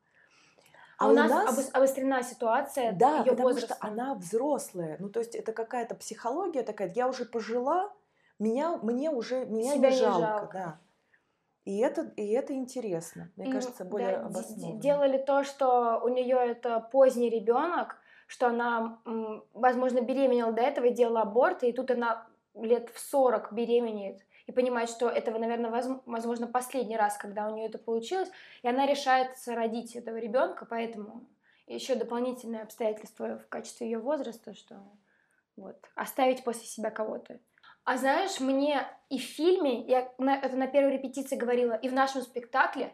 А, 0.97 1.07
у 1.09 1.13
нас, 1.13 1.31
обос- 1.31 1.71
обострена 1.71 2.21
ситуация 2.23 2.91
да, 2.91 3.19
ее 3.19 3.31
потому 3.31 3.49
возраста. 3.49 3.75
что 3.75 3.87
она 3.87 4.15
взрослая. 4.15 4.97
Ну, 4.99 5.09
то 5.09 5.19
есть 5.19 5.33
это 5.35 5.53
какая-то 5.53 5.95
психология 5.95 6.63
такая. 6.63 6.91
Я 6.93 7.07
уже 7.07 7.25
пожила, 7.25 7.91
меня, 8.37 8.77
мне 8.77 9.09
уже 9.09 9.45
меня 9.45 9.73
Себя 9.73 9.89
не 9.89 9.95
не 9.95 10.01
жалко, 10.01 10.21
жалко. 10.27 10.53
да. 10.53 10.79
И 11.65 11.77
это, 11.79 12.11
и 12.17 12.27
это 12.31 12.53
интересно. 12.53 13.31
Мне 13.37 13.49
кажется, 13.51 13.85
да, 13.85 13.89
более 13.89 14.09
д- 14.09 14.15
д- 14.17 14.25
обоснованно. 14.25 14.81
Делали 14.81 15.17
то, 15.17 15.43
что 15.45 16.01
у 16.03 16.09
нее 16.09 16.35
это 16.37 16.81
поздний 16.81 17.29
ребенок, 17.29 17.95
что 18.27 18.47
она, 18.47 18.99
возможно, 19.53 20.01
беременела 20.01 20.51
до 20.51 20.61
этого 20.61 20.85
и 20.87 20.93
делала 20.93 21.21
аборт, 21.21 21.63
и 21.63 21.71
тут 21.71 21.89
она 21.91 22.27
лет 22.53 22.89
в 22.89 22.99
40 22.99 23.53
беременеет 23.53 24.19
и 24.45 24.51
понимает, 24.51 24.89
что 24.89 25.09
этого, 25.09 25.37
наверное, 25.37 25.71
возм- 25.71 26.01
возможно, 26.05 26.47
последний 26.47 26.97
раз, 26.97 27.17
когда 27.17 27.47
у 27.47 27.55
нее 27.55 27.67
это 27.67 27.77
получилось, 27.77 28.29
и 28.61 28.67
она 28.67 28.85
решает 28.85 29.29
родить 29.47 29.95
этого 29.95 30.17
ребенка, 30.17 30.65
поэтому 30.65 31.25
еще 31.67 31.95
дополнительное 31.95 32.63
обстоятельство 32.63 33.39
в 33.39 33.47
качестве 33.47 33.89
ее 33.89 33.99
возраста, 33.99 34.53
что 34.53 34.75
вот, 35.55 35.77
оставить 35.95 36.43
после 36.43 36.65
себя 36.65 36.89
кого-то. 36.89 37.39
А 37.85 37.97
знаешь, 37.97 38.39
мне 38.39 38.87
и 39.09 39.17
в 39.17 39.23
фильме, 39.23 39.81
я 39.85 40.11
на- 40.17 40.37
это 40.37 40.55
на 40.55 40.67
первой 40.67 40.93
репетиции 40.93 41.35
говорила, 41.35 41.73
и 41.73 41.89
в 41.89 41.93
нашем 41.93 42.21
спектакле, 42.21 42.93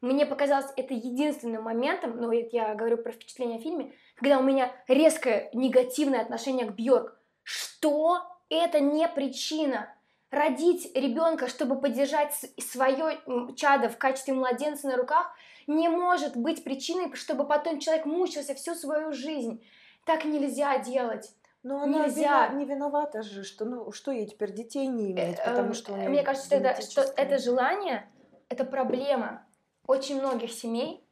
мне 0.00 0.26
показалось 0.26 0.72
это 0.76 0.94
единственным 0.94 1.64
моментом, 1.64 2.20
ну, 2.20 2.30
я 2.30 2.74
говорю 2.76 2.98
про 2.98 3.10
впечатление 3.10 3.58
о 3.58 3.62
фильме, 3.62 3.92
когда 4.14 4.38
у 4.38 4.42
меня 4.42 4.72
резкое 4.86 5.50
негативное 5.52 6.20
отношение 6.20 6.66
к 6.66 6.74
Бьорк. 6.74 7.18
Что 7.42 8.22
это 8.48 8.78
не 8.78 9.08
причина? 9.08 9.92
Родить 10.30 10.94
ребенка, 10.94 11.48
чтобы 11.48 11.80
поддержать 11.80 12.34
свое 12.60 13.18
чадо 13.56 13.88
в 13.88 13.96
качестве 13.96 14.34
младенца 14.34 14.88
на 14.88 14.96
руках, 14.96 15.30
не 15.66 15.88
может 15.88 16.36
быть 16.36 16.64
причиной, 16.64 17.14
чтобы 17.14 17.46
потом 17.46 17.78
человек 17.78 18.04
мучился 18.04 18.54
всю 18.54 18.74
свою 18.74 19.12
жизнь. 19.12 19.64
Так 20.04 20.24
нельзя 20.24 20.78
делать. 20.78 21.30
Но 21.62 21.82
она 21.82 22.04
Нельзя. 22.04 22.48
не 22.48 22.64
виновата 22.64 23.22
же, 23.22 23.42
что 23.42 23.64
ну 23.64 23.90
что 23.90 24.12
ей 24.12 24.26
теперь 24.26 24.52
детей 24.52 24.86
не 24.86 25.12
иметь, 25.12 25.38
Э, 25.38 25.44
потому 25.44 25.68
эм, 25.68 25.74
что 25.74 25.92
Мне 25.92 26.22
кажется, 26.22 26.46
что 26.46 26.56
это, 26.56 26.82
что 26.82 27.00
это 27.02 27.38
желание, 27.38 28.08
это 28.48 28.64
проблема 28.64 29.44
очень 29.86 30.20
многих 30.20 30.52
семей, 30.52 31.04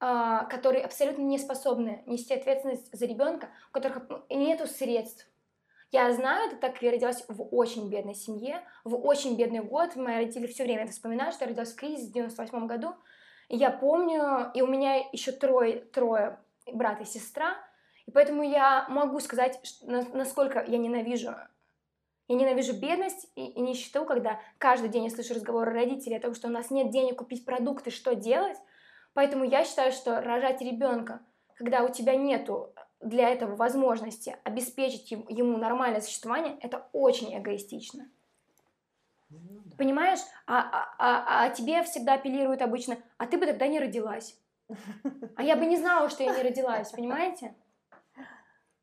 а, 0.00 0.44
которые 0.44 0.84
абсолютно 0.84 1.22
не 1.22 1.38
способны 1.38 2.02
нести 2.06 2.34
ответственность 2.34 2.90
за 2.92 3.06
ребенка, 3.06 3.48
у 3.70 3.72
которых 3.72 4.02
нет 4.28 4.68
средств. 4.70 5.26
Я 5.92 6.12
знаю 6.12 6.48
это 6.48 6.56
так, 6.56 6.82
я 6.82 6.90
родилась 6.90 7.24
в 7.28 7.42
очень 7.54 7.88
бедной 7.88 8.14
семье, 8.14 8.62
в 8.84 8.96
очень 8.96 9.36
бедный 9.36 9.60
год. 9.60 9.94
Мои 9.96 10.16
родители 10.16 10.46
все 10.46 10.64
время 10.64 10.84
это 10.84 10.92
вспоминают, 10.92 11.34
что 11.34 11.44
я 11.44 11.50
родилась 11.50 11.72
в 11.72 11.76
кризис 11.76 12.08
в 12.08 12.12
98 12.12 12.66
году. 12.66 12.94
И 13.48 13.56
я 13.56 13.70
помню, 13.70 14.50
и 14.54 14.62
у 14.62 14.66
меня 14.66 14.96
еще 15.12 15.32
трое, 15.32 15.80
трое 15.80 16.40
брат 16.72 17.00
и 17.00 17.04
сестра, 17.04 17.54
и 18.06 18.10
поэтому 18.10 18.42
я 18.42 18.86
могу 18.88 19.20
сказать, 19.20 19.60
насколько 19.82 20.64
я 20.66 20.78
ненавижу 20.78 21.34
я 22.28 22.34
ненавижу 22.34 22.72
бедность 22.72 23.30
и, 23.36 23.46
и 23.46 23.60
нищету, 23.60 24.04
когда 24.04 24.40
каждый 24.58 24.88
день 24.88 25.04
я 25.04 25.10
слышу 25.10 25.34
разговоры 25.34 25.72
родителей 25.72 26.16
о 26.16 26.20
том, 26.20 26.34
что 26.34 26.48
у 26.48 26.50
нас 26.50 26.70
нет 26.70 26.90
денег 26.90 27.18
купить 27.18 27.44
продукты, 27.44 27.90
что 27.90 28.16
делать. 28.16 28.56
Поэтому 29.14 29.44
я 29.44 29.64
считаю, 29.64 29.92
что 29.92 30.20
рожать 30.20 30.60
ребенка, 30.60 31.20
когда 31.54 31.84
у 31.84 31.88
тебя 31.88 32.16
нету 32.16 32.74
для 33.06 33.28
этого 33.30 33.56
возможности 33.56 34.36
обеспечить 34.44 35.10
ем- 35.10 35.26
ему 35.28 35.56
нормальное 35.56 36.00
существование, 36.00 36.58
это 36.60 36.88
очень 36.92 37.36
эгоистично. 37.36 38.08
Ну 39.30 39.62
да. 39.64 39.76
Понимаешь? 39.76 40.20
А, 40.46 40.60
а, 40.60 40.94
а, 40.98 41.44
а 41.44 41.50
тебе 41.50 41.82
всегда 41.82 42.14
апеллируют 42.14 42.62
обычно, 42.62 42.98
а 43.18 43.26
ты 43.26 43.38
бы 43.38 43.46
тогда 43.46 43.66
не 43.66 43.80
родилась. 43.80 44.38
А 45.36 45.42
я 45.42 45.56
бы 45.56 45.66
не 45.66 45.76
знала, 45.76 46.08
что 46.08 46.24
я 46.24 46.34
не 46.34 46.42
родилась, 46.42 46.90
понимаете? 46.90 47.54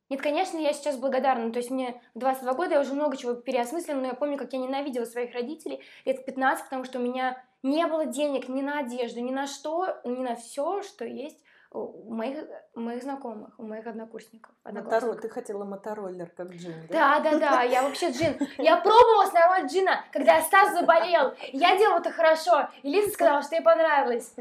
Нет, 0.09 0.21
конечно, 0.21 0.57
я 0.57 0.73
сейчас 0.73 0.97
благодарна. 0.97 1.51
То 1.51 1.59
есть 1.59 1.71
мне 1.71 2.01
22 2.15 2.53
года, 2.53 2.75
я 2.75 2.81
уже 2.81 2.93
много 2.93 3.17
чего 3.17 3.33
переосмыслила, 3.33 3.99
но 3.99 4.07
я 4.07 4.13
помню, 4.13 4.37
как 4.37 4.53
я 4.53 4.59
ненавидела 4.59 5.05
своих 5.05 5.33
родителей 5.33 5.81
лет 6.05 6.19
в 6.19 6.25
15, 6.25 6.65
потому 6.65 6.85
что 6.85 6.99
у 6.99 7.01
меня 7.01 7.43
не 7.63 7.85
было 7.87 8.05
денег 8.05 8.47
ни 8.47 8.61
на 8.61 8.79
одежду, 8.79 9.21
ни 9.21 9.31
на 9.31 9.47
что, 9.47 9.99
ни 10.05 10.21
на 10.21 10.35
все, 10.35 10.83
что 10.83 11.05
есть 11.05 11.42
у 11.73 12.13
моих, 12.13 12.47
у 12.75 12.79
моих 12.79 13.01
знакомых, 13.03 13.57
у 13.57 13.63
моих 13.63 13.87
однокурсников. 13.87 14.53
Моторо- 14.63 14.77
одноклассников. 14.79 15.21
Ты 15.21 15.29
хотела 15.29 15.65
мотороллер, 15.65 16.29
как 16.29 16.51
Джин, 16.51 16.73
да? 16.87 17.19
Да, 17.19 17.31
да, 17.31 17.39
да, 17.39 17.61
я 17.63 17.83
вообще 17.83 18.11
джин. 18.11 18.37
Я 18.57 18.77
пробовалась 18.77 19.33
на 19.33 19.47
роль 19.47 19.67
джина, 19.67 20.05
когда 20.11 20.41
Стас 20.41 20.73
заболел. 20.73 21.33
Я 21.51 21.77
делала 21.77 21.99
это 21.99 22.11
хорошо. 22.11 22.69
И 22.83 22.89
Лиза 22.89 23.11
сказала, 23.11 23.41
что 23.41 23.55
ей 23.55 23.63
понравилось. 23.63 24.35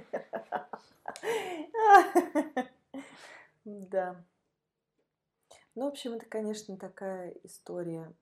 Да. 3.65 4.17
Ну, 5.75 5.85
в 5.85 5.89
общем, 5.89 6.15
это, 6.15 6.27
конечно, 6.27 6.77
такая 6.77 7.31
история. 7.45 8.13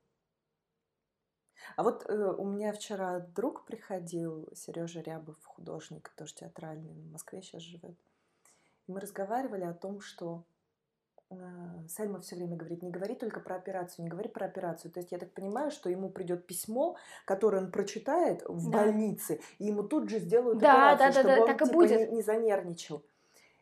А 1.75 1.83
вот 1.83 2.05
э, 2.07 2.13
у 2.13 2.45
меня 2.45 2.71
вчера 2.73 3.19
друг 3.19 3.65
приходил, 3.65 4.49
Сережа 4.55 5.01
Рябов, 5.01 5.43
художник, 5.45 6.09
тоже 6.15 6.33
театральный, 6.33 6.93
в 6.93 7.11
Москве 7.11 7.41
сейчас 7.41 7.61
живет. 7.61 7.91
И 7.91 8.10
мы 8.91 8.99
разговаривали 8.99 9.63
о 9.63 9.73
том, 9.73 10.01
что 10.01 10.43
Сальма 11.87 12.19
все 12.19 12.35
время 12.35 12.57
говорит, 12.57 12.83
не 12.83 12.91
говори 12.91 13.15
только 13.15 13.39
про 13.39 13.55
операцию, 13.55 14.03
не 14.03 14.09
говори 14.09 14.27
про 14.27 14.45
операцию. 14.45 14.91
То 14.91 14.99
есть 14.99 15.11
я 15.11 15.17
так 15.17 15.31
понимаю, 15.31 15.71
что 15.71 15.89
ему 15.89 16.09
придет 16.09 16.45
письмо, 16.45 16.97
которое 17.25 17.61
он 17.61 17.71
прочитает 17.71 18.43
в 18.47 18.69
да. 18.69 18.79
больнице, 18.79 19.39
и 19.57 19.65
ему 19.67 19.83
тут 19.83 20.09
же 20.09 20.19
сделают 20.19 20.59
да, 20.59 20.91
операцию, 20.91 21.13
да, 21.13 21.19
чтобы 21.19 21.35
да, 21.35 21.41
он 21.41 21.47
так 21.47 21.57
типа, 21.59 21.69
и 21.69 21.73
будет. 21.73 22.09
Не, 22.09 22.15
не 22.17 22.21
занервничал. 22.21 23.03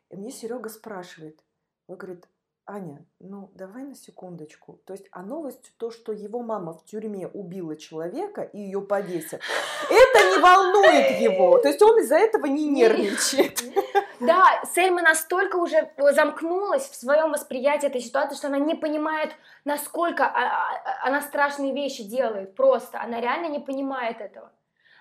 И 0.10 0.16
мне 0.16 0.32
Серега 0.32 0.70
спрашивает, 0.70 1.40
он 1.88 1.98
говорит, 1.98 2.28
Аня, 2.66 3.04
ну 3.20 3.52
давай 3.54 3.84
на 3.84 3.96
секундочку. 3.96 4.80
То 4.86 4.94
есть, 4.94 5.08
а 5.12 5.22
новость 5.22 5.74
то, 5.78 5.90
что 5.92 6.12
его 6.12 6.42
мама 6.42 6.74
в 6.74 6.86
тюрьме 6.86 7.28
убила 7.28 7.76
человека 7.76 8.42
и 8.42 8.60
ее 8.60 8.82
повесят, 8.82 9.42
это 9.90 10.30
не 10.30 10.42
волнует 10.42 11.20
его. 11.20 11.60
То 11.60 11.68
есть 11.68 11.82
он 11.82 12.00
из-за 12.00 12.18
этого 12.18 12.46
не 12.46 12.68
нервничает. 12.68 13.64
Да, 14.20 14.61
Сельма 14.74 15.01
настолько 15.01 15.55
уже 15.55 15.91
замкнулась 15.97 16.89
в 16.89 16.95
своем 16.95 17.32
восприятии 17.32 17.88
этой 17.88 18.01
ситуации, 18.01 18.36
что 18.36 18.47
она 18.47 18.57
не 18.57 18.76
понимает, 18.76 19.32
насколько 19.65 20.26
а, 20.26 20.30
а, 20.30 21.07
она 21.07 21.22
страшные 21.22 21.74
вещи 21.74 22.03
делает. 22.03 22.55
Просто 22.55 23.01
она 23.01 23.22
реально 23.22 23.47
не 23.47 23.59
понимает 23.59 24.22
этого. 24.22 24.51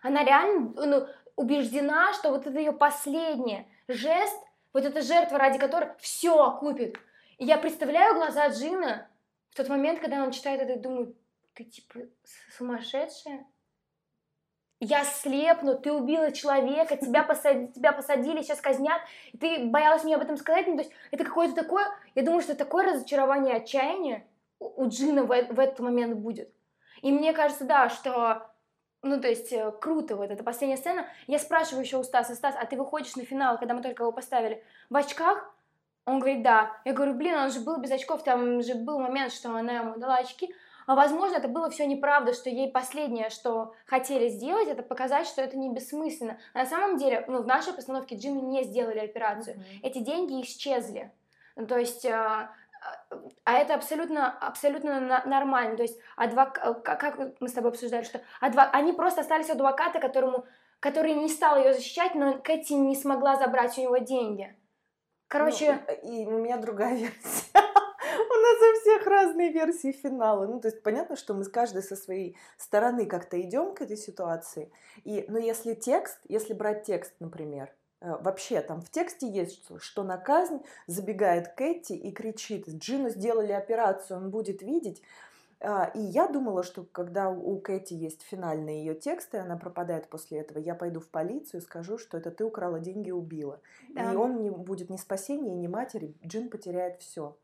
Она 0.02 0.24
реально 0.24 0.72
ну, 0.76 1.06
убеждена, 1.36 2.12
что 2.14 2.30
вот 2.30 2.46
это 2.46 2.58
ее 2.58 2.72
последний 2.72 3.66
жест, 3.88 4.38
вот 4.72 4.84
эта 4.84 5.02
жертва, 5.02 5.38
ради 5.38 5.58
которой 5.58 5.90
все 5.98 6.56
купит 6.60 6.96
и 7.38 7.44
я 7.44 7.56
представляю 7.56 8.16
глаза 8.16 8.48
Джина 8.48 9.08
в 9.50 9.56
тот 9.56 9.68
момент, 9.68 10.00
когда 10.00 10.22
он 10.24 10.32
читает 10.32 10.60
это, 10.60 10.72
и 10.72 10.78
думаю, 10.78 11.16
ты 11.54 11.64
типа 11.64 12.00
сумасшедшая? 12.56 13.46
Я 14.80 15.04
слепну, 15.04 15.76
ты 15.76 15.92
убила 15.92 16.30
человека, 16.30 16.96
тебя, 16.96 17.24
посадили, 17.24 17.66
тебя 17.66 17.92
посадили, 17.92 18.42
сейчас 18.42 18.60
казнят, 18.60 19.00
и 19.32 19.38
ты 19.38 19.64
боялась 19.64 20.04
мне 20.04 20.14
об 20.14 20.22
этом 20.22 20.36
сказать. 20.36 20.68
Ну, 20.68 20.76
то 20.76 20.82
есть 20.82 20.92
это 21.10 21.24
какое-то 21.24 21.54
такое, 21.54 21.84
я 22.14 22.22
думаю, 22.22 22.42
что 22.42 22.54
такое 22.54 22.92
разочарование, 22.92 23.56
отчаяние 23.56 24.24
у, 24.60 24.88
Джина 24.88 25.24
в, 25.24 25.28
в 25.28 25.58
этот 25.58 25.80
момент 25.80 26.16
будет. 26.18 26.52
И 27.02 27.10
мне 27.10 27.32
кажется, 27.32 27.64
да, 27.64 27.88
что 27.88 28.48
ну, 29.02 29.20
то 29.20 29.28
есть, 29.28 29.52
э, 29.52 29.72
круто 29.80 30.16
вот 30.16 30.30
эта 30.30 30.42
последняя 30.42 30.76
сцена. 30.76 31.06
Я 31.26 31.38
спрашиваю 31.38 31.84
еще 31.84 31.98
у 31.98 32.02
Стаса, 32.02 32.34
Стас, 32.34 32.54
а 32.58 32.66
ты 32.66 32.76
выходишь 32.76 33.14
на 33.14 33.24
финал, 33.24 33.56
когда 33.58 33.74
мы 33.74 33.82
только 33.82 34.02
его 34.02 34.12
поставили, 34.12 34.62
в 34.90 34.96
очках? 34.96 35.54
Он 36.04 36.18
говорит, 36.18 36.42
да. 36.42 36.76
Я 36.84 36.94
говорю, 36.94 37.14
блин, 37.14 37.34
он 37.34 37.50
же 37.50 37.60
был 37.60 37.76
без 37.78 37.90
очков, 37.90 38.24
там 38.24 38.62
же 38.62 38.74
был 38.74 38.98
момент, 38.98 39.32
что 39.32 39.50
она 39.54 39.72
ему 39.72 39.98
дала 39.98 40.16
очки. 40.16 40.52
Возможно, 40.94 41.36
это 41.36 41.48
было 41.48 41.68
все 41.68 41.86
неправда, 41.86 42.32
что 42.32 42.48
ей 42.48 42.70
последнее, 42.70 43.28
что 43.28 43.74
хотели 43.84 44.28
сделать, 44.28 44.68
это 44.68 44.82
показать, 44.82 45.26
что 45.26 45.42
это 45.42 45.58
не 45.58 45.70
бессмысленно. 45.70 46.38
А 46.54 46.60
на 46.60 46.66
самом 46.66 46.96
деле, 46.96 47.24
ну, 47.28 47.42
в 47.42 47.46
нашей 47.46 47.74
постановке 47.74 48.16
Джимми 48.16 48.40
не 48.40 48.64
сделали 48.64 49.00
операцию. 49.00 49.56
Mm-hmm. 49.56 49.80
Эти 49.82 49.98
деньги 49.98 50.40
исчезли. 50.40 51.12
Ну, 51.56 51.66
то 51.66 51.76
есть, 51.76 52.06
а, 52.06 52.50
а 53.44 53.52
это 53.52 53.74
абсолютно, 53.74 54.30
абсолютно 54.30 55.22
нормально. 55.26 55.76
То 55.76 55.82
есть, 55.82 56.00
адвок... 56.16 56.54
как, 56.54 56.98
как 56.98 57.18
мы 57.38 57.48
с 57.48 57.52
тобой 57.52 57.72
обсуждали, 57.72 58.04
что 58.04 58.22
адвок... 58.40 58.70
они 58.72 58.94
просто 58.94 59.20
остались 59.20 59.50
адвоката, 59.50 60.00
которому, 60.00 60.46
который 60.80 61.12
не 61.12 61.28
стал 61.28 61.58
ее 61.58 61.74
защищать, 61.74 62.14
но 62.14 62.38
Кэти 62.38 62.72
не 62.72 62.96
смогла 62.96 63.36
забрать 63.36 63.76
у 63.76 63.82
него 63.82 63.98
деньги. 63.98 64.56
Короче... 65.26 65.80
Ну, 65.86 66.10
и 66.10 66.26
у 66.26 66.38
меня 66.38 66.56
другая 66.56 66.94
версия. 66.94 67.60
Нас 68.48 68.78
у 68.78 68.80
всех 68.80 69.06
разные 69.06 69.52
версии 69.52 69.92
финала. 69.92 70.46
Ну, 70.46 70.60
то 70.60 70.68
есть 70.68 70.82
понятно, 70.82 71.16
что 71.16 71.34
мы 71.34 71.44
с 71.44 71.48
каждой 71.48 71.82
со 71.82 71.96
своей 71.96 72.36
стороны 72.56 73.06
как-то 73.06 73.40
идем 73.40 73.74
к 73.74 73.82
этой 73.82 73.96
ситуации. 73.96 74.70
И, 75.04 75.24
но 75.28 75.38
если 75.38 75.74
текст, 75.74 76.18
если 76.28 76.54
брать 76.54 76.84
текст, 76.84 77.12
например, 77.20 77.70
э, 78.00 78.16
Вообще, 78.20 78.60
там 78.62 78.80
в 78.80 78.90
тексте 78.90 79.28
есть, 79.28 79.64
что, 79.64 79.78
что 79.78 80.02
на 80.02 80.16
казнь 80.16 80.60
забегает 80.86 81.48
Кэти 81.48 81.92
и 81.92 82.10
кричит, 82.10 82.68
Джину 82.68 83.10
сделали 83.10 83.52
операцию, 83.52 84.18
он 84.18 84.30
будет 84.30 84.62
видеть. 84.62 85.02
А, 85.60 85.90
и 85.94 86.00
я 86.00 86.28
думала, 86.28 86.62
что 86.62 86.84
когда 86.84 87.30
у 87.30 87.58
Кэти 87.58 87.94
есть 87.94 88.22
финальные 88.22 88.84
ее 88.84 88.94
тексты, 88.94 89.38
она 89.38 89.56
пропадает 89.56 90.08
после 90.08 90.38
этого, 90.38 90.58
я 90.58 90.74
пойду 90.74 91.00
в 91.00 91.08
полицию 91.08 91.60
и 91.60 91.64
скажу, 91.64 91.98
что 91.98 92.16
это 92.16 92.30
ты 92.30 92.44
украла 92.44 92.78
деньги 92.78 93.08
и 93.08 93.12
убила. 93.12 93.60
Да. 93.88 94.12
И 94.12 94.16
он 94.16 94.40
не 94.42 94.50
будет 94.50 94.88
ни 94.88 94.96
спасения, 94.96 95.54
ни 95.54 95.66
матери, 95.66 96.14
Джин 96.24 96.48
потеряет 96.48 97.00
все. 97.00 97.36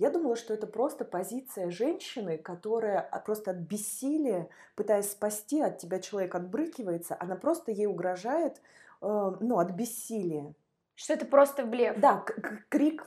Я 0.00 0.10
думала, 0.10 0.34
что 0.34 0.54
это 0.54 0.66
просто 0.66 1.04
позиция 1.04 1.70
женщины, 1.70 2.38
которая 2.38 3.02
просто 3.26 3.50
от 3.50 3.58
бессилия, 3.58 4.48
пытаясь 4.74 5.10
спасти 5.10 5.60
от 5.60 5.76
тебя 5.76 6.00
человек 6.00 6.34
отбрыкивается, 6.34 7.14
она 7.20 7.36
просто 7.36 7.70
ей 7.70 7.86
угрожает, 7.86 8.62
э, 9.02 9.32
ну, 9.40 9.58
от 9.58 9.72
бессилия. 9.72 10.54
Что 10.94 11.12
это 11.12 11.26
просто 11.26 11.66
блеф. 11.66 12.00
Да, 12.00 12.24
крик 12.70 13.06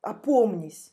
«опомнись». 0.00 0.92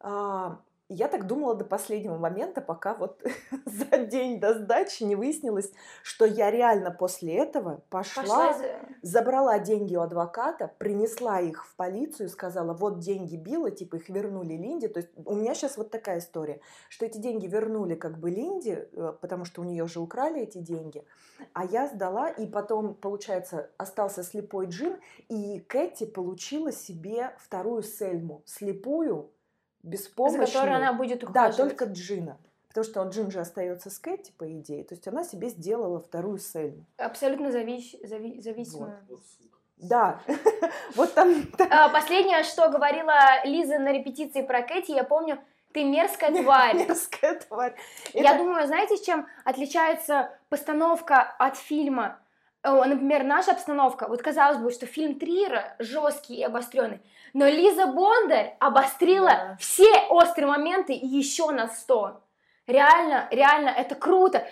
А, 0.00 0.62
я 0.94 1.08
так 1.08 1.26
думала 1.26 1.54
до 1.54 1.64
последнего 1.64 2.16
момента, 2.16 2.60
пока 2.60 2.94
вот 2.94 3.22
за 3.66 3.98
день 3.98 4.40
до 4.40 4.54
сдачи 4.54 5.02
не 5.02 5.16
выяснилось, 5.16 5.72
что 6.02 6.24
я 6.24 6.50
реально 6.50 6.90
после 6.90 7.34
этого 7.34 7.82
пошла, 7.90 8.22
пошла 8.22 8.56
забрала 9.02 9.58
деньги 9.58 9.96
у 9.96 10.00
адвоката, 10.00 10.72
принесла 10.78 11.40
их 11.40 11.66
в 11.66 11.76
полицию, 11.76 12.28
сказала, 12.28 12.72
вот 12.72 13.00
деньги 13.00 13.36
Билла, 13.36 13.70
типа 13.70 13.96
их 13.96 14.08
вернули 14.08 14.54
Линде. 14.54 14.88
То 14.88 15.00
есть 15.00 15.10
у 15.24 15.34
меня 15.34 15.54
сейчас 15.54 15.76
вот 15.76 15.90
такая 15.90 16.18
история, 16.18 16.60
что 16.88 17.04
эти 17.04 17.18
деньги 17.18 17.46
вернули 17.46 17.94
как 17.94 18.18
бы 18.18 18.30
Линде, 18.30 18.88
э, 18.92 19.12
потому 19.20 19.44
что 19.44 19.60
у 19.60 19.64
нее 19.64 19.86
же 19.86 20.00
украли 20.00 20.42
эти 20.42 20.58
деньги, 20.58 21.04
а 21.52 21.64
я 21.64 21.88
сдала, 21.88 22.30
и 22.30 22.46
потом, 22.46 22.94
получается, 22.94 23.70
остался 23.76 24.22
слепой 24.22 24.66
Джин, 24.66 24.96
и 25.28 25.60
Кэти 25.60 26.06
получила 26.06 26.72
себе 26.72 27.34
вторую 27.38 27.82
Сельму, 27.82 28.42
слепую, 28.46 29.30
беспомощную. 29.84 30.46
За 30.46 30.52
которой 30.52 30.76
она 30.76 30.92
будет 30.92 31.22
ухаживать. 31.22 31.56
Да, 31.56 31.56
только 31.56 31.84
Джина. 31.84 32.38
Потому 32.68 32.84
что 32.84 33.02
Джин 33.04 33.30
же 33.30 33.38
остается 33.38 33.88
с 33.88 33.98
Кэти, 34.00 34.32
по 34.36 34.50
идее. 34.52 34.82
То 34.82 34.94
есть 34.94 35.06
она 35.06 35.22
себе 35.22 35.48
сделала 35.48 36.00
вторую 36.00 36.38
Сельму. 36.38 36.84
Абсолютно 36.96 37.52
завис... 37.52 37.94
зави... 38.02 38.40
зависимую. 38.40 38.98
Вот. 39.08 39.20
Да, 39.76 40.20
вот 40.96 41.14
там... 41.14 41.34
А, 41.70 41.88
последнее, 41.90 42.42
что 42.42 42.68
говорила 42.70 43.44
Лиза 43.44 43.78
на 43.78 43.92
репетиции 43.92 44.42
про 44.42 44.62
Кэти, 44.62 44.92
я 44.92 45.04
помню, 45.04 45.38
ты 45.72 45.84
мерзкая 45.84 46.30
тварь. 46.42 46.76
Мерзкая 46.76 47.38
тварь. 47.40 47.76
Я 48.12 48.36
думаю, 48.38 48.66
знаете, 48.66 48.96
чем 49.04 49.26
отличается 49.44 50.36
постановка 50.48 51.20
от 51.38 51.56
фильма? 51.56 52.18
Например, 52.64 53.24
наша 53.24 53.52
обстановка, 53.52 54.08
вот 54.08 54.22
казалось 54.22 54.58
бы, 54.58 54.70
что 54.70 54.86
фильм 54.86 55.18
Трира 55.18 55.76
жесткий 55.78 56.36
и 56.36 56.42
обостренный, 56.42 57.00
но 57.34 57.46
Лиза 57.46 57.86
Бондарь 57.86 58.56
обострила 58.58 59.28
да. 59.28 59.56
все 59.60 59.90
острые 60.08 60.46
моменты 60.46 60.94
и 60.94 61.06
еще 61.06 61.50
на 61.50 61.68
сто. 61.68 62.22
Реально, 62.66 63.28
реально, 63.30 63.68
это 63.68 63.94
круто. 63.94 64.46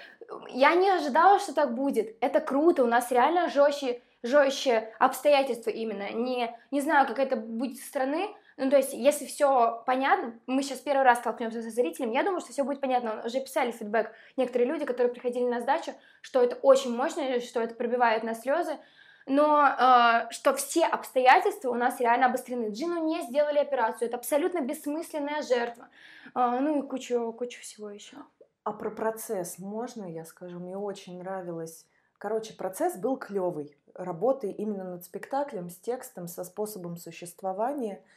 Я 0.51 0.75
не 0.75 0.91
ожидала, 0.91 1.39
что 1.39 1.55
так 1.55 1.75
будет. 1.75 2.17
Это 2.21 2.41
круто. 2.41 2.85
У 2.85 2.87
нас 2.87 3.11
реально 3.11 3.49
жестче, 3.49 4.03
жестче 4.23 4.93
обстоятельства 4.99 5.71
именно. 5.71 6.11
Не, 6.13 6.55
не 6.71 6.81
знаю, 6.83 7.07
как 7.07 7.19
это 7.19 7.37
будет 7.37 7.79
со 7.79 7.87
стороны, 7.87 8.29
ну, 8.57 8.71
то 8.71 8.77
есть, 8.77 8.93
если 8.93 9.27
все 9.27 9.83
понятно, 9.87 10.39
мы 10.47 10.63
сейчас 10.63 10.81
первый 10.81 11.05
раз 11.05 11.19
столкнемся 11.19 11.63
со 11.63 11.71
зрителем, 11.71 12.11
я 12.11 12.23
думаю, 12.23 12.41
что 12.41 12.53
все 12.53 12.65
будет 12.65 12.81
понятно. 12.81 13.23
Уже 13.25 13.41
писали 13.41 13.71
фидбэк 13.71 14.13
некоторые 14.37 14.69
люди, 14.69 14.85
которые 14.85 15.13
приходили 15.13 15.45
на 15.45 15.61
сдачу, 15.61 15.93
что 16.21 16.43
это 16.43 16.57
очень 16.57 16.95
мощно, 16.95 17.41
что 17.41 17.61
это 17.61 17.75
пробивает 17.75 18.23
на 18.23 18.35
слезы, 18.35 18.79
но 19.27 19.67
э, 19.67 20.31
что 20.31 20.55
все 20.55 20.85
обстоятельства 20.85 21.71
у 21.71 21.75
нас 21.75 21.99
реально 22.01 22.27
обострены. 22.27 22.73
Джину 22.73 23.05
не 23.07 23.23
сделали 23.23 23.59
операцию, 23.59 24.09
это 24.09 24.19
абсолютно 24.19 24.61
бессмысленная 24.61 25.43
жертва. 25.43 25.89
Э, 26.35 26.59
ну 26.61 26.83
и 26.83 26.87
кучу, 26.87 27.33
кучу 27.33 27.61
всего 27.63 27.89
еще. 27.89 28.19
А 28.65 28.73
про 28.73 28.91
процесс 28.91 29.59
можно 29.59 30.05
я 30.05 30.25
скажу? 30.25 30.59
Мне 30.59 30.77
очень 30.77 31.19
нравилось. 31.19 31.87
Короче, 32.19 32.55
процесс 32.55 32.97
был 32.97 33.17
клевый. 33.17 33.77
Работы 33.95 34.51
именно 34.51 34.85
над 34.85 35.05
спектаклем, 35.05 35.71
с 35.71 35.77
текстом, 35.77 36.29
со 36.29 36.45
способом 36.45 36.97
существования– 36.97 38.05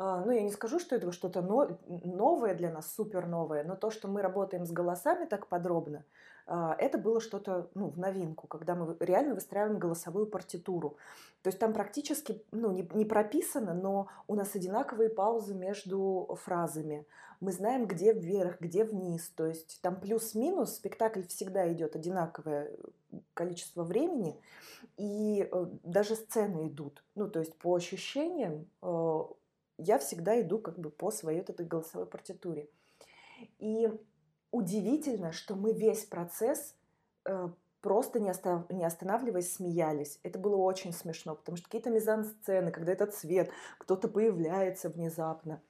ну, 0.00 0.30
я 0.30 0.42
не 0.42 0.50
скажу, 0.50 0.78
что 0.78 0.96
это 0.96 1.12
что-то 1.12 1.42
новое 1.42 2.54
для 2.54 2.72
нас, 2.72 2.94
супер 2.94 3.26
новое, 3.26 3.64
но 3.64 3.76
то, 3.76 3.90
что 3.90 4.08
мы 4.08 4.22
работаем 4.22 4.64
с 4.64 4.70
голосами 4.70 5.26
так 5.26 5.46
подробно, 5.46 6.04
а, 6.46 6.74
это 6.78 6.98
было 6.98 7.20
что-то 7.20 7.70
ну, 7.74 7.90
в 7.90 7.98
новинку, 7.98 8.46
когда 8.46 8.74
мы 8.74 8.96
реально 8.98 9.34
выстраиваем 9.34 9.78
голосовую 9.78 10.26
партитуру. 10.26 10.96
То 11.42 11.48
есть 11.48 11.58
там 11.58 11.72
практически 11.72 12.42
ну, 12.50 12.72
не, 12.72 12.88
не 12.94 13.04
прописано, 13.04 13.72
но 13.72 14.08
у 14.26 14.34
нас 14.34 14.54
одинаковые 14.54 15.10
паузы 15.10 15.54
между 15.54 16.36
фразами. 16.42 17.06
Мы 17.40 17.52
знаем, 17.52 17.86
где 17.86 18.12
вверх, 18.12 18.60
где 18.60 18.84
вниз. 18.84 19.30
То 19.36 19.46
есть 19.46 19.80
там 19.80 20.00
плюс-минус, 20.00 20.74
спектакль 20.74 21.22
всегда 21.22 21.72
идет 21.72 21.94
одинаковое 21.94 22.72
количество 23.34 23.84
времени, 23.84 24.40
и 24.96 25.48
э, 25.50 25.66
даже 25.84 26.16
сцены 26.16 26.68
идут. 26.68 27.04
Ну, 27.14 27.28
то 27.28 27.38
есть 27.38 27.54
по 27.58 27.74
ощущениям 27.74 28.66
э, 28.82 29.20
я 29.80 29.98
всегда 29.98 30.40
иду 30.40 30.58
как 30.58 30.78
бы 30.78 30.90
по 30.90 31.10
своей 31.10 31.40
вот 31.40 31.50
этой 31.50 31.66
голосовой 31.66 32.06
партитуре. 32.06 32.70
И 33.58 33.88
удивительно, 34.50 35.32
что 35.32 35.54
мы 35.54 35.72
весь 35.72 36.04
процесс 36.04 36.74
э, 37.24 37.48
просто 37.80 38.20
не, 38.20 38.30
остав... 38.30 38.70
не 38.70 38.84
останавливаясь, 38.84 39.54
смеялись. 39.54 40.20
Это 40.22 40.38
было 40.38 40.56
очень 40.56 40.92
смешно, 40.92 41.34
потому 41.34 41.56
что 41.56 41.66
какие-то 41.66 41.90
мизансцены, 41.90 42.70
когда 42.70 42.92
этот 42.92 43.14
цвет, 43.14 43.50
кто-то 43.78 44.08
появляется 44.08 44.88
внезапно, 44.88 45.62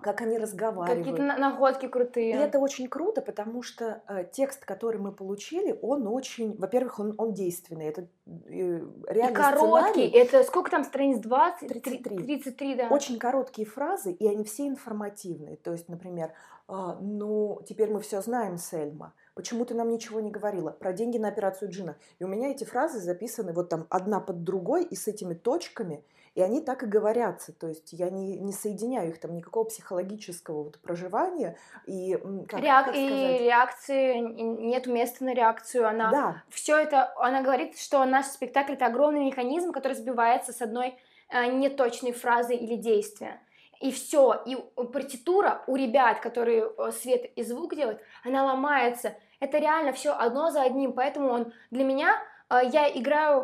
как 0.00 0.20
они 0.20 0.38
разговаривают. 0.38 1.04
Какие-то 1.04 1.22
находки 1.38 1.88
крутые. 1.88 2.30
И 2.30 2.36
это 2.36 2.60
очень 2.60 2.86
круто, 2.88 3.20
потому 3.20 3.62
что 3.62 4.00
э, 4.06 4.24
текст, 4.30 4.64
который 4.64 5.00
мы 5.00 5.10
получили, 5.10 5.76
он 5.82 6.06
очень, 6.06 6.56
во-первых, 6.56 7.00
он, 7.00 7.14
он 7.18 7.34
действенный. 7.34 7.86
Это 7.86 8.02
э, 8.26 8.80
реально 9.08 9.32
И 9.32 9.34
короткий. 9.34 10.08
Сценарий. 10.08 10.08
Это 10.10 10.44
сколько 10.44 10.70
там 10.70 10.84
страниц? 10.84 11.18
20? 11.18 11.68
33. 11.68 12.16
33, 12.16 12.74
да. 12.76 12.88
Очень 12.90 13.18
короткие 13.18 13.66
фразы, 13.66 14.12
и 14.12 14.28
они 14.28 14.44
все 14.44 14.68
информативные. 14.68 15.56
То 15.56 15.72
есть, 15.72 15.88
например, 15.88 16.32
а, 16.68 16.96
ну, 17.00 17.60
теперь 17.68 17.90
мы 17.90 17.98
все 17.98 18.20
знаем, 18.20 18.56
Сельма. 18.56 19.14
Почему 19.34 19.64
ты 19.64 19.74
нам 19.74 19.90
ничего 19.90 20.20
не 20.20 20.30
говорила? 20.30 20.70
Про 20.70 20.92
деньги 20.92 21.18
на 21.18 21.26
операцию 21.26 21.72
Джина. 21.72 21.96
И 22.20 22.24
у 22.24 22.28
меня 22.28 22.50
эти 22.50 22.62
фразы 22.62 23.00
записаны 23.00 23.52
вот 23.52 23.68
там 23.68 23.86
одна 23.90 24.20
под 24.20 24.44
другой 24.44 24.84
и 24.84 24.94
с 24.94 25.08
этими 25.08 25.34
точками– 25.34 26.04
и 26.38 26.40
они 26.40 26.60
так 26.60 26.84
и 26.84 26.86
говорятся, 26.86 27.52
то 27.52 27.66
есть 27.66 27.92
я 27.92 28.10
не, 28.10 28.38
не 28.38 28.52
соединяю 28.52 29.08
их, 29.08 29.18
там 29.18 29.34
никакого 29.34 29.64
психологического 29.64 30.62
вот 30.62 30.78
проживания. 30.78 31.56
И, 31.84 32.16
как, 32.48 32.60
Реак... 32.60 32.86
как 32.86 32.94
и 32.94 33.08
реакции, 33.40 34.18
нет 34.18 34.86
места 34.86 35.24
на 35.24 35.34
реакцию. 35.34 35.88
Она 35.88 36.12
да. 36.12 36.42
все 36.48 36.78
это, 36.78 37.12
она 37.16 37.42
говорит, 37.42 37.76
что 37.76 38.04
наш 38.04 38.26
спектакль 38.26 38.74
это 38.74 38.86
огромный 38.86 39.26
механизм, 39.26 39.72
который 39.72 39.94
сбивается 39.94 40.52
с 40.52 40.62
одной 40.62 40.96
э, 41.28 41.46
неточной 41.46 42.12
фразы 42.12 42.54
или 42.54 42.76
действия. 42.76 43.40
И 43.80 43.90
все, 43.90 44.40
и 44.46 44.54
партитура 44.76 45.64
у 45.66 45.74
ребят, 45.74 46.20
которые 46.20 46.70
э, 46.78 46.92
свет 46.92 47.32
и 47.34 47.42
звук 47.42 47.74
делают, 47.74 48.00
она 48.22 48.44
ломается. 48.44 49.16
Это 49.40 49.58
реально 49.58 49.92
все 49.92 50.12
одно 50.12 50.52
за 50.52 50.62
одним, 50.62 50.92
поэтому 50.92 51.30
он 51.30 51.52
для 51.72 51.82
меня 51.82 52.16
я 52.50 52.88
играю 52.88 53.42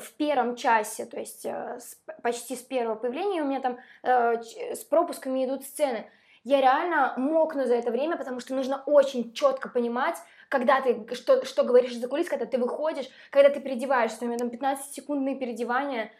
в 0.00 0.12
первом 0.16 0.56
часе, 0.56 1.06
то 1.06 1.18
есть 1.18 1.46
э, 1.46 1.78
почти 2.22 2.56
с 2.56 2.62
первого 2.62 2.96
появления, 2.96 3.42
у 3.42 3.46
меня 3.46 3.60
там 3.60 3.78
э, 4.02 4.42
с 4.74 4.84
пропусками 4.84 5.44
идут 5.44 5.64
сцены. 5.64 6.10
Я 6.42 6.60
реально 6.60 7.14
мокну 7.16 7.66
за 7.66 7.76
это 7.76 7.92
время, 7.92 8.16
потому 8.16 8.40
что 8.40 8.54
нужно 8.54 8.82
очень 8.84 9.32
четко 9.32 9.68
понимать, 9.68 10.16
когда 10.48 10.80
ты 10.80 11.14
что, 11.14 11.44
что 11.44 11.62
говоришь 11.62 11.96
за 11.96 12.08
кулис, 12.08 12.28
когда 12.28 12.46
ты 12.46 12.58
выходишь, 12.58 13.08
когда 13.30 13.48
ты 13.48 13.60
переодеваешься, 13.60 14.24
у 14.24 14.26
меня 14.26 14.38
там 14.38 14.48
15-секундные 14.48 15.38
переодевания, 15.38 16.10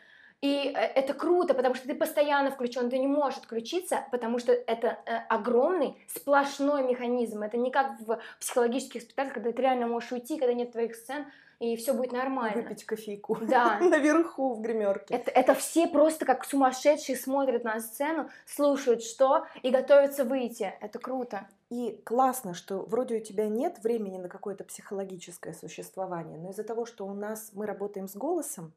и 0.40 0.72
э, 0.72 0.78
это 0.78 1.14
круто, 1.14 1.54
потому 1.54 1.74
что 1.74 1.88
ты 1.88 1.94
постоянно 1.96 2.52
включен, 2.52 2.88
ты 2.88 2.98
не 2.98 3.08
можешь 3.08 3.40
отключиться, 3.40 4.06
потому 4.12 4.38
что 4.38 4.52
это 4.52 4.90
огромный 5.28 6.00
сплошной 6.06 6.84
механизм. 6.84 7.42
Это 7.42 7.56
не 7.56 7.72
как 7.72 7.98
в 7.98 8.20
психологических 8.38 9.02
спектаклях, 9.02 9.34
когда 9.34 9.50
ты 9.50 9.60
реально 9.60 9.88
можешь 9.88 10.12
уйти, 10.12 10.38
когда 10.38 10.54
нет 10.54 10.70
твоих 10.70 10.94
сцен, 10.94 11.26
и 11.62 11.76
все 11.76 11.94
будет 11.94 12.10
нормально. 12.10 12.60
Выпить 12.60 12.84
кофейку. 12.84 13.36
Да. 13.40 13.78
Наверху 13.80 14.54
в 14.54 14.60
гримерке. 14.60 15.14
Это, 15.14 15.30
это 15.30 15.54
все 15.54 15.86
просто 15.86 16.26
как 16.26 16.44
сумасшедшие 16.44 17.16
смотрят 17.16 17.62
на 17.62 17.78
сцену, 17.78 18.28
слушают 18.46 19.04
что 19.04 19.46
и 19.62 19.70
готовятся 19.70 20.24
выйти. 20.24 20.74
Это 20.80 20.98
круто. 20.98 21.48
И 21.70 22.02
классно, 22.04 22.54
что 22.54 22.78
вроде 22.78 23.18
у 23.18 23.20
тебя 23.20 23.48
нет 23.48 23.78
времени 23.84 24.18
на 24.18 24.28
какое-то 24.28 24.64
психологическое 24.64 25.54
существование, 25.54 26.36
но 26.36 26.50
из-за 26.50 26.64
того, 26.64 26.84
что 26.84 27.06
у 27.06 27.14
нас 27.14 27.50
мы 27.52 27.64
работаем 27.64 28.08
с 28.08 28.16
голосом, 28.16 28.72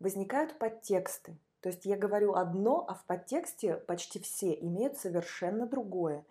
возникают 0.00 0.58
подтексты. 0.58 1.36
То 1.60 1.68
есть 1.68 1.84
я 1.84 1.98
говорю 1.98 2.34
одно, 2.34 2.86
а 2.88 2.94
в 2.94 3.04
подтексте 3.04 3.74
почти 3.74 4.18
все 4.18 4.54
имеют 4.54 4.96
совершенно 4.96 5.66
другое. 5.66 6.24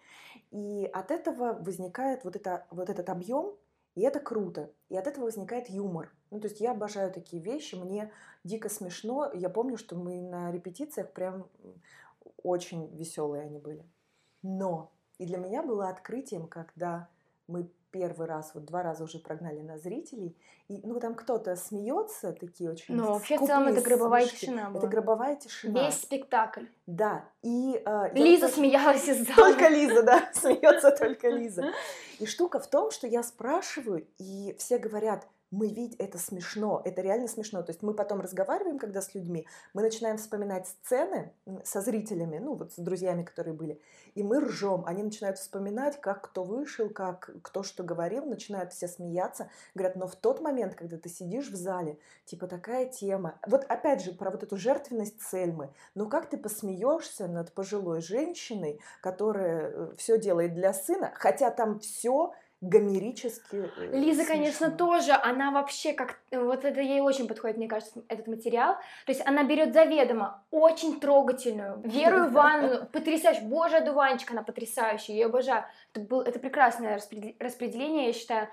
И 0.50 0.90
от 0.92 1.12
этого 1.12 1.54
возникает 1.54 2.24
вот, 2.24 2.36
это, 2.36 2.66
вот 2.72 2.90
этот 2.90 3.10
объем, 3.10 3.54
и 3.96 4.02
это 4.02 4.20
круто. 4.20 4.72
И 4.90 4.98
от 4.98 5.08
этого 5.08 5.26
возникает 5.26 5.70
юмор. 5.70 6.12
Ну, 6.32 6.40
то 6.40 6.48
есть 6.48 6.60
я 6.60 6.72
обожаю 6.72 7.12
такие 7.12 7.42
вещи, 7.42 7.76
мне 7.76 8.12
дико 8.44 8.70
смешно. 8.70 9.32
Я 9.34 9.50
помню, 9.50 9.78
что 9.78 9.96
мы 9.96 10.22
на 10.22 10.52
репетициях 10.52 11.12
прям 11.12 11.48
очень 12.42 12.88
веселые 12.96 13.44
они 13.44 13.60
были. 13.60 13.86
Но 14.42 14.92
и 15.20 15.26
для 15.26 15.38
меня 15.38 15.62
было 15.64 15.90
открытием, 15.90 16.48
когда 16.48 17.08
мы 17.48 17.72
первый 17.94 18.28
раз, 18.28 18.52
вот 18.56 18.66
два 18.66 18.82
раза 18.82 19.04
уже 19.04 19.20
прогнали 19.20 19.62
на 19.62 19.78
зрителей, 19.78 20.36
и 20.68 20.82
ну 20.84 21.00
там 21.00 21.14
кто-то 21.14 21.56
смеется, 21.56 22.34
такие 22.34 22.72
очень 22.72 22.96
Но 22.96 23.14
вообще 23.14 23.38
в 23.38 23.46
целом 23.46 23.68
это 23.68 23.82
гробовая 23.82 24.24
смешки. 24.24 24.48
тишина 24.48 24.70
была. 24.70 24.80
Это 24.80 24.88
гробовая 24.88 25.36
тишина. 25.36 25.86
Весь 25.86 26.02
спектакль. 26.02 26.66
Да, 26.88 27.24
и... 27.44 27.82
Э, 27.86 28.10
Лиза 28.14 28.48
вот 28.48 28.56
смеялась 28.56 29.08
из 29.08 29.26
зала. 29.28 29.36
Только 29.36 29.68
Лиза, 29.70 30.02
да, 30.02 30.30
смеется 30.34 30.92
только 30.92 31.30
Лиза. 31.30 31.72
И 32.20 32.26
штука 32.26 32.60
в 32.60 32.68
том, 32.68 32.92
что 32.92 33.08
я 33.08 33.24
спрашиваю, 33.24 34.08
и 34.18 34.56
все 34.58 34.78
говорят, 34.78 35.28
мы 35.54 35.70
видим, 35.70 35.96
это 36.00 36.18
смешно, 36.18 36.82
это 36.84 37.02
реально 37.02 37.28
смешно. 37.28 37.62
То 37.62 37.72
есть 37.72 37.84
мы 37.84 37.94
потом 37.94 38.22
разговариваем, 38.22 38.80
когда 38.80 39.02
с 39.02 39.14
людьми, 39.14 39.48
мы 39.74 39.84
начинаем 39.84 40.18
вспоминать 40.18 40.68
сцены 40.68 41.32
со 41.64 41.82
зрителями, 41.82 42.40
ну 42.40 42.56
вот 42.56 42.74
с 42.74 42.78
друзьями, 42.78 43.24
которые 43.24 43.54
были, 43.54 43.80
и 44.16 44.24
мы 44.24 44.40
ржем. 44.40 44.84
Они 44.88 45.04
начинают 45.04 45.38
вспоминать, 45.38 46.02
как 46.02 46.24
кто 46.24 46.44
вышел, 46.44 46.90
как 46.90 47.30
кто 47.44 47.62
что 47.62 47.84
говорил, 47.84 48.26
начинают 48.26 48.74
все 48.74 48.88
смеяться. 48.88 49.50
Говорят, 49.76 49.96
но 49.96 50.08
в 50.08 50.16
тот 50.16 50.42
момент, 50.42 50.74
когда 50.74 50.98
ты 50.98 51.08
сидишь 51.10 51.50
в 51.50 51.56
зале, 51.56 52.00
типа 52.26 52.48
такая 52.48 52.88
тема. 52.88 53.40
Вот 53.46 53.64
опять 53.70 54.04
же 54.04 54.12
про 54.12 54.32
вот 54.32 54.42
эту 54.42 54.58
жертвенность 54.58 55.22
Цельмы. 55.22 55.72
Ну 55.94 56.10
как 56.10 56.30
ты 56.30 56.38
посмеешься 56.38 57.28
над 57.28 57.54
пожилой 57.54 58.02
женщиной, 58.02 58.80
которая 59.02 59.70
э, 59.70 59.94
все 59.98 60.18
делает 60.18 60.56
для 60.56 60.74
сына, 60.74 61.12
хотя 61.16 61.52
там 61.52 61.80
все 61.80 62.34
гомерически. 62.64 63.70
Э, 63.78 63.98
Лиза, 63.98 64.24
смешно. 64.24 64.34
конечно, 64.34 64.72
тоже, 64.72 65.12
она 65.12 65.52
вообще 65.52 65.94
как, 65.94 66.20
вот 66.32 66.64
это 66.66 66.82
ей 66.82 67.02
очень 67.02 67.28
подходит, 67.28 67.58
мне 67.58 67.68
кажется, 67.68 68.04
этот 68.08 68.28
материал. 68.28 68.76
То 69.06 69.12
есть 69.12 69.26
она 69.26 69.44
берет 69.44 69.74
заведомо 69.74 70.44
очень 70.50 71.00
трогательную 71.00 71.82
Веру 71.84 72.28
Ивановну, 72.30 72.88
потрясающую, 72.88 73.48
боже, 73.48 73.78
одуванчик, 73.78 74.32
она 74.32 74.44
потрясающая, 74.44 75.16
я 75.16 75.22
ее 75.22 75.26
обожаю. 75.28 75.66
Это, 75.94 76.06
был, 76.06 76.22
это 76.22 76.40
прекрасное 76.40 77.00
распределение, 77.40 78.08
я 78.08 78.14
считаю. 78.14 78.48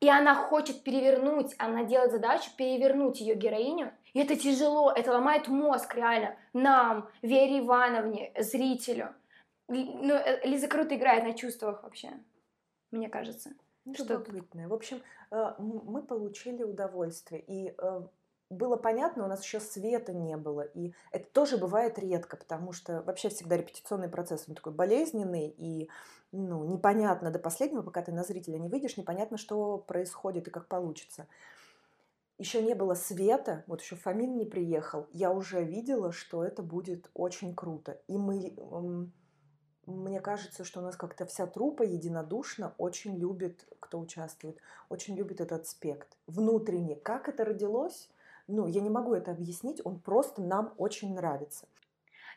И 0.00 0.08
она 0.08 0.34
хочет 0.34 0.82
перевернуть, 0.82 1.54
она 1.58 1.84
делает 1.84 2.12
задачу 2.12 2.50
перевернуть 2.56 3.20
ее 3.20 3.34
героиню. 3.34 3.92
И 4.14 4.20
это 4.20 4.34
тяжело, 4.34 4.90
это 4.90 5.12
ломает 5.12 5.48
мозг 5.48 5.94
реально 5.94 6.36
нам, 6.52 7.08
Вере 7.20 7.58
Ивановне, 7.58 8.32
зрителю. 8.38 9.14
Ну, 9.68 10.14
э, 10.14 10.40
Лиза 10.48 10.68
круто 10.68 10.96
играет 10.96 11.24
на 11.24 11.34
чувствах 11.34 11.82
вообще 11.82 12.10
мне 12.90 13.08
кажется. 13.08 13.50
Ну, 13.84 13.94
любопытное. 13.96 14.68
В 14.68 14.74
общем, 14.74 15.02
э, 15.30 15.54
мы 15.58 16.02
получили 16.02 16.62
удовольствие. 16.62 17.42
И 17.46 17.74
э, 17.76 18.02
было 18.50 18.76
понятно, 18.76 19.24
у 19.24 19.28
нас 19.28 19.42
еще 19.42 19.60
света 19.60 20.12
не 20.12 20.36
было. 20.36 20.62
И 20.62 20.92
это 21.12 21.26
тоже 21.32 21.56
бывает 21.56 21.98
редко, 21.98 22.36
потому 22.36 22.72
что 22.72 23.02
вообще 23.02 23.28
всегда 23.28 23.56
репетиционный 23.56 24.08
процесс, 24.08 24.44
он 24.48 24.54
такой 24.54 24.72
болезненный 24.72 25.48
и 25.48 25.88
ну, 26.32 26.64
непонятно 26.64 27.30
до 27.30 27.38
последнего, 27.38 27.82
пока 27.82 28.02
ты 28.02 28.12
на 28.12 28.22
зрителя 28.22 28.58
не 28.58 28.68
выйдешь, 28.68 28.96
непонятно, 28.96 29.38
что 29.38 29.78
происходит 29.78 30.48
и 30.48 30.50
как 30.50 30.66
получится. 30.66 31.26
Еще 32.38 32.62
не 32.62 32.74
было 32.74 32.94
света, 32.94 33.64
вот 33.66 33.82
еще 33.82 33.96
Фомин 33.96 34.36
не 34.36 34.46
приехал, 34.46 35.06
я 35.12 35.30
уже 35.30 35.62
видела, 35.62 36.10
что 36.10 36.42
это 36.42 36.62
будет 36.62 37.10
очень 37.12 37.54
круто. 37.54 38.00
И 38.08 38.16
мы 38.16 39.12
мне 39.90 40.20
кажется, 40.20 40.64
что 40.64 40.80
у 40.80 40.82
нас 40.82 40.96
как-то 40.96 41.26
вся 41.26 41.46
трупа 41.46 41.82
единодушно 41.82 42.74
очень 42.78 43.16
любит, 43.18 43.66
кто 43.80 43.98
участвует, 43.98 44.58
очень 44.88 45.16
любит 45.16 45.40
этот 45.40 45.62
аспект. 45.62 46.16
Внутренне. 46.26 46.96
Как 46.96 47.28
это 47.28 47.44
родилось? 47.44 48.08
Ну, 48.46 48.66
я 48.66 48.80
не 48.80 48.90
могу 48.90 49.14
это 49.14 49.30
объяснить, 49.30 49.80
он 49.84 50.00
просто 50.00 50.42
нам 50.42 50.74
очень 50.76 51.14
нравится. 51.14 51.68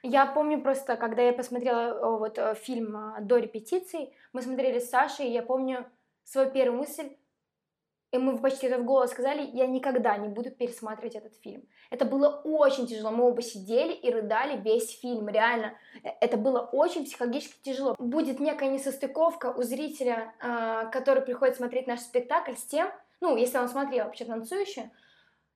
Я 0.04 0.26
помню 0.26 0.62
просто, 0.62 0.98
когда 0.98 1.22
я 1.22 1.34
посмотрела 1.34 2.18
вот 2.18 2.38
э, 2.38 2.56
фильм 2.56 2.96
а, 2.96 3.22
до 3.22 3.38
репетиции, 3.38 4.14
мы 4.34 4.42
смотрели 4.42 4.80
с 4.80 4.90
Сашей, 4.90 5.28
и 5.28 5.32
я 5.32 5.42
помню 5.42 5.86
свою 6.26 6.52
первую 6.52 6.80
мысль, 6.80 7.16
и 8.14 8.18
мы 8.20 8.38
почти 8.38 8.68
это 8.68 8.78
в 8.78 8.86
голос 8.86 9.10
сказали, 9.10 9.50
я 9.54 9.66
никогда 9.66 10.16
не 10.18 10.30
буду 10.30 10.52
пересматривать 10.52 11.16
этот 11.16 11.34
фильм. 11.42 11.64
Это 11.90 12.06
было 12.06 12.42
очень 12.44 12.86
тяжело. 12.86 13.10
Мы 13.10 13.24
оба 13.24 13.42
сидели 13.42 13.92
и 13.92 14.12
рыдали 14.12 14.56
весь 14.56 15.00
фильм. 15.00 15.28
Реально, 15.28 15.74
э, 16.04 16.10
это 16.22 16.38
было 16.38 16.60
очень 16.60 17.06
психологически 17.06 17.58
тяжело. 17.64 17.96
Будет 17.98 18.40
некая 18.40 18.70
несостыковка 18.70 19.48
у 19.52 19.64
зрителя, 19.64 20.36
а, 20.40 20.86
который 20.86 21.24
приходит 21.24 21.56
смотреть 21.56 21.88
наш 21.88 22.02
спектакль 22.02 22.54
с 22.54 22.64
тем, 22.66 22.92
ну, 23.20 23.36
если 23.36 23.58
он 23.58 23.68
смотрел 23.68 24.06
вообще 24.06 24.26
танцующую, 24.26 24.92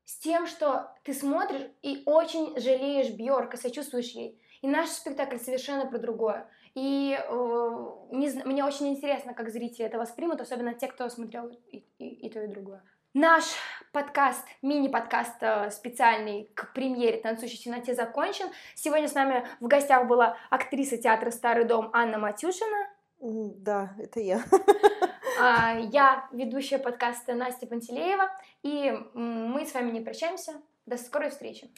с 0.05 0.18
тем, 0.18 0.47
что 0.47 0.95
ты 1.03 1.14
смотришь 1.14 1.70
и 1.84 2.01
очень 2.08 2.60
жалеешь 2.60 3.12
Бьорка, 3.12 3.58
сочувствуешь 3.58 4.14
ей. 4.14 4.41
И 4.64 4.68
наш 4.68 4.89
спектакль 4.89 5.38
совершенно 5.38 5.86
про 5.86 5.99
другое. 5.99 6.49
И 6.78 7.17
э, 7.17 7.88
не, 8.11 8.30
мне 8.45 8.63
очень 8.63 8.89
интересно, 8.89 9.34
как 9.34 9.49
зрители 9.49 9.88
это 9.88 9.97
воспримут, 9.97 10.41
особенно 10.41 10.75
те, 10.75 10.86
кто 10.86 11.09
смотрел 11.09 11.49
и, 11.71 11.84
и, 11.97 12.28
и 12.28 12.30
то, 12.30 12.43
и 12.43 12.45
другое. 12.45 12.84
Наш 13.15 13.45
подкаст, 13.91 14.45
мини-подкаст 14.61 15.41
э, 15.41 15.71
специальный 15.71 16.51
к 16.53 16.71
премьере 16.75 17.17
«Танцующей 17.17 17.57
темноте» 17.57 17.95
закончен. 17.95 18.45
Сегодня 18.75 19.07
с 19.07 19.15
нами 19.15 19.47
в 19.59 19.65
гостях 19.65 20.05
была 20.05 20.38
актриса 20.51 20.97
театра 20.97 21.32
«Старый 21.32 21.65
дом» 21.65 21.89
Анна 21.93 22.19
Матюшина. 22.19 22.89
Да, 23.21 23.95
это 23.97 24.19
я. 24.19 24.43
А, 25.39 25.80
Я 25.80 26.28
ведущая 26.32 26.78
подкаста 26.78 27.34
Настя 27.34 27.65
Пантелеева, 27.65 28.30
и 28.63 28.91
мы 29.13 29.65
с 29.65 29.73
вами 29.73 29.91
не 29.91 30.01
прощаемся. 30.01 30.53
До 30.86 30.97
скорой 30.97 31.32
встречи. 31.32 31.71